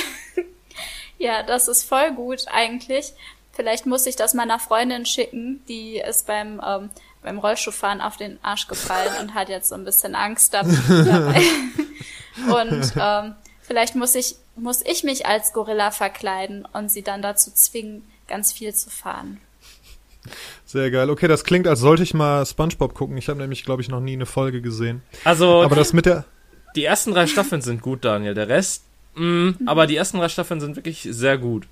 [1.18, 3.12] Ja, das ist voll gut eigentlich.
[3.52, 6.90] Vielleicht muss ich das meiner Freundin schicken, die ist beim, ähm,
[7.22, 11.40] beim Rollschuhfahren auf den Arsch gefallen und hat jetzt so ein bisschen Angst dab- dabei.
[12.68, 17.50] und ähm, vielleicht muss ich, muss ich mich als Gorilla verkleiden und sie dann dazu
[17.52, 19.40] zwingen, ganz viel zu fahren.
[20.74, 21.08] Sehr geil.
[21.08, 23.16] Okay, das klingt, als sollte ich mal SpongeBob gucken.
[23.16, 25.02] Ich habe nämlich, glaube ich, noch nie eine Folge gesehen.
[25.22, 26.24] Also, Aber das mit der.
[26.74, 28.34] die ersten drei Staffeln sind gut, Daniel.
[28.34, 28.82] Der Rest,
[29.14, 31.68] mh, aber die ersten drei Staffeln sind wirklich sehr gut.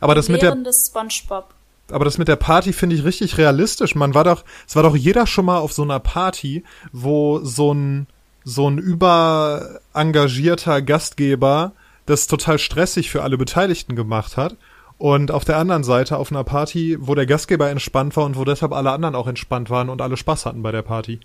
[0.00, 0.56] Aber das mit der.
[0.72, 1.52] SpongeBob.
[1.90, 3.96] Aber das mit der Party finde ich richtig realistisch.
[3.96, 6.62] Man war doch, es war doch jeder schon mal auf so einer Party,
[6.92, 8.06] wo so ein
[8.44, 11.72] so ein überengagierter Gastgeber
[12.06, 14.54] das total stressig für alle Beteiligten gemacht hat.
[14.98, 18.44] Und auf der anderen Seite auf einer Party, wo der Gastgeber entspannt war und wo
[18.44, 21.20] deshalb alle anderen auch entspannt waren und alle Spaß hatten bei der Party.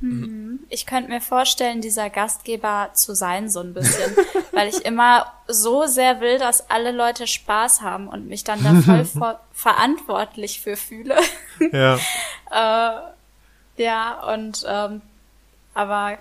[0.00, 0.60] Hm.
[0.68, 4.14] Ich könnte mir vorstellen, dieser Gastgeber zu sein, so ein bisschen,
[4.52, 8.74] weil ich immer so sehr will, dass alle Leute Spaß haben und mich dann da
[8.74, 11.16] voll ver verantwortlich für fühle.
[11.72, 11.94] Ja.
[12.50, 15.00] äh, ja, und ähm,
[15.72, 16.18] aber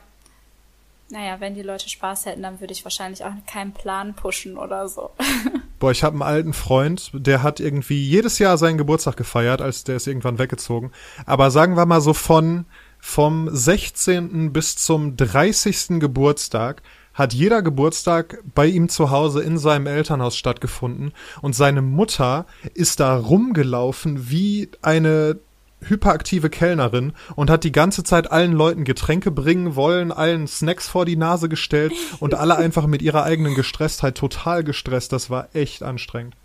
[1.09, 4.87] naja, wenn die Leute Spaß hätten, dann würde ich wahrscheinlich auch keinen Plan pushen oder
[4.87, 5.11] so.
[5.79, 9.83] Boah, ich habe einen alten Freund, der hat irgendwie jedes Jahr seinen Geburtstag gefeiert, als
[9.83, 10.91] der ist irgendwann weggezogen.
[11.25, 12.65] Aber sagen wir mal so von
[12.99, 14.51] vom 16.
[14.51, 15.99] bis zum 30.
[15.99, 16.81] Geburtstag
[17.13, 22.99] hat jeder Geburtstag bei ihm zu Hause in seinem Elternhaus stattgefunden und seine Mutter ist
[22.99, 25.39] da rumgelaufen wie eine
[25.81, 31.05] hyperaktive Kellnerin und hat die ganze Zeit allen Leuten Getränke bringen wollen, allen Snacks vor
[31.05, 35.11] die Nase gestellt und alle einfach mit ihrer eigenen Gestresstheit total gestresst.
[35.11, 36.35] Das war echt anstrengend.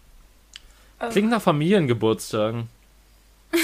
[1.11, 2.69] Klingt nach Familiengeburtstagen.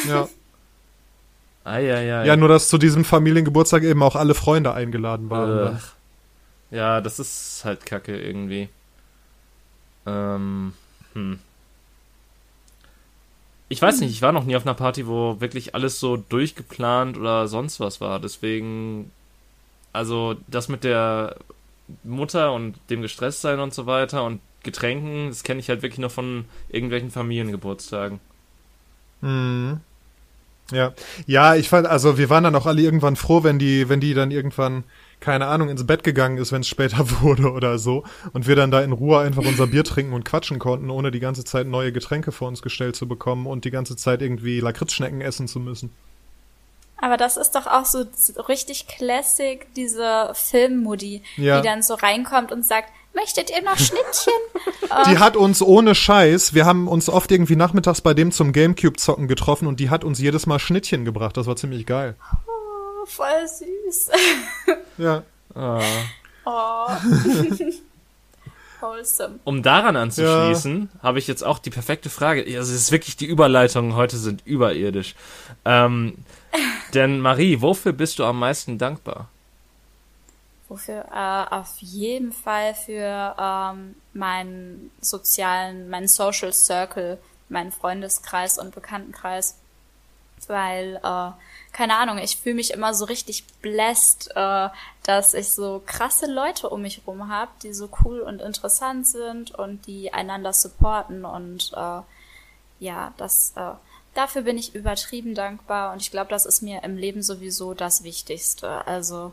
[0.08, 0.28] Ja.
[1.64, 2.24] Eieiei.
[2.24, 5.74] Ja, nur dass zu diesem Familiengeburtstag eben auch alle Freunde eingeladen waren.
[5.74, 5.80] Ugh.
[6.70, 8.68] Ja, das ist halt kacke irgendwie.
[10.06, 10.72] Ähm,
[11.14, 11.40] hm.
[13.68, 17.16] Ich weiß nicht, ich war noch nie auf einer Party, wo wirklich alles so durchgeplant
[17.16, 18.20] oder sonst was war.
[18.20, 19.10] Deswegen,
[19.92, 21.36] also das mit der
[22.04, 26.10] Mutter und dem Gestresstsein und so weiter und Getränken, das kenne ich halt wirklich nur
[26.10, 28.20] von irgendwelchen Familiengeburtstagen.
[29.20, 29.80] Mhm.
[30.72, 30.92] Ja.
[31.26, 34.14] Ja, ich fand, also wir waren dann auch alle irgendwann froh, wenn die, wenn die
[34.14, 34.84] dann irgendwann,
[35.20, 38.04] keine Ahnung, ins Bett gegangen ist, wenn es später wurde oder so.
[38.32, 41.20] Und wir dann da in Ruhe einfach unser Bier trinken und quatschen konnten, ohne die
[41.20, 45.20] ganze Zeit neue Getränke vor uns gestellt zu bekommen und die ganze Zeit irgendwie Lakritzschnecken
[45.20, 45.90] essen zu müssen.
[46.98, 48.04] Aber das ist doch auch so
[48.48, 51.60] richtig classic, diese Filmmudi, Ja.
[51.60, 54.32] die dann so reinkommt und sagt, möchtet ihr noch Schnittchen?
[55.10, 59.26] Die hat uns ohne Scheiß, wir haben uns oft irgendwie nachmittags bei dem zum Gamecube-Zocken
[59.28, 61.36] getroffen und die hat uns jedes Mal Schnittchen gebracht.
[61.36, 62.14] Das war ziemlich geil.
[62.46, 62.55] oh,
[63.06, 64.10] voll süß.
[64.98, 65.22] Ja.
[65.54, 65.80] Ah.
[66.48, 66.86] Oh.
[68.80, 69.40] Wholesome.
[69.42, 72.48] Um daran anzuschließen, habe ich jetzt auch die perfekte Frage.
[72.48, 75.16] Ja, Also es ist wirklich die Überleitungen heute sind überirdisch.
[75.64, 76.18] Ähm,
[76.94, 79.28] denn Marie, wofür bist du am meisten dankbar?
[80.68, 81.04] Wofür?
[81.12, 87.18] Äh, auf jeden Fall für ähm, meinen sozialen, meinen Social Circle,
[87.48, 89.56] meinen Freundeskreis und Bekanntenkreis.
[90.48, 91.30] Weil, äh,
[91.76, 94.70] keine Ahnung, ich fühle mich immer so richtig blessed, äh,
[95.02, 99.50] dass ich so krasse Leute um mich rum habe, die so cool und interessant sind
[99.50, 102.00] und die einander supporten und äh,
[102.80, 103.72] ja, das äh,
[104.14, 108.04] dafür bin ich übertrieben dankbar und ich glaube, das ist mir im Leben sowieso das
[108.04, 108.86] Wichtigste.
[108.86, 109.32] Also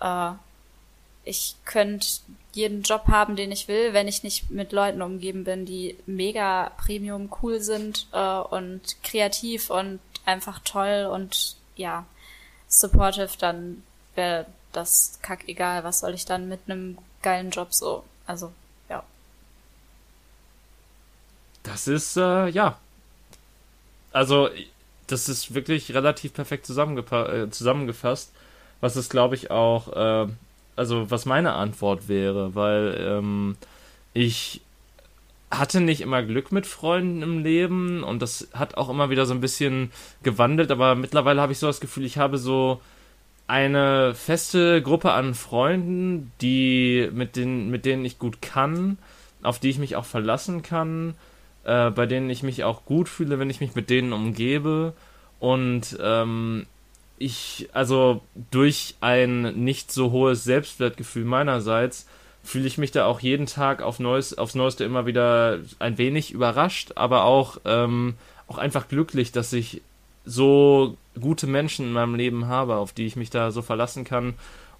[0.00, 0.30] äh,
[1.24, 2.06] ich könnte
[2.54, 6.72] jeden Job haben, den ich will, wenn ich nicht mit Leuten umgeben bin, die mega
[6.78, 12.04] Premium cool sind äh, und kreativ und einfach toll und ja,
[12.68, 13.82] supportive, dann
[14.14, 15.84] wäre das kack egal.
[15.84, 18.04] Was soll ich dann mit einem geilen Job so?
[18.26, 18.52] Also,
[18.88, 19.02] ja.
[21.62, 22.78] Das ist, äh, ja.
[24.12, 24.50] Also,
[25.06, 28.32] das ist wirklich relativ perfekt äh, zusammengefasst,
[28.80, 30.28] was es, glaube ich, auch, äh,
[30.76, 33.56] also was meine Antwort wäre, weil ähm,
[34.14, 34.62] ich
[35.52, 39.34] hatte nicht immer Glück mit Freunden im Leben und das hat auch immer wieder so
[39.34, 39.92] ein bisschen
[40.22, 42.80] gewandelt, aber mittlerweile habe ich so das Gefühl, ich habe so
[43.46, 48.96] eine feste Gruppe an Freunden, die mit denen, mit denen ich gut kann,
[49.42, 51.14] auf die ich mich auch verlassen kann,
[51.64, 54.94] äh, bei denen ich mich auch gut fühle, wenn ich mich mit denen umgebe.
[55.38, 56.66] Und ähm,
[57.18, 62.06] ich, also durch ein nicht so hohes Selbstwertgefühl meinerseits,
[62.42, 66.32] fühle ich mich da auch jeden Tag auf Neues, aufs Neueste immer wieder ein wenig
[66.32, 68.14] überrascht, aber auch, ähm,
[68.48, 69.82] auch einfach glücklich, dass ich
[70.24, 74.34] so gute Menschen in meinem Leben habe, auf die ich mich da so verlassen kann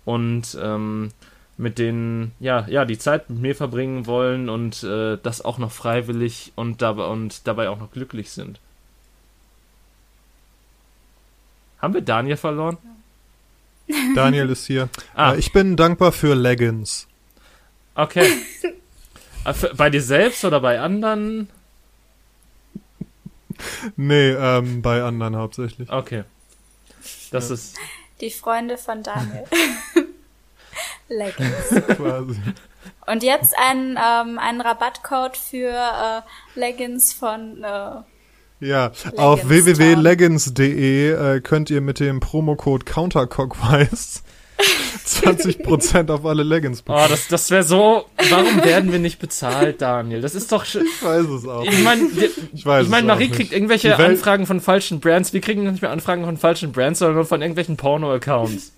[0.05, 1.11] und ähm,
[1.57, 5.73] mit denen ja ja die Zeit mit mir verbringen wollen und äh, das auch noch
[5.73, 8.59] freiwillig und dabei und dabei auch noch glücklich sind.
[11.81, 12.79] Haben wir Daniel verloren?
[14.15, 14.89] Daniel ist hier.
[15.15, 15.33] Ah.
[15.33, 17.09] Äh, ich bin dankbar für Leggings.
[17.95, 18.31] Okay.
[19.45, 21.49] Äh, bei dir selbst oder bei anderen?
[23.97, 25.91] Nee, ähm, bei anderen hauptsächlich.
[25.91, 26.23] Okay.
[27.33, 27.77] Das ist
[28.21, 29.43] Die Freunde von Daniel.
[31.09, 31.51] Lecker.
[31.97, 32.41] Quasi.
[33.07, 36.21] Und jetzt ein, ähm, ein Rabattcode für äh,
[36.59, 38.03] Leggings von äh,
[38.61, 44.21] Ja, auf www.leggings.de äh, könnt ihr mit dem Promocode CounterCockwise
[45.13, 47.05] 20% auf alle Leggings bekommen.
[47.07, 48.05] Oh, das, das wäre so.
[48.31, 50.21] Warum werden wir nicht bezahlt, Daniel?
[50.21, 50.87] Das ist doch schön.
[50.87, 51.65] Ich weiß es auch.
[51.65, 55.33] Ich meine, ich, ich mein, Marie kriegt irgendwelche Anfragen von falschen Brands.
[55.33, 58.73] Wir kriegen nicht mehr Anfragen von falschen Brands, sondern nur von irgendwelchen Porno-Accounts.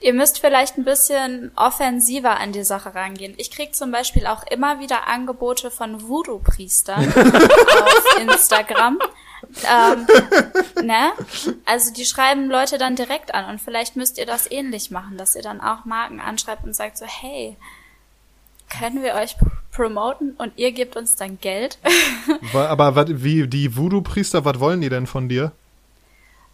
[0.00, 3.34] Ihr müsst vielleicht ein bisschen offensiver an die Sache rangehen.
[3.36, 8.98] Ich krieg zum Beispiel auch immer wieder Angebote von Voodoo-Priestern auf Instagram.
[9.64, 10.06] Ähm,
[10.86, 11.12] ne?
[11.64, 15.36] Also die schreiben Leute dann direkt an und vielleicht müsst ihr das ähnlich machen, dass
[15.36, 17.56] ihr dann auch Marken anschreibt und sagt so, hey,
[18.68, 19.36] können wir euch
[19.72, 21.78] promoten und ihr gebt uns dann Geld.
[22.52, 25.52] Aber wie die Voodoo-Priester, was wollen die denn von dir?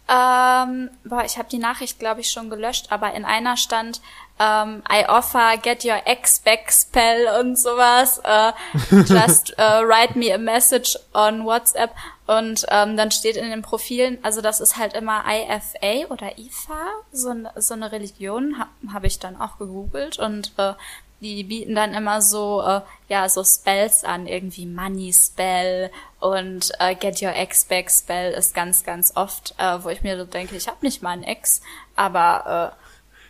[0.07, 4.01] Ähm, boah, ich habe die Nachricht, glaube ich, schon gelöscht, aber in einer stand
[4.39, 8.19] ähm, I offer get your ex back spell und sowas.
[8.23, 8.51] Äh,
[8.91, 11.91] just uh, write me a message on WhatsApp
[12.27, 16.87] und ähm, dann steht in den Profilen, also das ist halt immer IFA oder IFA,
[17.11, 20.73] so, so eine Religion, habe hab ich dann auch gegoogelt und äh,
[21.21, 26.95] die bieten dann immer so, äh, ja, so Spells an, irgendwie Money Spell und äh,
[26.95, 30.55] Get Your Ex Back Spell ist ganz, ganz oft, äh, wo ich mir so denke,
[30.55, 31.61] ich habe nicht mal einen Ex,
[31.95, 32.75] aber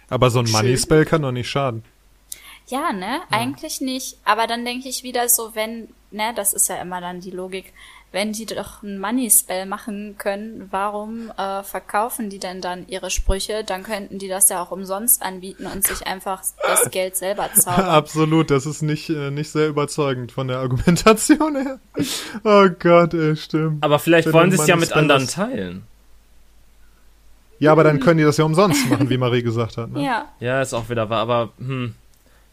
[0.10, 1.84] Aber so ein Money Spell kann doch nicht schaden.
[2.68, 3.20] Ja, ne?
[3.32, 3.38] Ja.
[3.38, 4.18] Eigentlich nicht.
[4.26, 7.74] Aber dann denke ich wieder so, wenn, ne, das ist ja immer dann die Logik,
[8.12, 13.10] wenn die doch ein Money Spell machen können, warum äh, verkaufen die denn dann ihre
[13.10, 13.64] Sprüche?
[13.66, 17.86] Dann könnten die das ja auch umsonst anbieten und sich einfach das Geld selber zaubern.
[17.86, 21.80] Absolut, das ist nicht, äh, nicht sehr überzeugend von der Argumentation her.
[22.46, 23.84] Oh Gott, ey, stimmt.
[23.84, 25.86] Aber vielleicht wenn wollen sie es ja mit anderen teilen.
[27.60, 29.92] Ja, aber dann können die das ja umsonst machen, wie Marie gesagt hat.
[29.92, 30.04] Ne?
[30.04, 30.26] Ja.
[30.40, 31.96] Ja, ist auch wieder wahr, aber hm,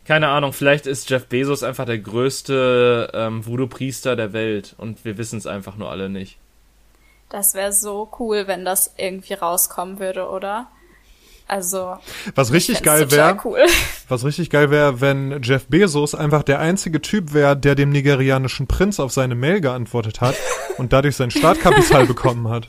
[0.04, 5.16] keine Ahnung, vielleicht ist Jeff Bezos einfach der größte ähm, Voodoo-Priester der Welt und wir
[5.18, 6.38] wissen es einfach nur alle nicht.
[7.28, 10.68] Das wäre so cool, wenn das irgendwie rauskommen würde, oder?
[11.48, 11.96] Also.
[12.34, 13.58] Was richtig geil wäre, cool.
[14.08, 18.66] was richtig geil wäre, wenn Jeff Bezos einfach der einzige Typ wäre, der dem nigerianischen
[18.66, 20.34] Prinz auf seine Mail geantwortet hat
[20.78, 22.68] und dadurch sein Startkapital bekommen hat.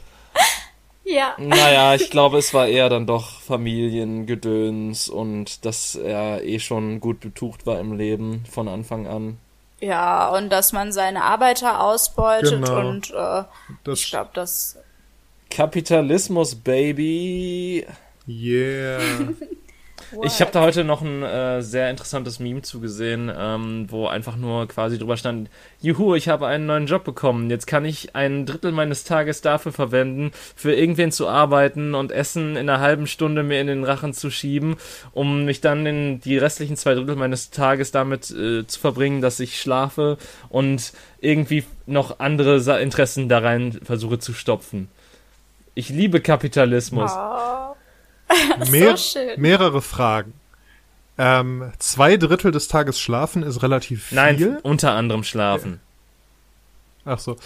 [1.06, 1.36] Ja.
[1.38, 7.20] Naja, ich glaube, es war eher dann doch Familiengedöns und dass er eh schon gut
[7.20, 9.38] betucht war im Leben von Anfang an.
[9.82, 12.88] Ja, und dass man seine Arbeiter ausbeutet genau.
[12.88, 13.44] und äh,
[13.92, 14.78] ich glaube, das.
[15.50, 17.86] Kapitalismus, Baby.
[18.26, 19.00] Yeah.
[20.22, 24.68] Ich habe da heute noch ein äh, sehr interessantes Meme zugesehen, ähm, wo einfach nur
[24.68, 25.49] quasi drüber stand,
[25.81, 29.72] juhu, ich habe einen neuen Job bekommen, jetzt kann ich ein Drittel meines Tages dafür
[29.72, 34.14] verwenden, für irgendwen zu arbeiten und Essen in einer halben Stunde mir in den Rachen
[34.14, 34.76] zu schieben,
[35.14, 39.40] um mich dann in die restlichen zwei Drittel meines Tages damit äh, zu verbringen, dass
[39.40, 40.18] ich schlafe
[40.49, 44.90] und irgendwie noch andere Interessen da rein versuche zu stopfen.
[45.76, 47.11] Ich liebe Kapitalismus.
[47.15, 47.73] Oh.
[48.72, 50.34] Mehr, so mehrere Fragen.
[51.18, 54.16] Ähm, zwei Drittel des Tages schlafen ist relativ viel.
[54.16, 55.80] Nein, unter anderem schlafen.
[57.06, 57.38] Ach so.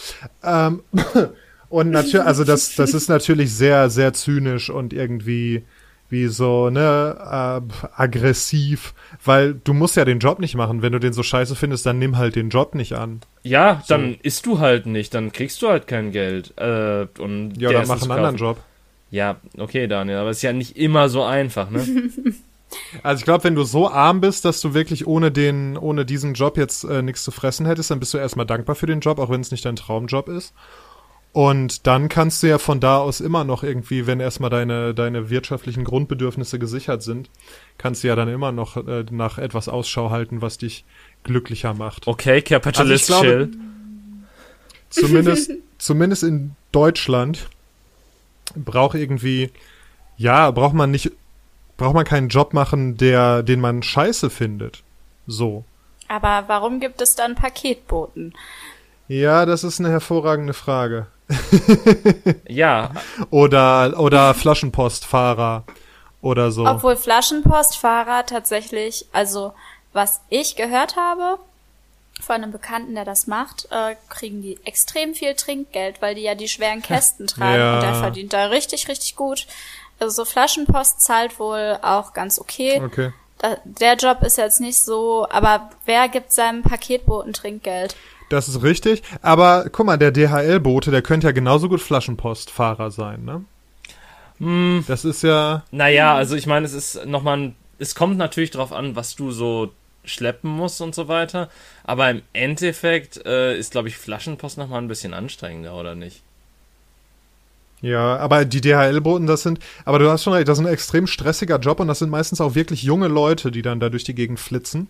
[0.43, 0.83] Ähm,
[1.69, 5.63] und natürlich, also das, das ist natürlich sehr, sehr zynisch und irgendwie
[6.09, 8.93] wie so, ne, äh, aggressiv,
[9.25, 10.81] weil du musst ja den Job nicht machen.
[10.81, 13.19] Wenn du den so scheiße findest, dann nimm halt den Job nicht an.
[13.43, 13.93] Ja, so.
[13.93, 16.53] dann isst du halt nicht, dann kriegst du halt kein Geld.
[16.57, 18.57] Äh, und ja, dann mach einen anderen Job.
[19.09, 21.85] Ja, okay, Daniel, aber es ist ja nicht immer so einfach, ne?
[23.01, 26.33] Also ich glaube, wenn du so arm bist, dass du wirklich ohne den, ohne diesen
[26.33, 29.19] Job jetzt äh, nichts zu fressen hättest, dann bist du erstmal dankbar für den Job,
[29.19, 30.53] auch wenn es nicht dein Traumjob ist.
[31.33, 35.29] Und dann kannst du ja von da aus immer noch irgendwie, wenn erstmal deine, deine
[35.29, 37.29] wirtschaftlichen Grundbedürfnisse gesichert sind,
[37.77, 40.83] kannst du ja dann immer noch äh, nach etwas Ausschau halten, was dich
[41.23, 42.07] glücklicher macht.
[42.07, 43.59] Okay, Capitalist also glaube, chill.
[44.89, 47.49] Zumindest, zumindest in Deutschland
[48.55, 49.51] braucht irgendwie,
[50.17, 51.11] ja, braucht man nicht,
[51.77, 54.83] braucht man keinen Job machen, der, den man scheiße findet.
[55.27, 55.63] So.
[56.07, 58.33] Aber warum gibt es dann Paketboten?
[59.07, 61.07] Ja, das ist eine hervorragende Frage.
[62.47, 62.91] ja.
[63.29, 65.63] Oder, oder Flaschenpostfahrer
[66.21, 66.65] oder so.
[66.65, 69.53] Obwohl Flaschenpostfahrer tatsächlich, also
[69.93, 71.39] was ich gehört habe,
[72.21, 76.35] von einem Bekannten, der das macht, äh, kriegen die extrem viel Trinkgeld, weil die ja
[76.35, 77.75] die schweren Kästen tragen ja.
[77.75, 79.47] und der verdient da richtig, richtig gut.
[79.99, 82.81] Also so Flaschenpost zahlt wohl auch ganz okay.
[82.83, 83.13] Okay.
[83.39, 87.95] Da, der Job ist jetzt nicht so, aber wer gibt seinem Paketboten Trinkgeld?
[88.29, 93.23] Das ist richtig, aber guck mal, der DHL-Bote, der könnte ja genauso gut Flaschenpostfahrer sein,
[93.23, 93.45] ne?
[94.39, 94.83] Hm.
[94.87, 95.63] Das ist ja.
[95.71, 99.31] Naja, also ich meine, es ist nochmal ein, es kommt natürlich drauf an, was du
[99.31, 99.71] so
[100.07, 101.49] schleppen muss und so weiter.
[101.83, 106.23] Aber im Endeffekt äh, ist, glaube ich, Flaschenpost nochmal ein bisschen anstrengender, oder nicht?
[107.81, 111.05] Ja, aber die DHL-Boten, das sind, aber du hast schon recht, das ist ein extrem
[111.05, 114.15] stressiger Job und das sind meistens auch wirklich junge Leute, die dann da durch die
[114.15, 114.87] Gegend flitzen.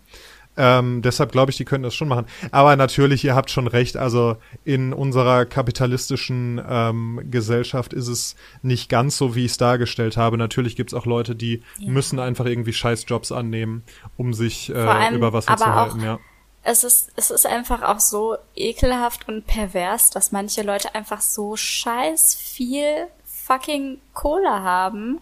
[0.57, 2.25] Ähm, deshalb glaube ich, die können das schon machen.
[2.51, 3.95] Aber natürlich, ihr habt schon recht.
[3.95, 10.17] Also in unserer kapitalistischen ähm, Gesellschaft ist es nicht ganz so, wie ich es dargestellt
[10.17, 10.37] habe.
[10.37, 11.89] Natürlich gibt es auch Leute, die ja.
[11.89, 13.83] müssen einfach irgendwie Scheißjobs annehmen,
[14.17, 16.01] um sich äh, über Wasser zu halten.
[16.01, 16.19] Ja.
[16.63, 21.55] Es ist, es ist einfach auch so ekelhaft und pervers, dass manche Leute einfach so
[21.55, 25.21] scheiß viel fucking Kohle haben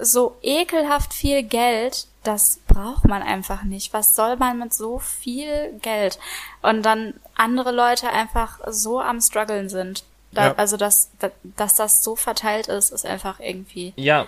[0.00, 3.92] so ekelhaft viel Geld, das braucht man einfach nicht.
[3.92, 6.18] Was soll man mit so viel Geld?
[6.62, 10.04] Und dann andere Leute einfach so am struggeln sind.
[10.32, 10.54] Da, ja.
[10.56, 11.10] Also, dass,
[11.56, 13.94] dass das so verteilt ist, ist einfach irgendwie.
[13.96, 14.26] Ja.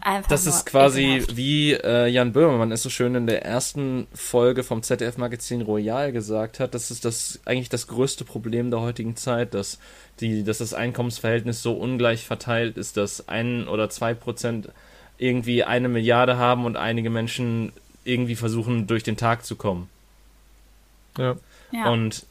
[0.00, 1.36] Einfach das ist quasi ekelhaft.
[1.36, 6.58] wie äh, Jan Böhmermann es so schön in der ersten Folge vom ZDF-Magazin Royal gesagt
[6.58, 6.74] hat.
[6.74, 9.78] Das ist das eigentlich das größte Problem der heutigen Zeit, dass
[10.18, 14.70] die, dass das Einkommensverhältnis so ungleich verteilt ist, dass ein oder zwei Prozent
[15.22, 17.72] irgendwie eine Milliarde haben und einige Menschen
[18.04, 19.88] irgendwie versuchen, durch den Tag zu kommen.
[21.16, 21.36] Ja.
[21.70, 21.90] ja.
[21.90, 22.26] Und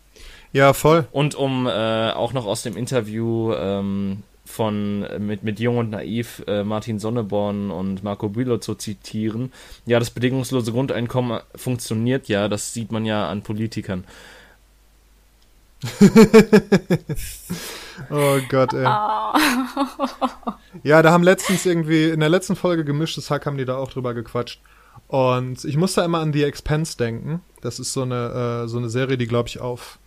[0.53, 1.07] ja, voll.
[1.11, 6.43] Und um äh, auch noch aus dem Interview ähm, von mit, mit Jung und Naiv
[6.45, 9.53] äh, Martin Sonneborn und Marco Bülow zu zitieren,
[9.85, 14.03] ja, das bedingungslose Grundeinkommen funktioniert ja, das sieht man ja an Politikern.
[18.11, 18.85] oh Gott, ey.
[18.85, 19.34] Oh.
[20.83, 23.91] Ja, da haben letztens irgendwie, in der letzten Folge gemischtes Hack haben die da auch
[23.91, 24.61] drüber gequatscht.
[25.07, 27.41] Und ich muss da immer an The Expense denken.
[27.61, 29.99] Das ist so eine, äh, so eine Serie, die, glaube ich, auf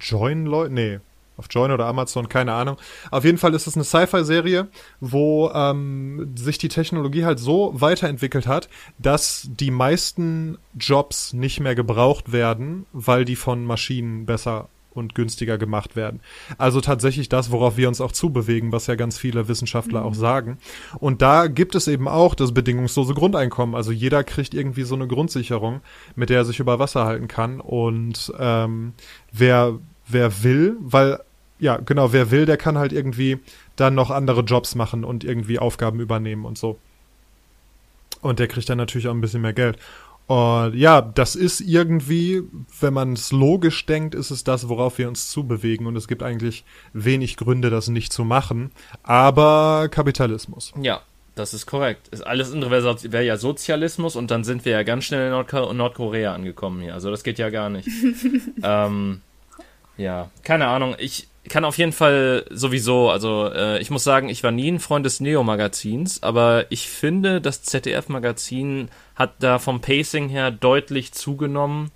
[0.00, 1.00] Join Leute, nee,
[1.36, 2.78] auf Join oder Amazon, keine Ahnung.
[3.10, 4.68] Auf jeden Fall ist es eine Sci-Fi-Serie,
[5.00, 8.68] wo ähm, sich die Technologie halt so weiterentwickelt hat,
[8.98, 15.58] dass die meisten Jobs nicht mehr gebraucht werden, weil die von Maschinen besser und günstiger
[15.58, 16.20] gemacht werden.
[16.58, 20.06] Also tatsächlich das, worauf wir uns auch zubewegen, was ja ganz viele Wissenschaftler mhm.
[20.06, 20.58] auch sagen.
[20.98, 23.74] Und da gibt es eben auch das bedingungslose Grundeinkommen.
[23.74, 25.80] Also jeder kriegt irgendwie so eine Grundsicherung,
[26.14, 27.60] mit der er sich über Wasser halten kann.
[27.60, 28.92] Und ähm,
[29.32, 29.78] wer
[30.08, 31.20] wer will, weil
[31.58, 33.38] ja genau, wer will, der kann halt irgendwie
[33.76, 36.78] dann noch andere Jobs machen und irgendwie Aufgaben übernehmen und so.
[38.22, 39.78] Und der kriegt dann natürlich auch ein bisschen mehr Geld.
[40.26, 42.42] Und ja, das ist irgendwie,
[42.80, 45.86] wenn man es logisch denkt, ist es das, worauf wir uns zubewegen.
[45.86, 48.72] Und es gibt eigentlich wenig Gründe, das nicht zu machen.
[49.04, 50.72] Aber Kapitalismus.
[50.80, 51.02] Ja,
[51.36, 52.24] das ist korrekt.
[52.26, 55.72] Alles andere wäre wär ja Sozialismus und dann sind wir ja ganz schnell in Nordko
[55.72, 56.94] Nordkorea angekommen hier.
[56.94, 57.88] Also das geht ja gar nicht.
[58.62, 59.20] ähm,
[59.96, 60.96] ja, keine Ahnung.
[60.98, 64.80] Ich, kann auf jeden Fall sowieso, also äh, ich muss sagen, ich war nie ein
[64.80, 71.90] Freund des Neo-Magazins, aber ich finde, das ZDF-Magazin hat da vom Pacing her deutlich zugenommen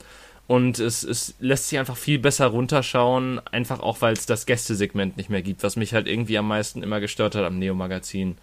[0.47, 5.17] und es, es lässt sich einfach viel besser runterschauen, einfach auch, weil es das Gästesegment
[5.17, 8.37] nicht mehr gibt, was mich halt irgendwie am meisten immer gestört hat am Neo-Magazin.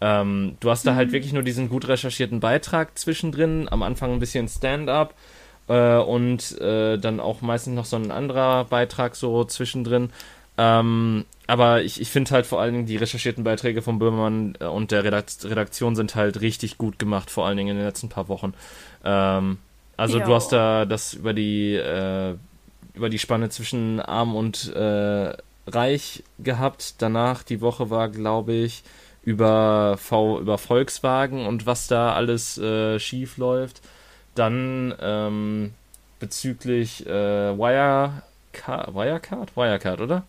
[0.00, 1.12] Ähm, du hast da halt mhm.
[1.12, 5.14] wirklich nur diesen gut recherchierten Beitrag zwischendrin, am Anfang ein bisschen Stand-up
[5.68, 10.10] äh, und äh, dann auch meistens noch so ein anderer Beitrag so zwischendrin.
[10.58, 14.64] Ähm, aber ich, ich finde halt vor allen Dingen die recherchierten Beiträge von Böhmermann äh,
[14.64, 18.28] und der Redaktion sind halt richtig gut gemacht, vor allen Dingen in den letzten paar
[18.28, 18.52] Wochen.
[19.04, 19.58] Ähm,
[19.96, 20.26] also jo.
[20.26, 22.34] du hast da das über die äh,
[22.94, 25.32] über die Spanne zwischen arm und äh,
[25.68, 26.96] reich gehabt.
[26.98, 28.82] Danach die Woche war, glaube ich,
[29.22, 33.80] über V über Volkswagen und was da alles äh, schief läuft.
[34.34, 35.72] Dann ähm,
[36.18, 40.24] bezüglich äh, Wirecard, Wirecard, Wirecard, oder?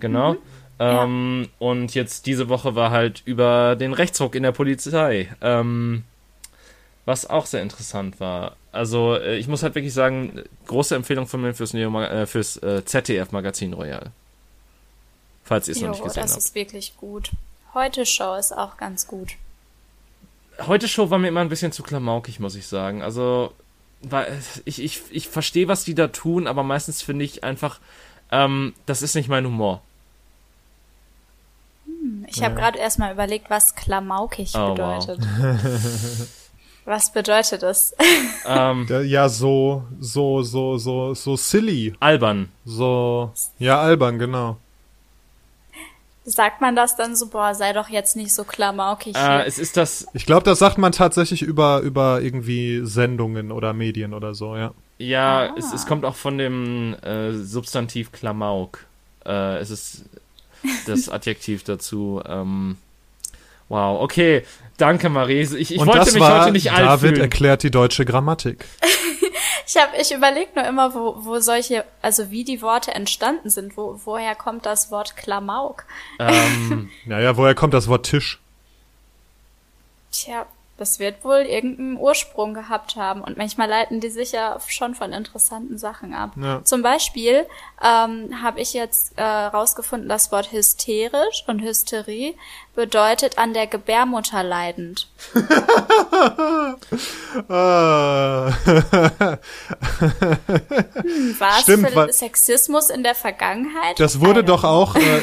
[0.00, 0.34] Genau.
[0.34, 0.38] Mhm.
[0.78, 1.66] Ähm, ja.
[1.66, 5.28] Und jetzt diese Woche war halt über den Rechtsruck in der Polizei.
[5.40, 6.04] Ähm,
[7.06, 8.56] was auch sehr interessant war.
[8.72, 12.56] Also, äh, ich muss halt wirklich sagen, große Empfehlung von mir fürs, Neo äh, fürs
[12.58, 14.10] äh, ZDF-Magazin Royal.
[15.44, 16.30] Falls ihr es noch nicht gesehen habt.
[16.30, 17.30] Das ist wirklich gut.
[17.72, 19.34] Heute Show ist auch ganz gut.
[20.66, 23.02] Heute Show war mir immer ein bisschen zu klamaukig, muss ich sagen.
[23.02, 23.52] Also,
[24.02, 27.78] weil ich, ich, ich verstehe, was die da tun, aber meistens finde ich einfach,
[28.32, 29.82] ähm, das ist nicht mein Humor.
[32.06, 32.60] Hm, ich habe ja.
[32.60, 35.18] gerade erstmal überlegt, was klamaukig oh, bedeutet.
[35.20, 36.28] Wow.
[36.84, 37.94] was bedeutet das?
[38.48, 41.94] Ähm, ja, so, so, so, so, so silly.
[41.98, 42.48] Albern.
[42.64, 44.56] So, ja, albern, genau.
[46.24, 49.16] Sagt man das dann so, boah, sei doch jetzt nicht so klamaukig.
[49.16, 50.06] Äh, es ist das.
[50.12, 54.72] Ich glaube, das sagt man tatsächlich über, über irgendwie Sendungen oder Medien oder so, ja.
[54.98, 55.54] Ja, ah.
[55.58, 58.86] es, es kommt auch von dem äh, Substantiv Klamauk.
[59.24, 60.04] Äh, es ist
[60.86, 62.22] das Adjektiv dazu.
[62.26, 62.76] Ähm,
[63.68, 64.44] Wow, okay.
[64.76, 65.40] Danke, Marie.
[65.40, 67.20] Ich, ich Und wollte das mich war heute nicht alt David fühlen.
[67.22, 68.64] erklärt die deutsche Grammatik.
[69.68, 73.76] Ich habe, ich überlege nur immer, wo, wo solche, also wie die Worte entstanden sind.
[73.76, 75.86] Wo, woher kommt das Wort Klamauk?
[76.20, 78.38] Ähm, Naja, woher kommt das Wort Tisch?
[80.12, 80.46] Tja,
[80.78, 83.22] das wird wohl irgendeinen Ursprung gehabt haben.
[83.22, 86.32] Und manchmal leiten die sich ja schon von interessanten Sachen ab.
[86.36, 86.62] Ja.
[86.64, 87.46] Zum Beispiel
[87.82, 92.34] ähm, habe ich jetzt äh, rausgefunden, das Wort hysterisch und Hysterie
[92.74, 95.08] bedeutet an der Gebärmutter leidend.
[97.48, 98.50] Ah.
[101.38, 103.98] War Stimmt, es für Sexismus in der Vergangenheit?
[103.98, 105.20] Das wurde doch auch äh,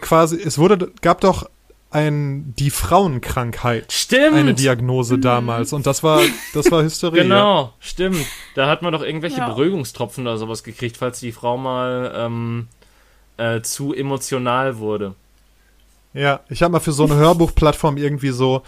[0.00, 1.48] quasi, es wurde, gab doch
[1.96, 3.90] ein, die Frauenkrankheit.
[3.90, 4.36] Stimmt.
[4.36, 5.72] Eine Diagnose damals.
[5.72, 6.20] Und das war,
[6.52, 7.22] das war Hysterie.
[7.22, 8.26] Genau, stimmt.
[8.54, 9.48] Da hat man doch irgendwelche Ja.
[9.48, 12.68] Beruhigungstropfen oder sowas gekriegt, falls die Frau mal ähm,
[13.38, 15.14] äh, zu emotional wurde.
[16.12, 18.62] Ja, ja ich habe mal für so eine Hörbuchplattform irgendwie so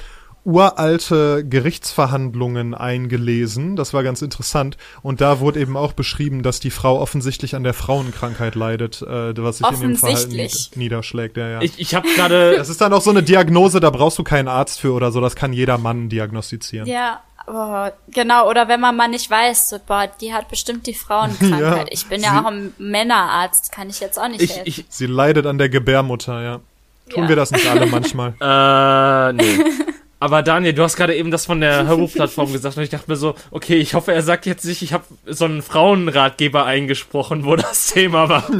[0.48, 3.76] uralte Gerichtsverhandlungen eingelesen.
[3.76, 4.78] Das war ganz interessant.
[5.02, 9.36] Und da wurde eben auch beschrieben, dass die Frau offensichtlich an der Frauenkrankheit leidet, äh,
[9.36, 11.36] was sich in ihrem Verhalten niederschlägt.
[11.36, 11.60] Ja, ja.
[11.60, 14.48] Ich, ich habe gerade das ist dann auch so eine Diagnose, da brauchst du keinen
[14.48, 15.20] Arzt für oder so.
[15.20, 16.88] Das kann jeder Mann diagnostizieren.
[16.88, 18.48] Ja, oh, genau.
[18.48, 21.60] Oder wenn man mal nicht weiß, so, boah, die hat bestimmt die Frauenkrankheit.
[21.60, 24.64] Ja, ich bin ja auch ein Männerarzt, kann ich jetzt auch nicht ich, helfen.
[24.66, 26.60] ich Sie leidet an der Gebärmutter, ja.
[27.10, 27.28] Tun Ja.
[27.28, 28.32] wir das nicht alle manchmal?
[28.40, 29.64] äh nee.
[30.20, 33.16] Aber Daniel, du hast gerade eben das von der Hörbuchplattform gesagt und ich dachte mir
[33.16, 37.54] so, okay, ich hoffe, er sagt jetzt nicht, ich habe so einen Frauenratgeber eingesprochen, wo
[37.56, 38.48] das Thema war.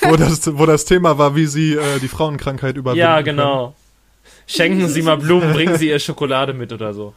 [0.00, 3.36] wo, das, wo das Thema war, wie sie äh, die Frauenkrankheit überwinden ja, können.
[3.36, 3.74] genau.
[4.46, 7.12] Schenken Sie mal Blumen, bringen Sie ihr Schokolade mit oder so.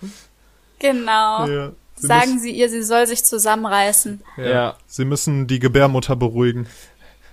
[0.80, 1.48] genau.
[1.48, 1.72] Ja.
[1.96, 4.22] Sie Sagen müssen, Sie ihr, sie soll sich zusammenreißen.
[4.38, 4.50] ja.
[4.50, 4.76] Ja.
[4.88, 6.68] Sie müssen die Gebärmutter beruhigen.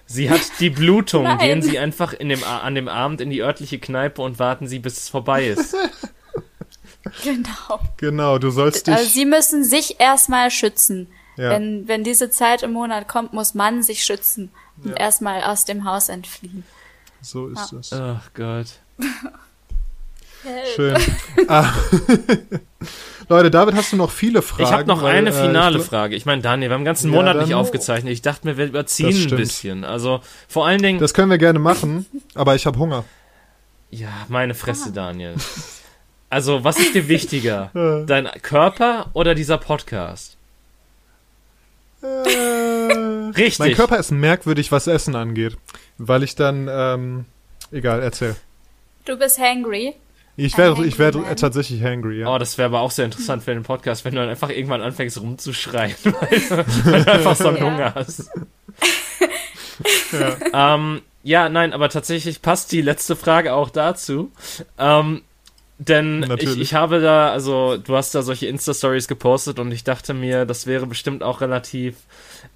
[0.09, 1.22] Sie hat die Blutung.
[1.24, 1.39] Nein.
[1.39, 4.78] Gehen Sie einfach in dem, an dem Abend in die örtliche Kneipe und warten Sie,
[4.78, 5.76] bis es vorbei ist.
[7.24, 7.80] Genau.
[7.97, 8.94] Genau, du sollst dich.
[8.94, 11.06] Also sie müssen sich erstmal schützen.
[11.36, 11.51] Ja.
[11.51, 14.51] Wenn, wenn diese Zeit im Monat kommt, muss man sich schützen
[14.85, 16.64] und erstmal aus dem Haus entfliehen.
[17.22, 17.93] so ist es.
[17.94, 18.66] Ach Gott.
[20.76, 20.97] Schön.
[21.48, 21.72] ah.
[23.28, 24.62] Leute, David, hast du noch viele Fragen?
[24.64, 26.16] Ich habe noch Weil, eine äh, finale ich gl- Frage.
[26.16, 28.12] Ich meine, Daniel, wir haben den ganzen Ja, Monat dann- nicht aufgezeichnet.
[28.12, 29.84] Ich dachte mir, wir überziehen Das ein bisschen.
[29.84, 30.98] Also vor allen Dingen.
[30.98, 33.05] Das können wir gerne machen, aber ich habe Hunger.
[33.90, 35.34] ja, meine Fresse, Daniel.
[36.30, 37.70] Also, was ist dir wichtiger?
[37.74, 38.06] Äh.
[38.06, 40.36] Dein Körper oder dieser Podcast?
[42.02, 43.59] Äh, Richtig.
[43.59, 45.56] mein Körper ist merkwürdig, was Essen angeht.
[45.98, 47.24] Weil ich dann, ähm,
[47.72, 48.36] egal, erzähl.
[49.05, 49.94] Du bist hangry.
[50.40, 51.36] Ich Hangry ich werde Man.
[51.36, 52.32] tatsächlich hangry, ja.
[52.32, 54.81] Oh, das wäre aber auch sehr interessant für den Podcast, wenn du dann einfach irgendwann
[54.82, 57.65] anfängst rumzuschreien, weil, weil du einfach so einen Ja.
[57.65, 58.31] Hunger hast.
[60.52, 64.31] ähm, ja, nein, aber tatsächlich passt die letzte Frage auch dazu.
[64.78, 65.23] Ähm,
[65.78, 70.12] denn ich, ich habe da, also du hast da solche Insta-Stories gepostet und ich dachte
[70.12, 71.96] mir, das wäre bestimmt auch relativ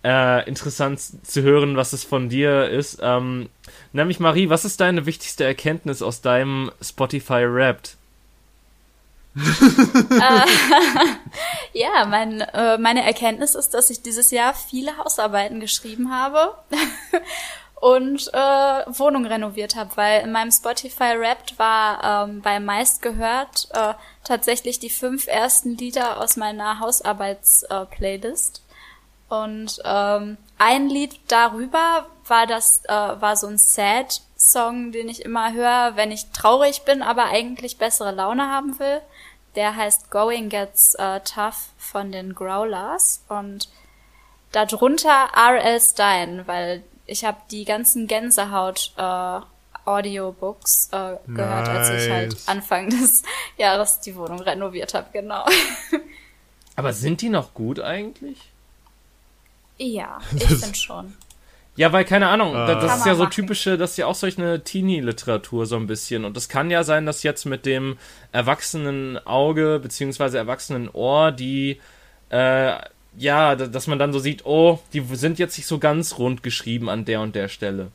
[0.04, 2.98] äh, interessant zu hören, was es von dir ist.
[3.00, 3.48] Ähm,
[3.92, 7.96] nämlich Marie, was ist deine wichtigste Erkenntnis aus deinem Spotify Wrapped?
[11.74, 16.54] Ja, mein, äh, meine Erkenntnis ist, dass ich dieses Jahr viele Hausarbeiten geschrieben habe
[17.82, 18.36] und äh,
[18.96, 24.78] Wohnung renoviert habe, weil in meinem Spotify Wrapped war ähm, bei meist gehört äh, tatsächlich
[24.78, 28.62] die fünf ersten Lieder aus meiner Hausarbeits-Playlist.
[29.28, 35.52] Und ähm, ein Lied darüber war das, äh, war so ein Sad-Song, den ich immer
[35.52, 39.00] höre, wenn ich traurig bin, aber eigentlich bessere Laune haben will.
[39.56, 43.68] Der heißt Going Gets äh, Tough von den Growlers und
[44.52, 45.80] darunter R.L.
[45.80, 49.40] Stein, weil ich habe die ganzen Gänsehaut äh,
[49.84, 52.48] Audiobooks äh, gehört, als ich halt Nice.
[52.48, 53.22] Anfang des
[53.58, 55.44] Jahres die Wohnung renoviert habe, genau.
[56.76, 58.38] Aber sind die noch gut eigentlich?
[59.78, 61.14] ja, ich finde schon.
[61.74, 62.66] Ja, weil keine Ahnung, Ah.
[62.66, 63.32] da- das Kann ist ja so machen.
[63.32, 66.24] typische, das ist ja auch solch eine Teenie-Literatur so ein bisschen.
[66.24, 67.98] Und das kann ja sein, dass jetzt mit dem
[68.30, 71.80] erwachsenen Auge beziehungsweise erwachsenen Ohr die,
[72.28, 72.74] äh,
[73.16, 76.42] ja, da- dass man dann so sieht, oh, die sind jetzt nicht so ganz rund
[76.42, 77.90] geschrieben an der und der Stelle.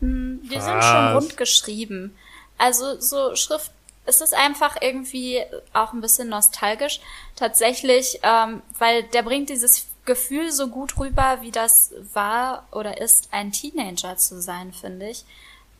[0.00, 0.06] Die
[0.48, 0.84] sind Was?
[0.86, 2.16] schon rund geschrieben.
[2.56, 3.72] Also so Schrift,
[4.06, 5.40] es ist einfach irgendwie
[5.72, 7.00] auch ein bisschen nostalgisch.
[7.36, 13.28] Tatsächlich, ähm, weil der bringt dieses Gefühl so gut rüber, wie das war oder ist,
[13.32, 15.24] ein Teenager zu sein, finde ich.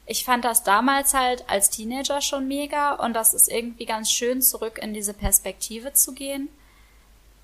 [0.04, 4.42] Ich fand das damals halt als Teenager schon mega und das ist irgendwie ganz schön,
[4.42, 6.48] zurück in diese Perspektive zu gehen.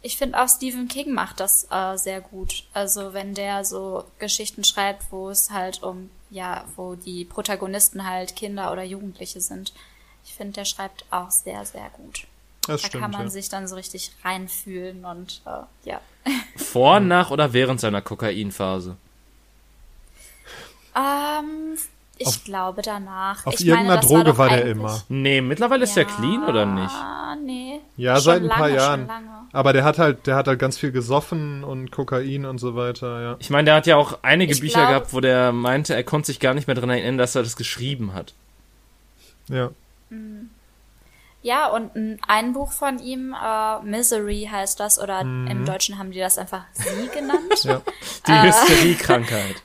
[0.07, 2.65] Ich finde auch Stephen King macht das äh, sehr gut.
[2.75, 8.37] Also wenn der so Geschichten schreibt, wo es halt um ja, wo die Protagonisten halt
[8.37, 9.73] Kinder oder Jugendliche sind.
[10.27, 12.27] Ich finde, der schreibt auch sehr, sehr gut.
[12.67, 13.29] Das da stimmt, kann man ja.
[13.31, 16.01] sich dann so richtig reinfühlen und äh, ja.
[16.57, 18.97] Vor, nach oder während seiner Kokainphase?
[20.97, 21.79] Ähm,
[22.19, 23.47] ich Auf- glaube danach.
[23.47, 25.03] auf ich irgendeiner das Droge doch war der immer.
[25.09, 26.95] Nee, mittlerweile ist er clean oder nicht?
[26.95, 27.81] Ah, nee.
[27.97, 29.07] Ja, Schon seit ein paar lange, Jahren.
[29.55, 33.21] Aber der hat halt, der hat halt ganz viel gesoffen und Kokain und so weiter,
[33.23, 33.37] ja.
[33.39, 36.03] Ich meine, der hat ja auch einige Ich Bücher glaub- gehabt, wo der meinte, er
[36.05, 38.35] konnte sich gar nicht mehr dran erinnern, dass er das geschrieben hat.
[39.49, 39.71] Ja.
[41.43, 46.19] Ja, und ein, Buch von ihm, äh, Misery heißt das, oder im Deutschen haben die
[46.21, 47.65] das einfach Sie genannt.
[47.65, 47.71] Mhm.
[47.71, 47.83] Ja.
[48.27, 48.43] Die Äh.
[48.43, 49.57] Hysteriekrankheit.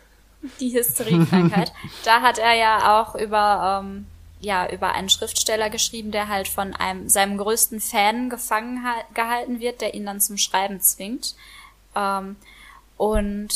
[0.60, 1.72] die Hysteriekrankheit.
[2.04, 4.06] da hat er ja auch über, ähm,
[4.40, 9.60] ja, über einen Schriftsteller geschrieben, der halt von einem, seinem größten Fan gefangen ha- gehalten
[9.60, 11.34] wird, der ihn dann zum Schreiben zwingt.
[11.94, 12.36] Ähm,
[12.96, 13.48] und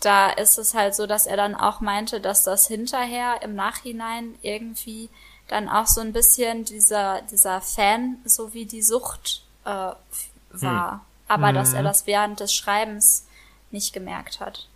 [0.00, 4.34] da ist es halt so, dass er dann auch meinte, dass das hinterher im Nachhinein
[4.42, 5.08] irgendwie
[5.48, 11.04] dann auch so ein bisschen dieser, dieser Fan sowie die Sucht äh, f- war.
[11.28, 13.26] Aber dass er das während des Schreibens
[13.70, 14.68] nicht gemerkt hat.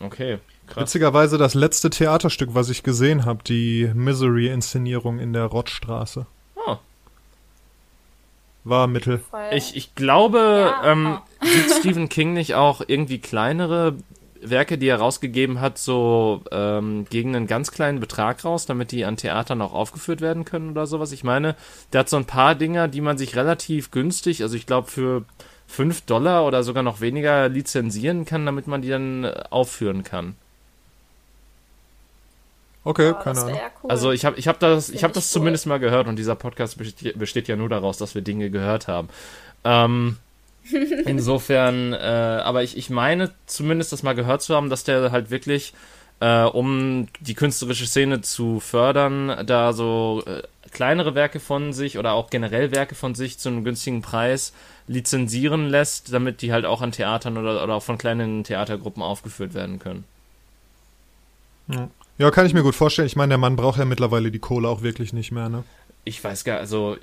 [0.00, 0.82] Okay, krass.
[0.82, 6.26] Witzigerweise das letzte Theaterstück, was ich gesehen habe, die Misery-Inszenierung in der Rottstraße.
[6.66, 6.76] Oh.
[8.64, 9.18] War Mittel.
[9.18, 13.96] Voll Ich, ich glaube, Ja, ähm, sieht Stephen King nicht auch irgendwie kleinere
[14.40, 19.04] Werke, die er rausgegeben hat, so ähm, gegen einen ganz kleinen Betrag raus, damit die
[19.04, 21.12] an Theatern auch aufgeführt werden können oder sowas?
[21.12, 21.56] Ich meine,
[21.92, 25.24] der hat so ein paar Dinger, die man sich relativ günstig, also ich glaube für
[25.66, 30.36] 5 Dollar oder sogar noch weniger lizenzieren kann, damit man die dann äh, aufführen kann.
[32.84, 33.60] Okay, Oh, keine Ahnung.
[33.82, 33.90] cool.
[33.90, 35.40] Also ich habe ich hab das, ich hab ich das cool.
[35.40, 38.88] zumindest mal gehört und dieser Podcast besteht, besteht ja nur daraus, dass wir Dinge gehört
[38.88, 39.08] haben.
[39.64, 40.18] Ähm,
[41.06, 45.30] insofern, äh, aber ich, ich meine zumindest das mal gehört zu haben, dass der halt
[45.30, 45.74] wirklich,
[46.20, 52.12] äh, um die künstlerische Szene zu fördern, da so äh, kleinere Werke von sich oder
[52.12, 54.52] auch generell Werke von sich zu einem günstigen Preis
[54.86, 59.54] lizenzieren lässt, damit die halt auch an Theatern oder, oder auch von kleinen Theatergruppen aufgeführt
[59.54, 60.04] werden können.
[61.68, 61.88] Ja,
[62.30, 63.06] kann ich mir gut vorstellen.
[63.06, 65.64] Ich meine, der Mann braucht ja mittlerweile die Kohle auch wirklich nicht mehr, ne?
[66.06, 66.96] ich weiß gar, also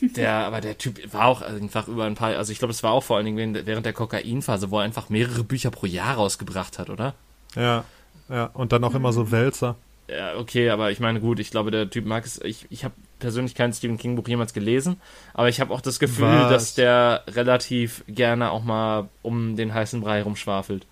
[0.00, 2.92] der, aber der Typ war auch einfach über ein paar, also ich glaube, es war
[2.92, 6.14] auch vor allen Dingen während- während der Kokainphase, wo er einfach mehrere Bücher pro Jahr
[6.16, 7.14] rausgebracht hat, oder?
[7.54, 7.84] Ja.
[8.30, 9.76] Ja, und dann auch immer so Wälzer.
[10.08, 12.40] Ja, okay, aber ich meine, gut, ich glaube, der Typ mag es.
[12.42, 14.96] Ich, ich habe persönlich kein Stephen King Buch jemals gelesen,
[15.34, 16.50] aber ich habe auch das Gefühl, Was?
[16.50, 20.86] dass der relativ gerne auch mal um den heißen Brei rumschwafelt.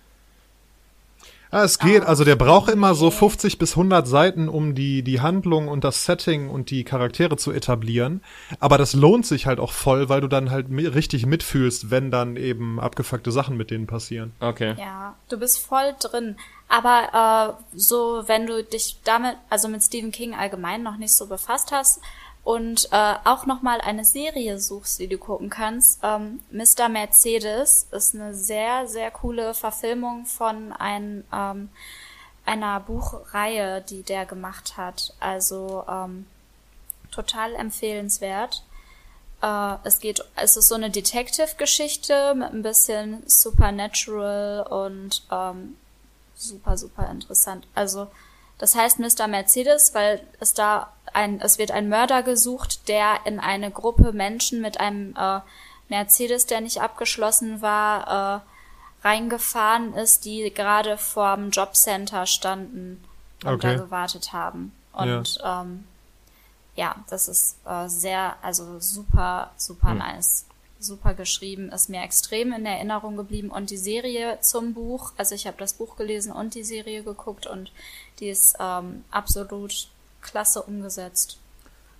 [1.51, 2.03] Ah, es geht.
[2.03, 6.05] Also der braucht immer so 50 bis 100 Seiten, um die, die Handlung und das
[6.05, 8.21] Setting und die Charaktere zu etablieren.
[8.59, 12.35] Aber das lohnt sich halt auch voll, weil du dann halt richtig mitfühlst, wenn dann
[12.35, 14.33] eben abgefuckte Sachen mit denen passieren.
[14.39, 14.75] Okay.
[14.77, 16.35] Ja, du bist voll drin.
[16.67, 21.25] Aber äh, so, wenn du dich damit, also mit Stephen King allgemein noch nicht so
[21.25, 21.99] befasst hast
[22.43, 26.89] und äh, auch noch mal eine Serie suchst, die du gucken kannst, ähm, Mr.
[26.89, 31.69] Mercedes ist eine sehr, sehr coole Verfilmung von ein, ähm,
[32.45, 35.13] einer Buchreihe, die der gemacht hat.
[35.19, 36.25] Also ähm,
[37.11, 38.63] total empfehlenswert.
[39.41, 45.75] Äh, es geht, es ist so eine Detective-Geschichte mit ein bisschen Supernatural und ähm,
[46.35, 47.67] super, super interessant.
[47.75, 48.07] Also
[48.59, 49.27] das heißt Mr.
[49.27, 54.61] Mercedes, weil es da ein, es wird ein Mörder gesucht, der in eine Gruppe Menschen
[54.61, 55.39] mit einem äh,
[55.89, 63.03] Mercedes, der nicht abgeschlossen war, äh, reingefahren ist, die gerade vorm Jobcenter standen
[63.43, 63.77] und Okay.
[63.77, 64.73] da gewartet haben.
[64.91, 65.85] Und ähm,
[66.75, 70.45] ja, das ist äh, sehr, also super, super nice.
[70.81, 73.49] Super geschrieben, ist mir extrem in Erinnerung geblieben.
[73.49, 77.47] Und die Serie zum Buch, also ich habe das Buch gelesen und die Serie geguckt
[77.47, 77.71] und
[78.19, 79.87] die ist ähm, absolut
[80.21, 81.39] klasse umgesetzt.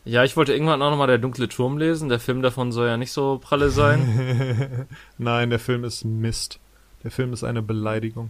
[0.05, 2.09] Ja, ich wollte irgendwann auch nochmal der dunkle Turm lesen.
[2.09, 4.87] Der Film davon soll ja nicht so pralle sein.
[5.17, 6.59] Nein, der Film ist Mist.
[7.03, 8.29] Der Film ist eine Beleidigung.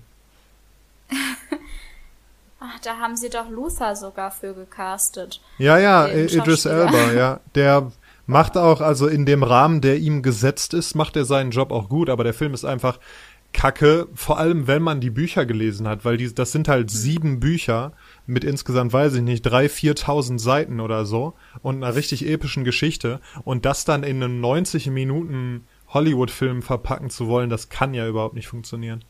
[2.59, 5.41] Ach, da haben sie doch Luther sogar für gecastet.
[5.57, 6.65] Ja, ja, Idris.
[6.65, 7.39] Elba, ja.
[7.55, 7.91] Der
[8.25, 11.89] macht auch, also in dem Rahmen, der ihm gesetzt ist, macht er seinen Job auch
[11.89, 12.99] gut, aber der Film ist einfach
[13.53, 17.39] kacke, vor allem wenn man die Bücher gelesen hat, weil die, das sind halt sieben
[17.39, 17.93] Bücher
[18.27, 23.19] mit insgesamt, weiß ich nicht, drei, viertausend Seiten oder so und einer richtig epischen Geschichte
[23.43, 28.35] und das dann in einem 90 Minuten Hollywood-Film verpacken zu wollen, das kann ja überhaupt
[28.35, 29.03] nicht funktionieren.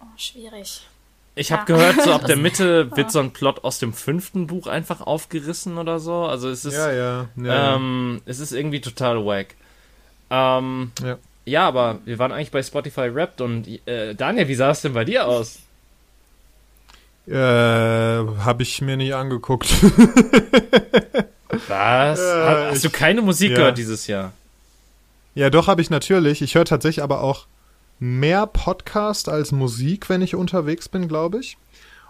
[0.00, 0.86] Oh, schwierig.
[1.34, 1.76] Ich habe Ja.
[1.76, 5.78] gehört, so ab der Mitte wird so ein Plot aus dem fünften Buch einfach aufgerissen
[5.78, 6.24] oder so.
[6.24, 7.74] Also es ist, Ja, ja, ja.
[7.76, 9.54] ähm, es ist irgendwie total wack.
[10.30, 11.16] Ähm, ja.
[11.46, 14.92] Ja, aber wir waren eigentlich bei Spotify Wrapped und äh, Daniel, wie sah es denn
[14.92, 15.60] bei dir aus?
[17.26, 19.68] Äh, habe ich mir nie angeguckt.
[21.68, 22.20] Was?
[22.20, 23.56] Äh, Hast du ich- keine Musik ja.
[23.56, 24.32] gehört dieses Jahr?
[25.34, 26.42] ja, doch habe ich natürlich.
[26.42, 27.46] Ich höre tatsächlich aber auch
[27.98, 31.56] mehr Podcast als Musik, wenn ich unterwegs bin, glaube ich.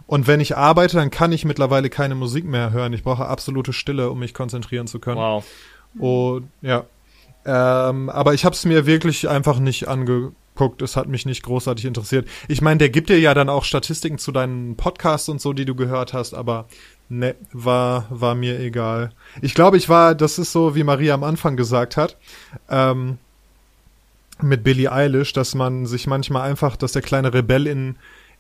[0.07, 2.93] Und wenn ich arbeite, dann kann ich mittlerweile keine Musik mehr hören.
[2.93, 5.17] Ich brauche absolute Stille, um mich konzentrieren zu können.
[5.19, 5.45] Wow.
[5.99, 6.85] Und ja.
[7.47, 10.83] Ähm, aber ich habe es mir wirklich einfach nicht angeguckt.
[10.83, 12.29] Es hat mich nicht großartig interessiert.
[12.49, 15.65] Ich meine, der gibt dir ja dann auch Statistiken zu deinen Podcasts und so, die
[15.65, 16.67] du gehört hast, aber
[17.09, 19.11] ne, war, war mir egal.
[19.43, 22.17] Ich glaube, ich war, das ist so, wie Maria am Anfang gesagt hat,
[22.69, 23.19] ähm,
[24.43, 27.97] mit Billie Eilish, dass man sich manchmal einfach, dass der kleine Rebell in,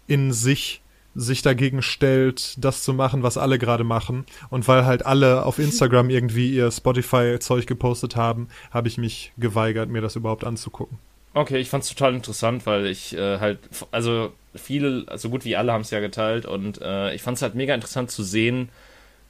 [0.09, 0.83] in sich
[1.16, 4.26] sich dagegen stellt, das zu machen, was alle gerade machen.
[4.51, 9.88] Und weil halt alle auf Instagram irgendwie ihr Spotify-Zeug gepostet haben, habe ich mich geweigert,
[9.88, 10.98] mir das überhaupt anzugucken.
[11.34, 13.59] Okay, ich fand's total interessant, weil ich äh, halt,
[13.90, 17.55] also viele, so gut wie alle haben es ja geteilt und äh, ich fand's halt
[17.55, 18.70] mega interessant zu sehen,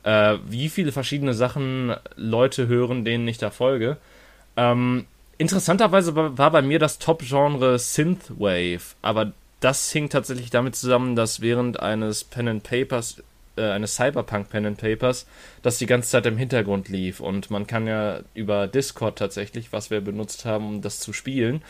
[0.04, 3.96] äh, wie viele verschiedene Sachen Leute hören, denen ich da folge.
[4.56, 5.06] Ähm,
[5.36, 11.80] interessanterweise war bei mir das Top-Genre Synthwave, aber das hing tatsächlich damit zusammen, dass während
[11.80, 13.22] eines Pen and Papers,
[13.56, 15.26] äh, eines Cyberpunk Pen and Papers,
[15.62, 19.90] das die ganze Zeit im Hintergrund lief und man kann ja über Discord tatsächlich, was
[19.90, 21.62] wir benutzt haben, um das zu spielen,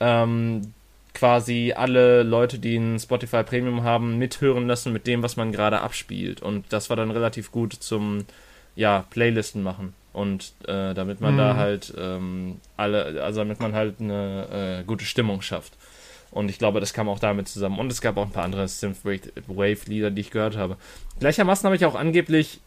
[0.00, 0.72] ähm,
[1.12, 5.80] quasi alle Leute, die ein Spotify Premium haben, mithören lassen mit dem, was man gerade
[5.80, 6.42] abspielt.
[6.42, 8.24] Und das war dann relativ gut zum,
[8.74, 9.94] ja, Playlisten machen.
[10.12, 11.38] Und äh, damit man Mhm.
[11.38, 15.74] da halt ähm, alle, also damit man halt eine äh, gute Stimmung schafft.
[16.34, 17.78] Und ich glaube, das kam auch damit zusammen.
[17.78, 20.76] Und es gab auch ein paar andere Synthwave-Lieder, die ich gehört habe.
[21.20, 22.60] Gleichermaßen habe ich auch angeblich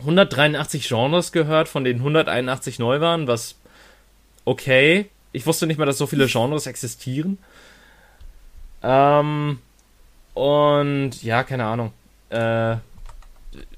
[0.00, 3.54] 183 Genres gehört, von denen 181 neu waren, was
[4.44, 5.06] okay.
[5.30, 7.38] Ich wusste nicht mal, dass so viele Genres existieren.
[8.82, 9.60] Ähm,
[10.34, 11.92] und ja, keine Ahnung.
[12.30, 12.76] Äh,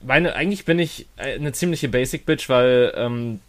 [0.03, 3.41] meine, eigentlich bin ich eine ziemliche Basic Bitch, weil ähm,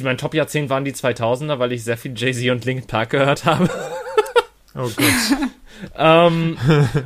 [0.00, 3.68] mein Top-Jahrzehnt waren die 2000er, weil ich sehr viel Jay-Z und Linkin Park gehört habe.
[4.76, 5.48] Oh Gott.
[5.96, 6.56] ähm,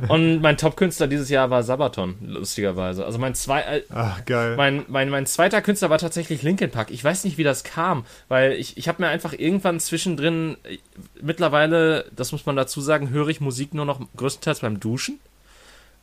[0.09, 3.05] und mein Top-Künstler dieses Jahr war Sabaton, lustigerweise.
[3.05, 4.55] Also mein zwei, äh, Ach, geil.
[4.57, 6.91] mein, mein, mein zweiter Künstler war tatsächlich Linkin Park.
[6.91, 10.77] Ich weiß nicht, wie das kam, weil ich, ich habe mir einfach irgendwann zwischendrin, äh,
[11.21, 15.19] mittlerweile, das muss man dazu sagen, höre ich Musik nur noch größtenteils beim Duschen.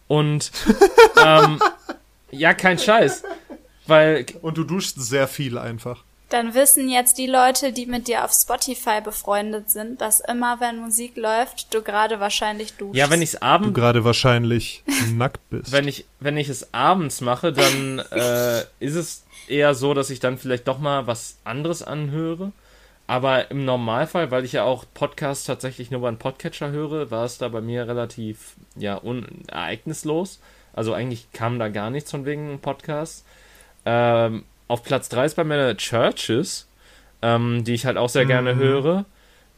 [0.06, 0.50] Und
[1.24, 1.60] ähm,
[2.30, 3.24] ja, kein Scheiß.
[3.86, 6.04] Weil, Und du duschst sehr viel einfach.
[6.28, 10.78] Dann wissen jetzt die Leute, die mit dir auf Spotify befreundet sind, dass immer, wenn
[10.78, 12.96] Musik läuft, du gerade wahrscheinlich duschst.
[12.96, 14.82] ja, wenn ich's Du abends, gerade wahrscheinlich
[15.14, 15.72] nackt bist.
[15.72, 20.20] wenn ich, wenn ich es abends mache, dann äh, ist es eher so, dass ich
[20.20, 22.52] dann vielleicht doch mal was anderes anhöre.
[23.06, 27.38] Aber im Normalfall, weil ich ja auch Podcasts tatsächlich nur beim Podcatcher höre, war es
[27.38, 30.40] da bei mir relativ ja unereignislos.
[30.74, 33.24] Also eigentlich kam da gar nichts von wegen Podcasts.
[33.86, 36.68] Ähm, auf Platz 3 ist bei mir Churches,
[37.22, 39.04] ähm, die ich halt auch sehr gerne höre.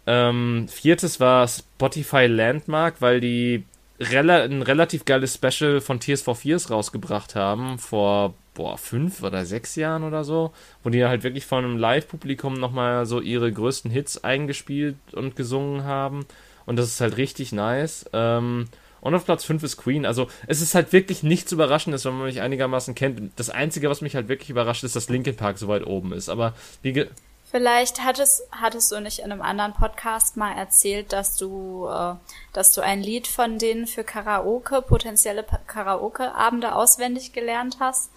[0.06, 3.64] Ähm, viertes war Spotify Landmark, weil die
[4.00, 9.44] rela ein relativ geiles Special von Tears for Fears rausgebracht haben, vor, boah, fünf oder
[9.44, 13.90] sechs Jahren oder so, wo die halt wirklich von einem Live-Publikum nochmal so ihre größten
[13.90, 16.24] Hits eingespielt und gesungen haben.
[16.64, 18.08] Und das ist halt richtig nice.
[18.12, 18.68] Ähm,
[19.00, 20.04] und auf Platz 5 ist Queen.
[20.06, 23.32] Also es ist halt wirklich nichts Überraschendes, wenn man mich einigermaßen kennt.
[23.36, 26.28] Das Einzige, was mich halt wirklich überrascht, ist, dass Linkin Park so weit oben ist.
[26.28, 27.08] Aber wie ge
[27.50, 32.14] Vielleicht hattest, hattest du nicht in einem anderen Podcast mal erzählt, dass du, äh,
[32.52, 38.10] dass du ein Lied von denen für Karaoke, potenzielle Karaoke-Abende auswendig gelernt hast.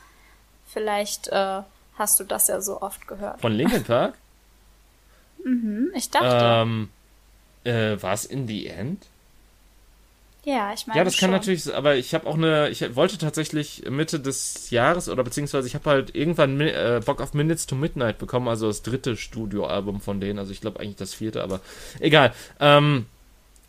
[0.68, 1.62] Vielleicht äh,
[1.98, 3.42] hast du das ja so oft gehört.
[3.42, 4.16] von Linkin Park?
[5.44, 6.40] Hm, ich dachte.
[6.42, 6.90] ähm,
[7.66, 9.08] äh, war es in the end?
[10.46, 10.98] Ja, ich meine.
[10.98, 11.32] Ja, das kann schon.
[11.32, 15.76] natürlich, aber ich habe auch eine, ich wollte tatsächlich Mitte des Jahres oder beziehungsweise ich
[15.76, 20.20] habe halt irgendwann äh, Bock auf Minutes to Midnight bekommen, also das dritte Studioalbum von
[20.20, 21.62] denen, also ich glaube eigentlich das vierte, aber
[22.00, 22.34] egal.
[22.60, 23.06] Ähm,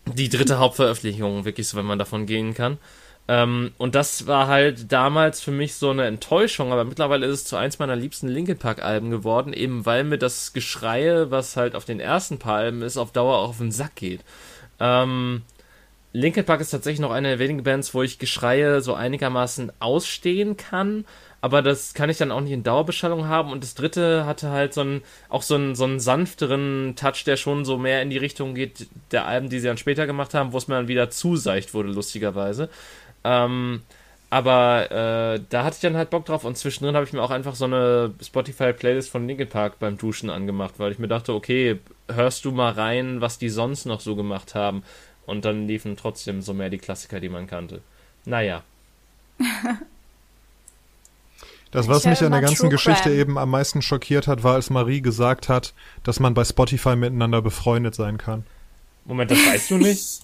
[0.07, 2.79] die dritte Hauptveröffentlichung, wirklich so, wenn man davon gehen kann.
[3.27, 7.45] Ähm, und das war halt damals für mich so eine Enttäuschung, aber mittlerweile ist es
[7.45, 11.75] zu eins meiner liebsten Linkin Park Alben geworden, eben weil mir das Geschreie, was halt
[11.75, 14.21] auf den ersten paar Alben ist, auf Dauer auch auf den Sack geht.
[14.79, 15.43] Ähm,
[16.15, 20.57] Linkin Park ist tatsächlich noch eine der wenigen Bands, wo ich Geschreie so einigermaßen ausstehen
[20.57, 21.05] kann,
[21.41, 23.51] aber das kann ich dann auch nicht in Dauerbeschallung haben.
[23.51, 27.37] Und das dritte hatte halt so einen, auch so einen, so einen sanfteren Touch, der
[27.37, 30.53] schon so mehr in die Richtung geht der Alben, die sie dann später gemacht haben,
[30.53, 32.71] wo es mir dann wieder zu seicht wurde, lustigerweise.
[33.25, 33.83] Ähm,
[34.31, 37.31] aber äh, da hatte ich dann halt Bock drauf und zwischendrin habe ich mir auch
[37.31, 41.81] einfach so eine Spotify-Playlist von Linkin Park beim Duschen angemacht, weil ich mir dachte, okay,
[42.09, 44.85] hörst du mal rein, was die sonst noch so gemacht haben.
[45.27, 47.81] Und dann liefen trotzdem so mehr die Klassiker, die man kannte.
[48.25, 48.63] Naja.
[51.71, 53.17] Das, was mich an der ganzen True Geschichte Crime.
[53.17, 55.75] eben am meisten schockiert hat, war, als Marie gesagt hat,
[56.05, 58.47] dass man bei Spotify miteinander befreundet sein kann.
[59.05, 60.21] Moment, das weißt du nicht?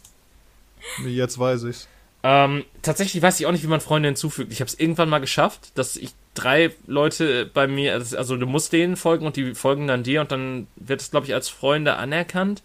[1.05, 1.89] Jetzt weiß ich's.
[2.23, 4.53] Ähm, tatsächlich weiß ich auch nicht, wie man Freunde hinzufügt.
[4.53, 8.47] Ich habe es irgendwann mal geschafft, dass ich drei Leute bei mir, also also du
[8.47, 11.49] musst denen folgen und die folgen dann dir und dann wird es, glaube ich, als
[11.49, 12.63] Freunde anerkannt.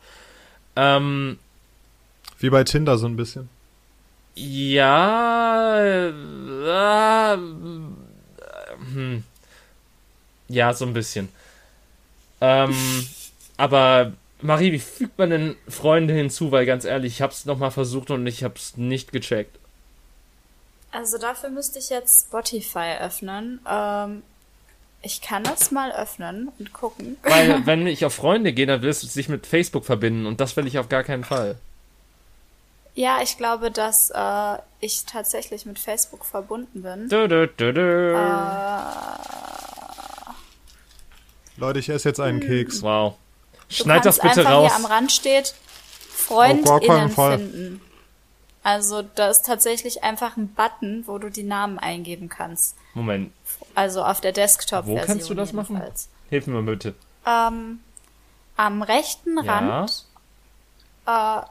[0.76, 1.40] Ähm,
[2.46, 3.50] Wie bei Tinder so ein bisschen.
[4.36, 7.38] ja, äh, äh,
[8.94, 9.24] hm.
[10.48, 11.30] ja, so ein bisschen.
[12.42, 12.76] Ähm,
[13.58, 16.52] aber Marie, wie fügt man denn Freunde hinzu?
[16.52, 19.58] Weil ganz ehrlich, ich hab's nochmal versucht und ich hab's nicht gecheckt.
[20.92, 23.60] Also dafür müsste ich jetzt Spotify öffnen.
[23.68, 24.22] Ähm,
[25.02, 27.18] ich kann das mal öffnen und gucken.
[27.24, 30.56] Weil, wenn ich auf Freunde gehe, dann willst du dich mit Facebook verbinden und das
[30.56, 31.58] will ich auf gar keinen Fall.
[32.96, 37.10] Ja, ich glaube, dass äh, ich tatsächlich mit Facebook verbunden bin.
[37.10, 38.18] Dö, dö, dö, dö.
[41.58, 42.82] Leute, ich esse jetzt einen Keks.
[42.82, 43.16] Wow.
[43.70, 44.76] Du Schneid das kannst bitte einfach raus.
[44.76, 45.56] Hier am Rand steht
[46.30, 47.38] Auf gar keinen FreundInnen Fall.
[47.40, 47.82] finden.
[48.64, 52.76] Also da ist tatsächlich einfach ein Button, wo du die Namen eingeben kannst.
[52.94, 53.32] Moment,
[53.76, 55.02] Also auf der Desktop-Version.
[55.02, 55.82] Wo kannst du das machen?
[56.30, 56.96] hilf mir bitte.
[57.26, 57.80] Ähm,
[58.58, 59.60] am rechten Ja.
[59.60, 60.06] Rand
[61.06, 61.46] äh,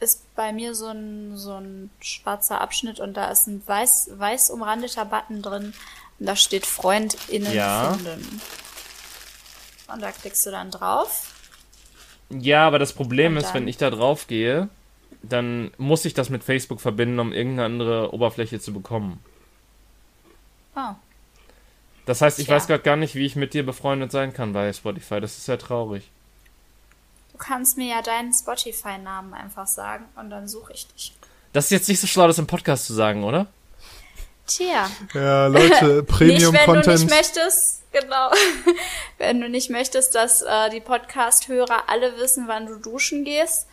[0.00, 4.50] ist bei mir so ein, so ein schwarzer Abschnitt und da ist ein weiß, weiß
[4.50, 5.72] umrandeter Button drin
[6.18, 7.94] und da steht FreundInnen Ja.
[7.94, 8.40] finden.
[9.92, 11.32] Und da klickst du dann drauf.
[12.28, 14.68] Ja, aber das Problem ist, wenn ich da drauf gehe,
[15.22, 19.22] dann muss ich das mit Facebook verbinden, um irgendeine andere Oberfläche zu bekommen.
[20.74, 20.94] Oh.
[22.04, 22.56] Das heißt, ich Tja.
[22.56, 25.20] weiß gerade gar nicht, wie ich mit dir befreundet sein kann bei Spotify.
[25.20, 26.10] Das ist ja traurig.
[27.36, 31.12] Du kannst mir ja deinen Spotify-Namen einfach sagen und dann suche ich dich.
[31.52, 33.46] Das ist jetzt nicht so schlau, das im Podcast zu sagen, oder?
[34.46, 34.90] Tja.
[35.12, 37.10] Ja, Leute, nicht, wenn du nicht Premium-Content.
[37.10, 38.30] möchtest, genau.
[39.18, 43.66] wenn du nicht möchtest, dass äh, die Podcast-Hörer alle wissen, wann du duschen gehst,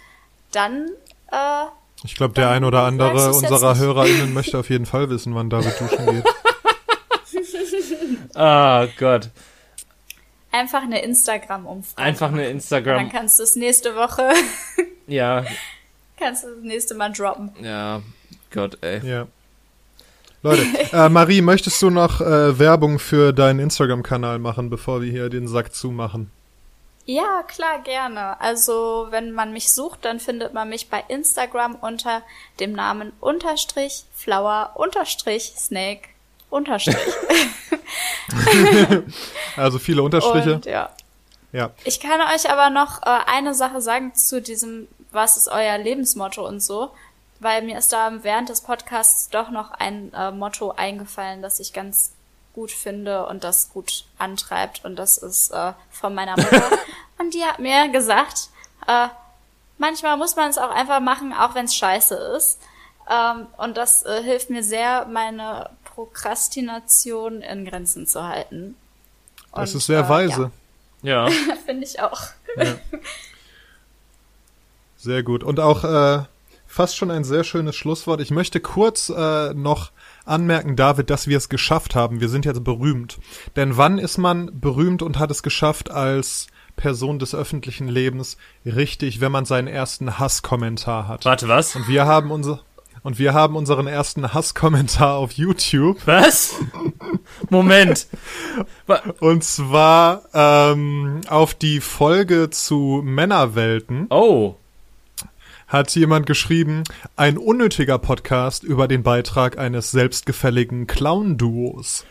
[0.52, 0.90] dann
[1.31, 1.64] äh,
[2.03, 3.77] Ich glaube, der ein oder andere unserer?
[3.77, 6.26] HörerInnen möchte auf jeden Fall wissen, wann David duschen geht.
[8.35, 9.30] Ah Gott.
[10.53, 12.01] Einfach eine Instagram-Umfrage.
[12.01, 12.45] Einfach eine machen.
[12.47, 13.09] Dann Instagram.
[13.09, 14.30] kannst du es nächste Woche,
[15.07, 15.43] Ja,
[16.17, 17.51] kannst du das nächste Mal droppen.
[17.61, 18.01] ja.
[18.51, 19.01] Gott, ey.
[19.05, 19.27] Ja.
[20.43, 20.61] Leute,
[20.91, 25.47] äh, Marie, möchtest du noch äh, Werbung für deinen Instagram-Kanal machen, bevor wir hier den
[25.47, 26.30] Sack zumachen?
[27.05, 28.39] Ja, klar, gerne.
[28.39, 32.21] Also, wenn man mich sucht, dann findet man mich bei Instagram unter
[32.59, 36.09] dem Namen unterstrich flower unterstrich snake
[36.53, 36.97] unterstrich.
[39.55, 40.55] Also viele Unterstriche.
[40.55, 40.89] Und ja.
[41.51, 41.69] Ja.
[41.84, 46.45] Ich kann euch aber noch äh, eine Sache sagen zu diesem, was ist euer Lebensmotto
[46.45, 46.89] und so,
[47.39, 51.71] weil mir ist da während des Podcasts doch noch ein äh, Motto eingefallen, das ich
[51.71, 52.13] ganz
[52.55, 56.71] gut finde und das gut antreibt und das ist äh, von meiner Mutter
[57.19, 58.49] und die hat mir gesagt,
[58.88, 59.09] äh,
[59.77, 62.59] manchmal muss man es auch einfach machen, auch wenn es scheiße ist
[63.09, 68.75] ähm, und das äh, hilft mir sehr, meine Prokrastination in Grenzen zu halten.
[69.53, 70.51] Das Und, ist sehr äh, weise.
[71.01, 71.27] Ja.
[71.27, 71.29] Ja,
[71.65, 72.21] finde ich auch.
[74.97, 75.43] Sehr gut.
[75.43, 76.23] Und auch äh,
[76.65, 78.21] fast schon ein sehr schönes Schlusswort.
[78.21, 79.91] Ich möchte kurz äh, noch
[80.25, 82.21] anmerken, David, dass wir es geschafft haben.
[82.21, 83.19] Wir sind jetzt berühmt.
[83.55, 88.37] Denn wann ist man berühmt und hat es geschafft als Person des öffentlichen Lebens?
[88.65, 91.25] Richtig, wenn man seinen ersten Hasskommentar hat.
[91.25, 91.75] Warte, was?
[91.75, 92.61] Und wir haben unser
[93.03, 95.99] und wir haben unseren ersten Hasskommentar auf YouTube.
[96.05, 96.55] Was?
[97.49, 98.07] Moment.
[99.19, 104.07] Und zwar ähm, auf die Folge zu Männerwelten.
[104.09, 104.55] Oh.
[105.67, 106.84] hat jemand geschrieben,
[107.15, 112.05] ein unnötiger Podcast über den Beitrag eines selbstgefälligen Clown-Duos.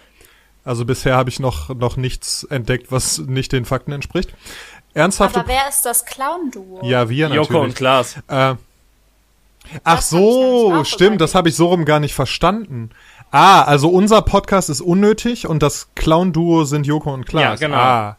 [0.65, 4.35] Also bisher habe ich noch, noch nichts entdeckt, was nicht den Fakten entspricht.
[4.95, 5.41] Ernsthafte...
[5.41, 6.81] Aber wer ist das Clown-Duo?
[6.85, 7.49] ja, wir natürlich.
[7.49, 8.17] Joko und Klaas.
[8.29, 8.57] Äh,
[9.85, 12.91] ach Das so, stimmt, das habe ich so rum gar nicht verstanden.
[13.31, 17.61] Ah, also unser Podcast ist unnötig und das Clown-Duo sind Joko und Klaas.
[17.61, 17.79] Ja, genau.
[17.81, 18.17] Ah,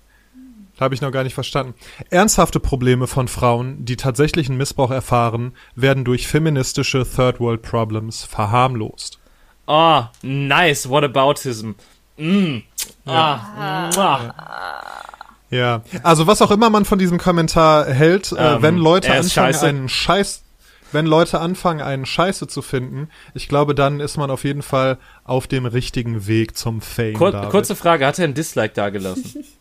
[0.80, 1.76] habe ich noch gar nicht verstanden.
[2.10, 9.20] Ernsthafte Probleme von Frauen, die tatsächlichen Missbrauch erfahren, werden durch feministische Third World Problems verharmlost.
[9.68, 10.90] Oh, nice.
[10.90, 11.72] What aboutism?
[12.18, 12.58] Mm.
[13.06, 13.90] Ah.
[13.96, 14.34] Mua.
[15.50, 19.30] Ja, also was auch immer man von diesem Kommentar hält, äh, Ähm, wenn Leute anfangen
[19.30, 19.68] scheiße.
[19.68, 20.43] einen Scheiß,
[20.94, 24.98] wenn Leute anfangen einen Scheiße zu finden, ich glaube, dann ist man auf jeden Fall
[25.24, 27.14] auf dem richtigen Weg zum Fame.
[27.14, 27.50] Kur David.
[27.50, 29.44] kurze Frage, hat er ein Dislike dagelassen?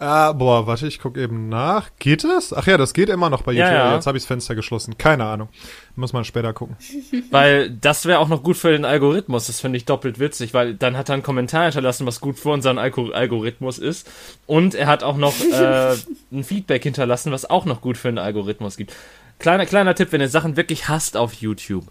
[0.00, 1.90] Ah, boah, warte, ich guck eben nach.
[1.98, 2.52] Geht es?
[2.52, 3.78] Ach ja, das geht immer noch bei Ja, YouTube.
[3.78, 3.94] ja.
[3.96, 4.96] Jetzt habe ich das Fenster geschlossen.
[4.96, 5.48] Keine Ahnung.
[5.96, 6.76] Muss man später gucken.
[7.32, 9.48] Weil das wäre auch noch gut für den Algorithmus.
[9.48, 12.50] Das finde ich doppelt witzig, weil dann hat er einen Kommentar hinterlassen, was gut für
[12.50, 14.08] unseren Alko Algorithmus ist.
[14.46, 15.96] Und er hat auch noch äh,
[16.32, 18.94] ein Feedback hinterlassen, was auch noch gut für den Algorithmus gibt.
[19.38, 21.84] Kleiner, kleiner Tipp, wenn ihr Sachen wirklich hasst auf YouTube,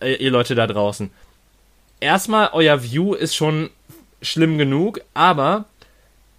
[0.00, 1.10] äh, ihr Leute da draußen.
[2.00, 3.70] Erstmal, euer View ist schon
[4.22, 5.66] schlimm genug, aber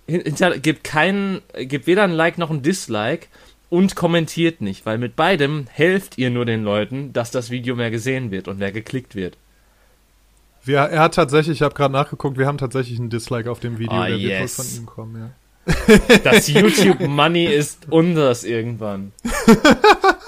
[0.07, 3.27] hin- hinter, gebt keinen, gebt weder ein Like noch ein Dislike
[3.69, 7.91] und kommentiert nicht, weil mit beidem helft ihr nur den Leuten, dass das Video mehr
[7.91, 9.37] gesehen wird und mehr geklickt wird.
[10.63, 13.79] Wir, er hat tatsächlich, ich habe gerade nachgeguckt, wir haben tatsächlich einen Dislike auf dem
[13.79, 13.97] Video.
[13.97, 14.55] Ah, der wird yes.
[14.55, 15.29] von ihm kommen, ja.
[16.23, 19.11] Das YouTube Money ist unseres irgendwann.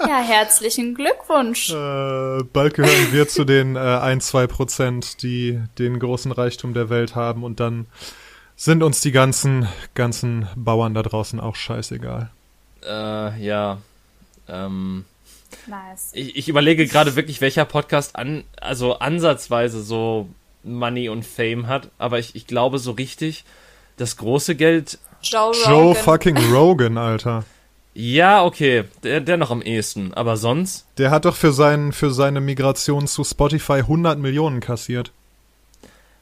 [0.04, 1.70] Ja, herzlichen Glückwunsch.
[1.70, 6.90] Äh, bald gehören wir zu den äh, 1, 2 Prozent, die den großen Reichtum der
[6.90, 7.86] Welt haben und dann
[8.56, 12.30] sind uns die ganzen, ganzen Bauern da draußen auch scheißegal.
[12.84, 13.78] Äh, ja.
[14.48, 15.04] Ähm,
[15.66, 16.10] Nice.
[16.14, 20.28] ich, ich überlege gerade wirklich, welcher Podcast an, also ansatzweise so
[20.64, 23.44] Money und Fame hat, aber ich, ich glaube so richtig,
[23.96, 26.02] das große Geld, Joe Joe Rogan.
[26.02, 27.44] fucking Rogan, Alter.
[27.94, 32.10] ja, okay, der, der noch am ehesten, aber sonst, Der hat doch für, sein, für
[32.10, 35.12] seine Migration zu Spotify 100 Millionen kassiert.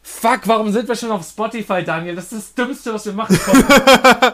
[0.02, 2.16] fuck, warum sind wir schon auf Spotify, Daniel?
[2.16, 3.64] Das ist das Dümmste, was wir machen können.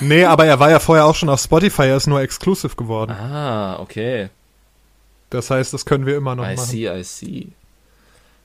[0.00, 3.12] Nee, aber er war ja vorher auch schon auf Spotify, er ist nur exclusive geworden.
[3.12, 4.28] ah, okay.
[5.30, 6.66] Das heißt, das können wir immer noch I machen.
[6.68, 7.48] see, I see.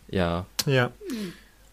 [0.10, 0.46] Ja.
[0.66, 0.92] Ja.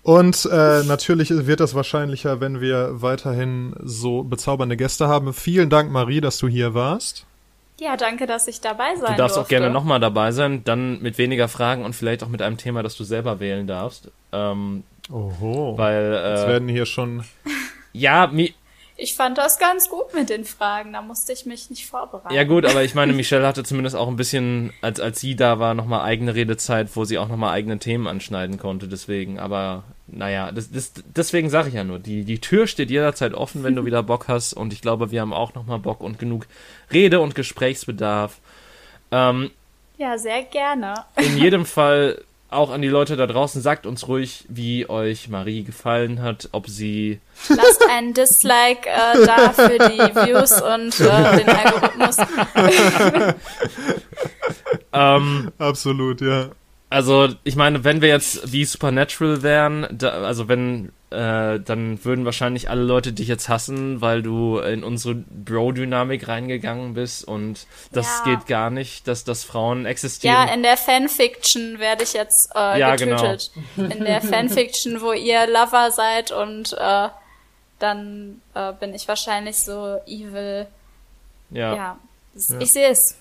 [0.03, 5.35] Und äh, natürlich wird das wahrscheinlicher, wenn wir weiterhin so bezaubernde Gäste haben.
[5.35, 7.27] Vielen Dank, Marie, dass du hier warst.
[7.79, 9.55] Ja, danke, dass ich dabei sein Du darfst auch durfte.
[9.57, 12.97] gerne nochmal dabei sein, dann mit weniger Fragen und vielleicht auch mit einem Thema, das
[12.97, 14.09] du selber wählen darfst.
[14.33, 15.77] Ähm, Oho.
[15.79, 17.25] weil, Jetzt äh, werden hier schon.
[17.93, 18.55] ja, mi
[19.03, 22.35] Ich fand das ganz gut mit den Fragen, da musste ich mich nicht vorbereiten.
[22.35, 25.59] ja gut, aber ich meine, Michelle hatte zumindest auch ein bisschen, als, als sie da
[25.59, 30.53] war, nochmal eigene Redezeit, wo sie auch nochmal eigene Themen anschneiden konnte, deswegen, aber naja,
[30.53, 33.85] das, das, deswegen sage ich ja nur, die, die Tür steht jederzeit offen, wenn du
[33.87, 36.47] wieder Bock hast und ich glaube, wir haben auch nochmal Bock und genug
[36.93, 38.37] Rede- und Gesprächsbedarf.
[39.13, 39.51] Ähm,
[39.97, 41.07] Ja, sehr gerne.
[41.17, 45.63] in jedem Fall auch an die Leute da draußen, sagt uns ruhig, wie euch Marie
[45.63, 51.49] gefallen hat, ob sie Lasst einen Dislike äh, da für die Views und äh, den
[51.49, 52.17] Algorithmus.
[54.93, 56.49] ähm, Absolut, ja.
[56.91, 62.25] also ich meine, wenn wir jetzt wie Supernatural wären, da, also wenn äh, dann würden
[62.25, 68.23] wahrscheinlich alle Leute dich jetzt hassen, weil du in unsere Bro-Dynamik reingegangen bist und das
[68.25, 68.37] Ja.
[68.37, 70.35] geht gar nicht, dass, dass Frauen existieren.
[70.49, 73.17] Ja, in der Fanfiction werde ich jetzt äh, Ja, genau.
[73.17, 73.51] getötet.
[73.77, 77.09] In der Fanfiction, wo ihr Lover seid und äh,
[77.81, 80.67] dann äh, bin ich wahrscheinlich so evil.
[81.51, 81.99] ja,
[82.35, 82.59] das, Ja.
[82.61, 83.17] ich sehe es.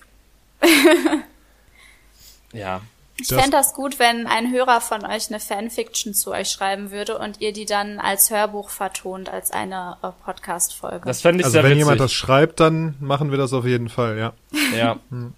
[2.52, 2.80] ja.
[3.20, 7.18] Ich fände das gut, wenn ein Hörer von euch eine Fanfiction zu euch schreiben würde
[7.18, 11.02] und ihr die dann als Hörbuch vertont, als eine äh, Podcast-Folge.
[11.04, 11.80] Das fände ich Also sehr wenn witzig.
[11.80, 14.32] jemand das schreibt, dann machen wir das auf jeden Fall, ja.
[14.76, 14.98] ja.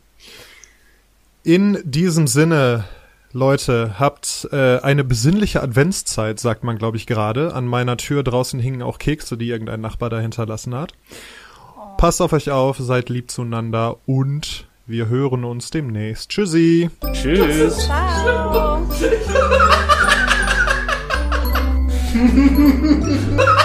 [1.44, 2.84] In diesem Sinne,
[3.32, 7.54] Leute, habt äh, eine besinnliche Adventszeit, sagt man, glaube ich, gerade.
[7.54, 10.92] An meiner Tür draußen hingen auch Kekse, die irgendein Nachbar da hinterlassen hat.
[11.96, 16.30] Passt auf euch auf, seid lieb zueinander und wir hören uns demnächst.
[16.30, 16.90] Tschüssi.
[17.12, 17.78] Tschüss.
[17.78, 18.82] Ciao.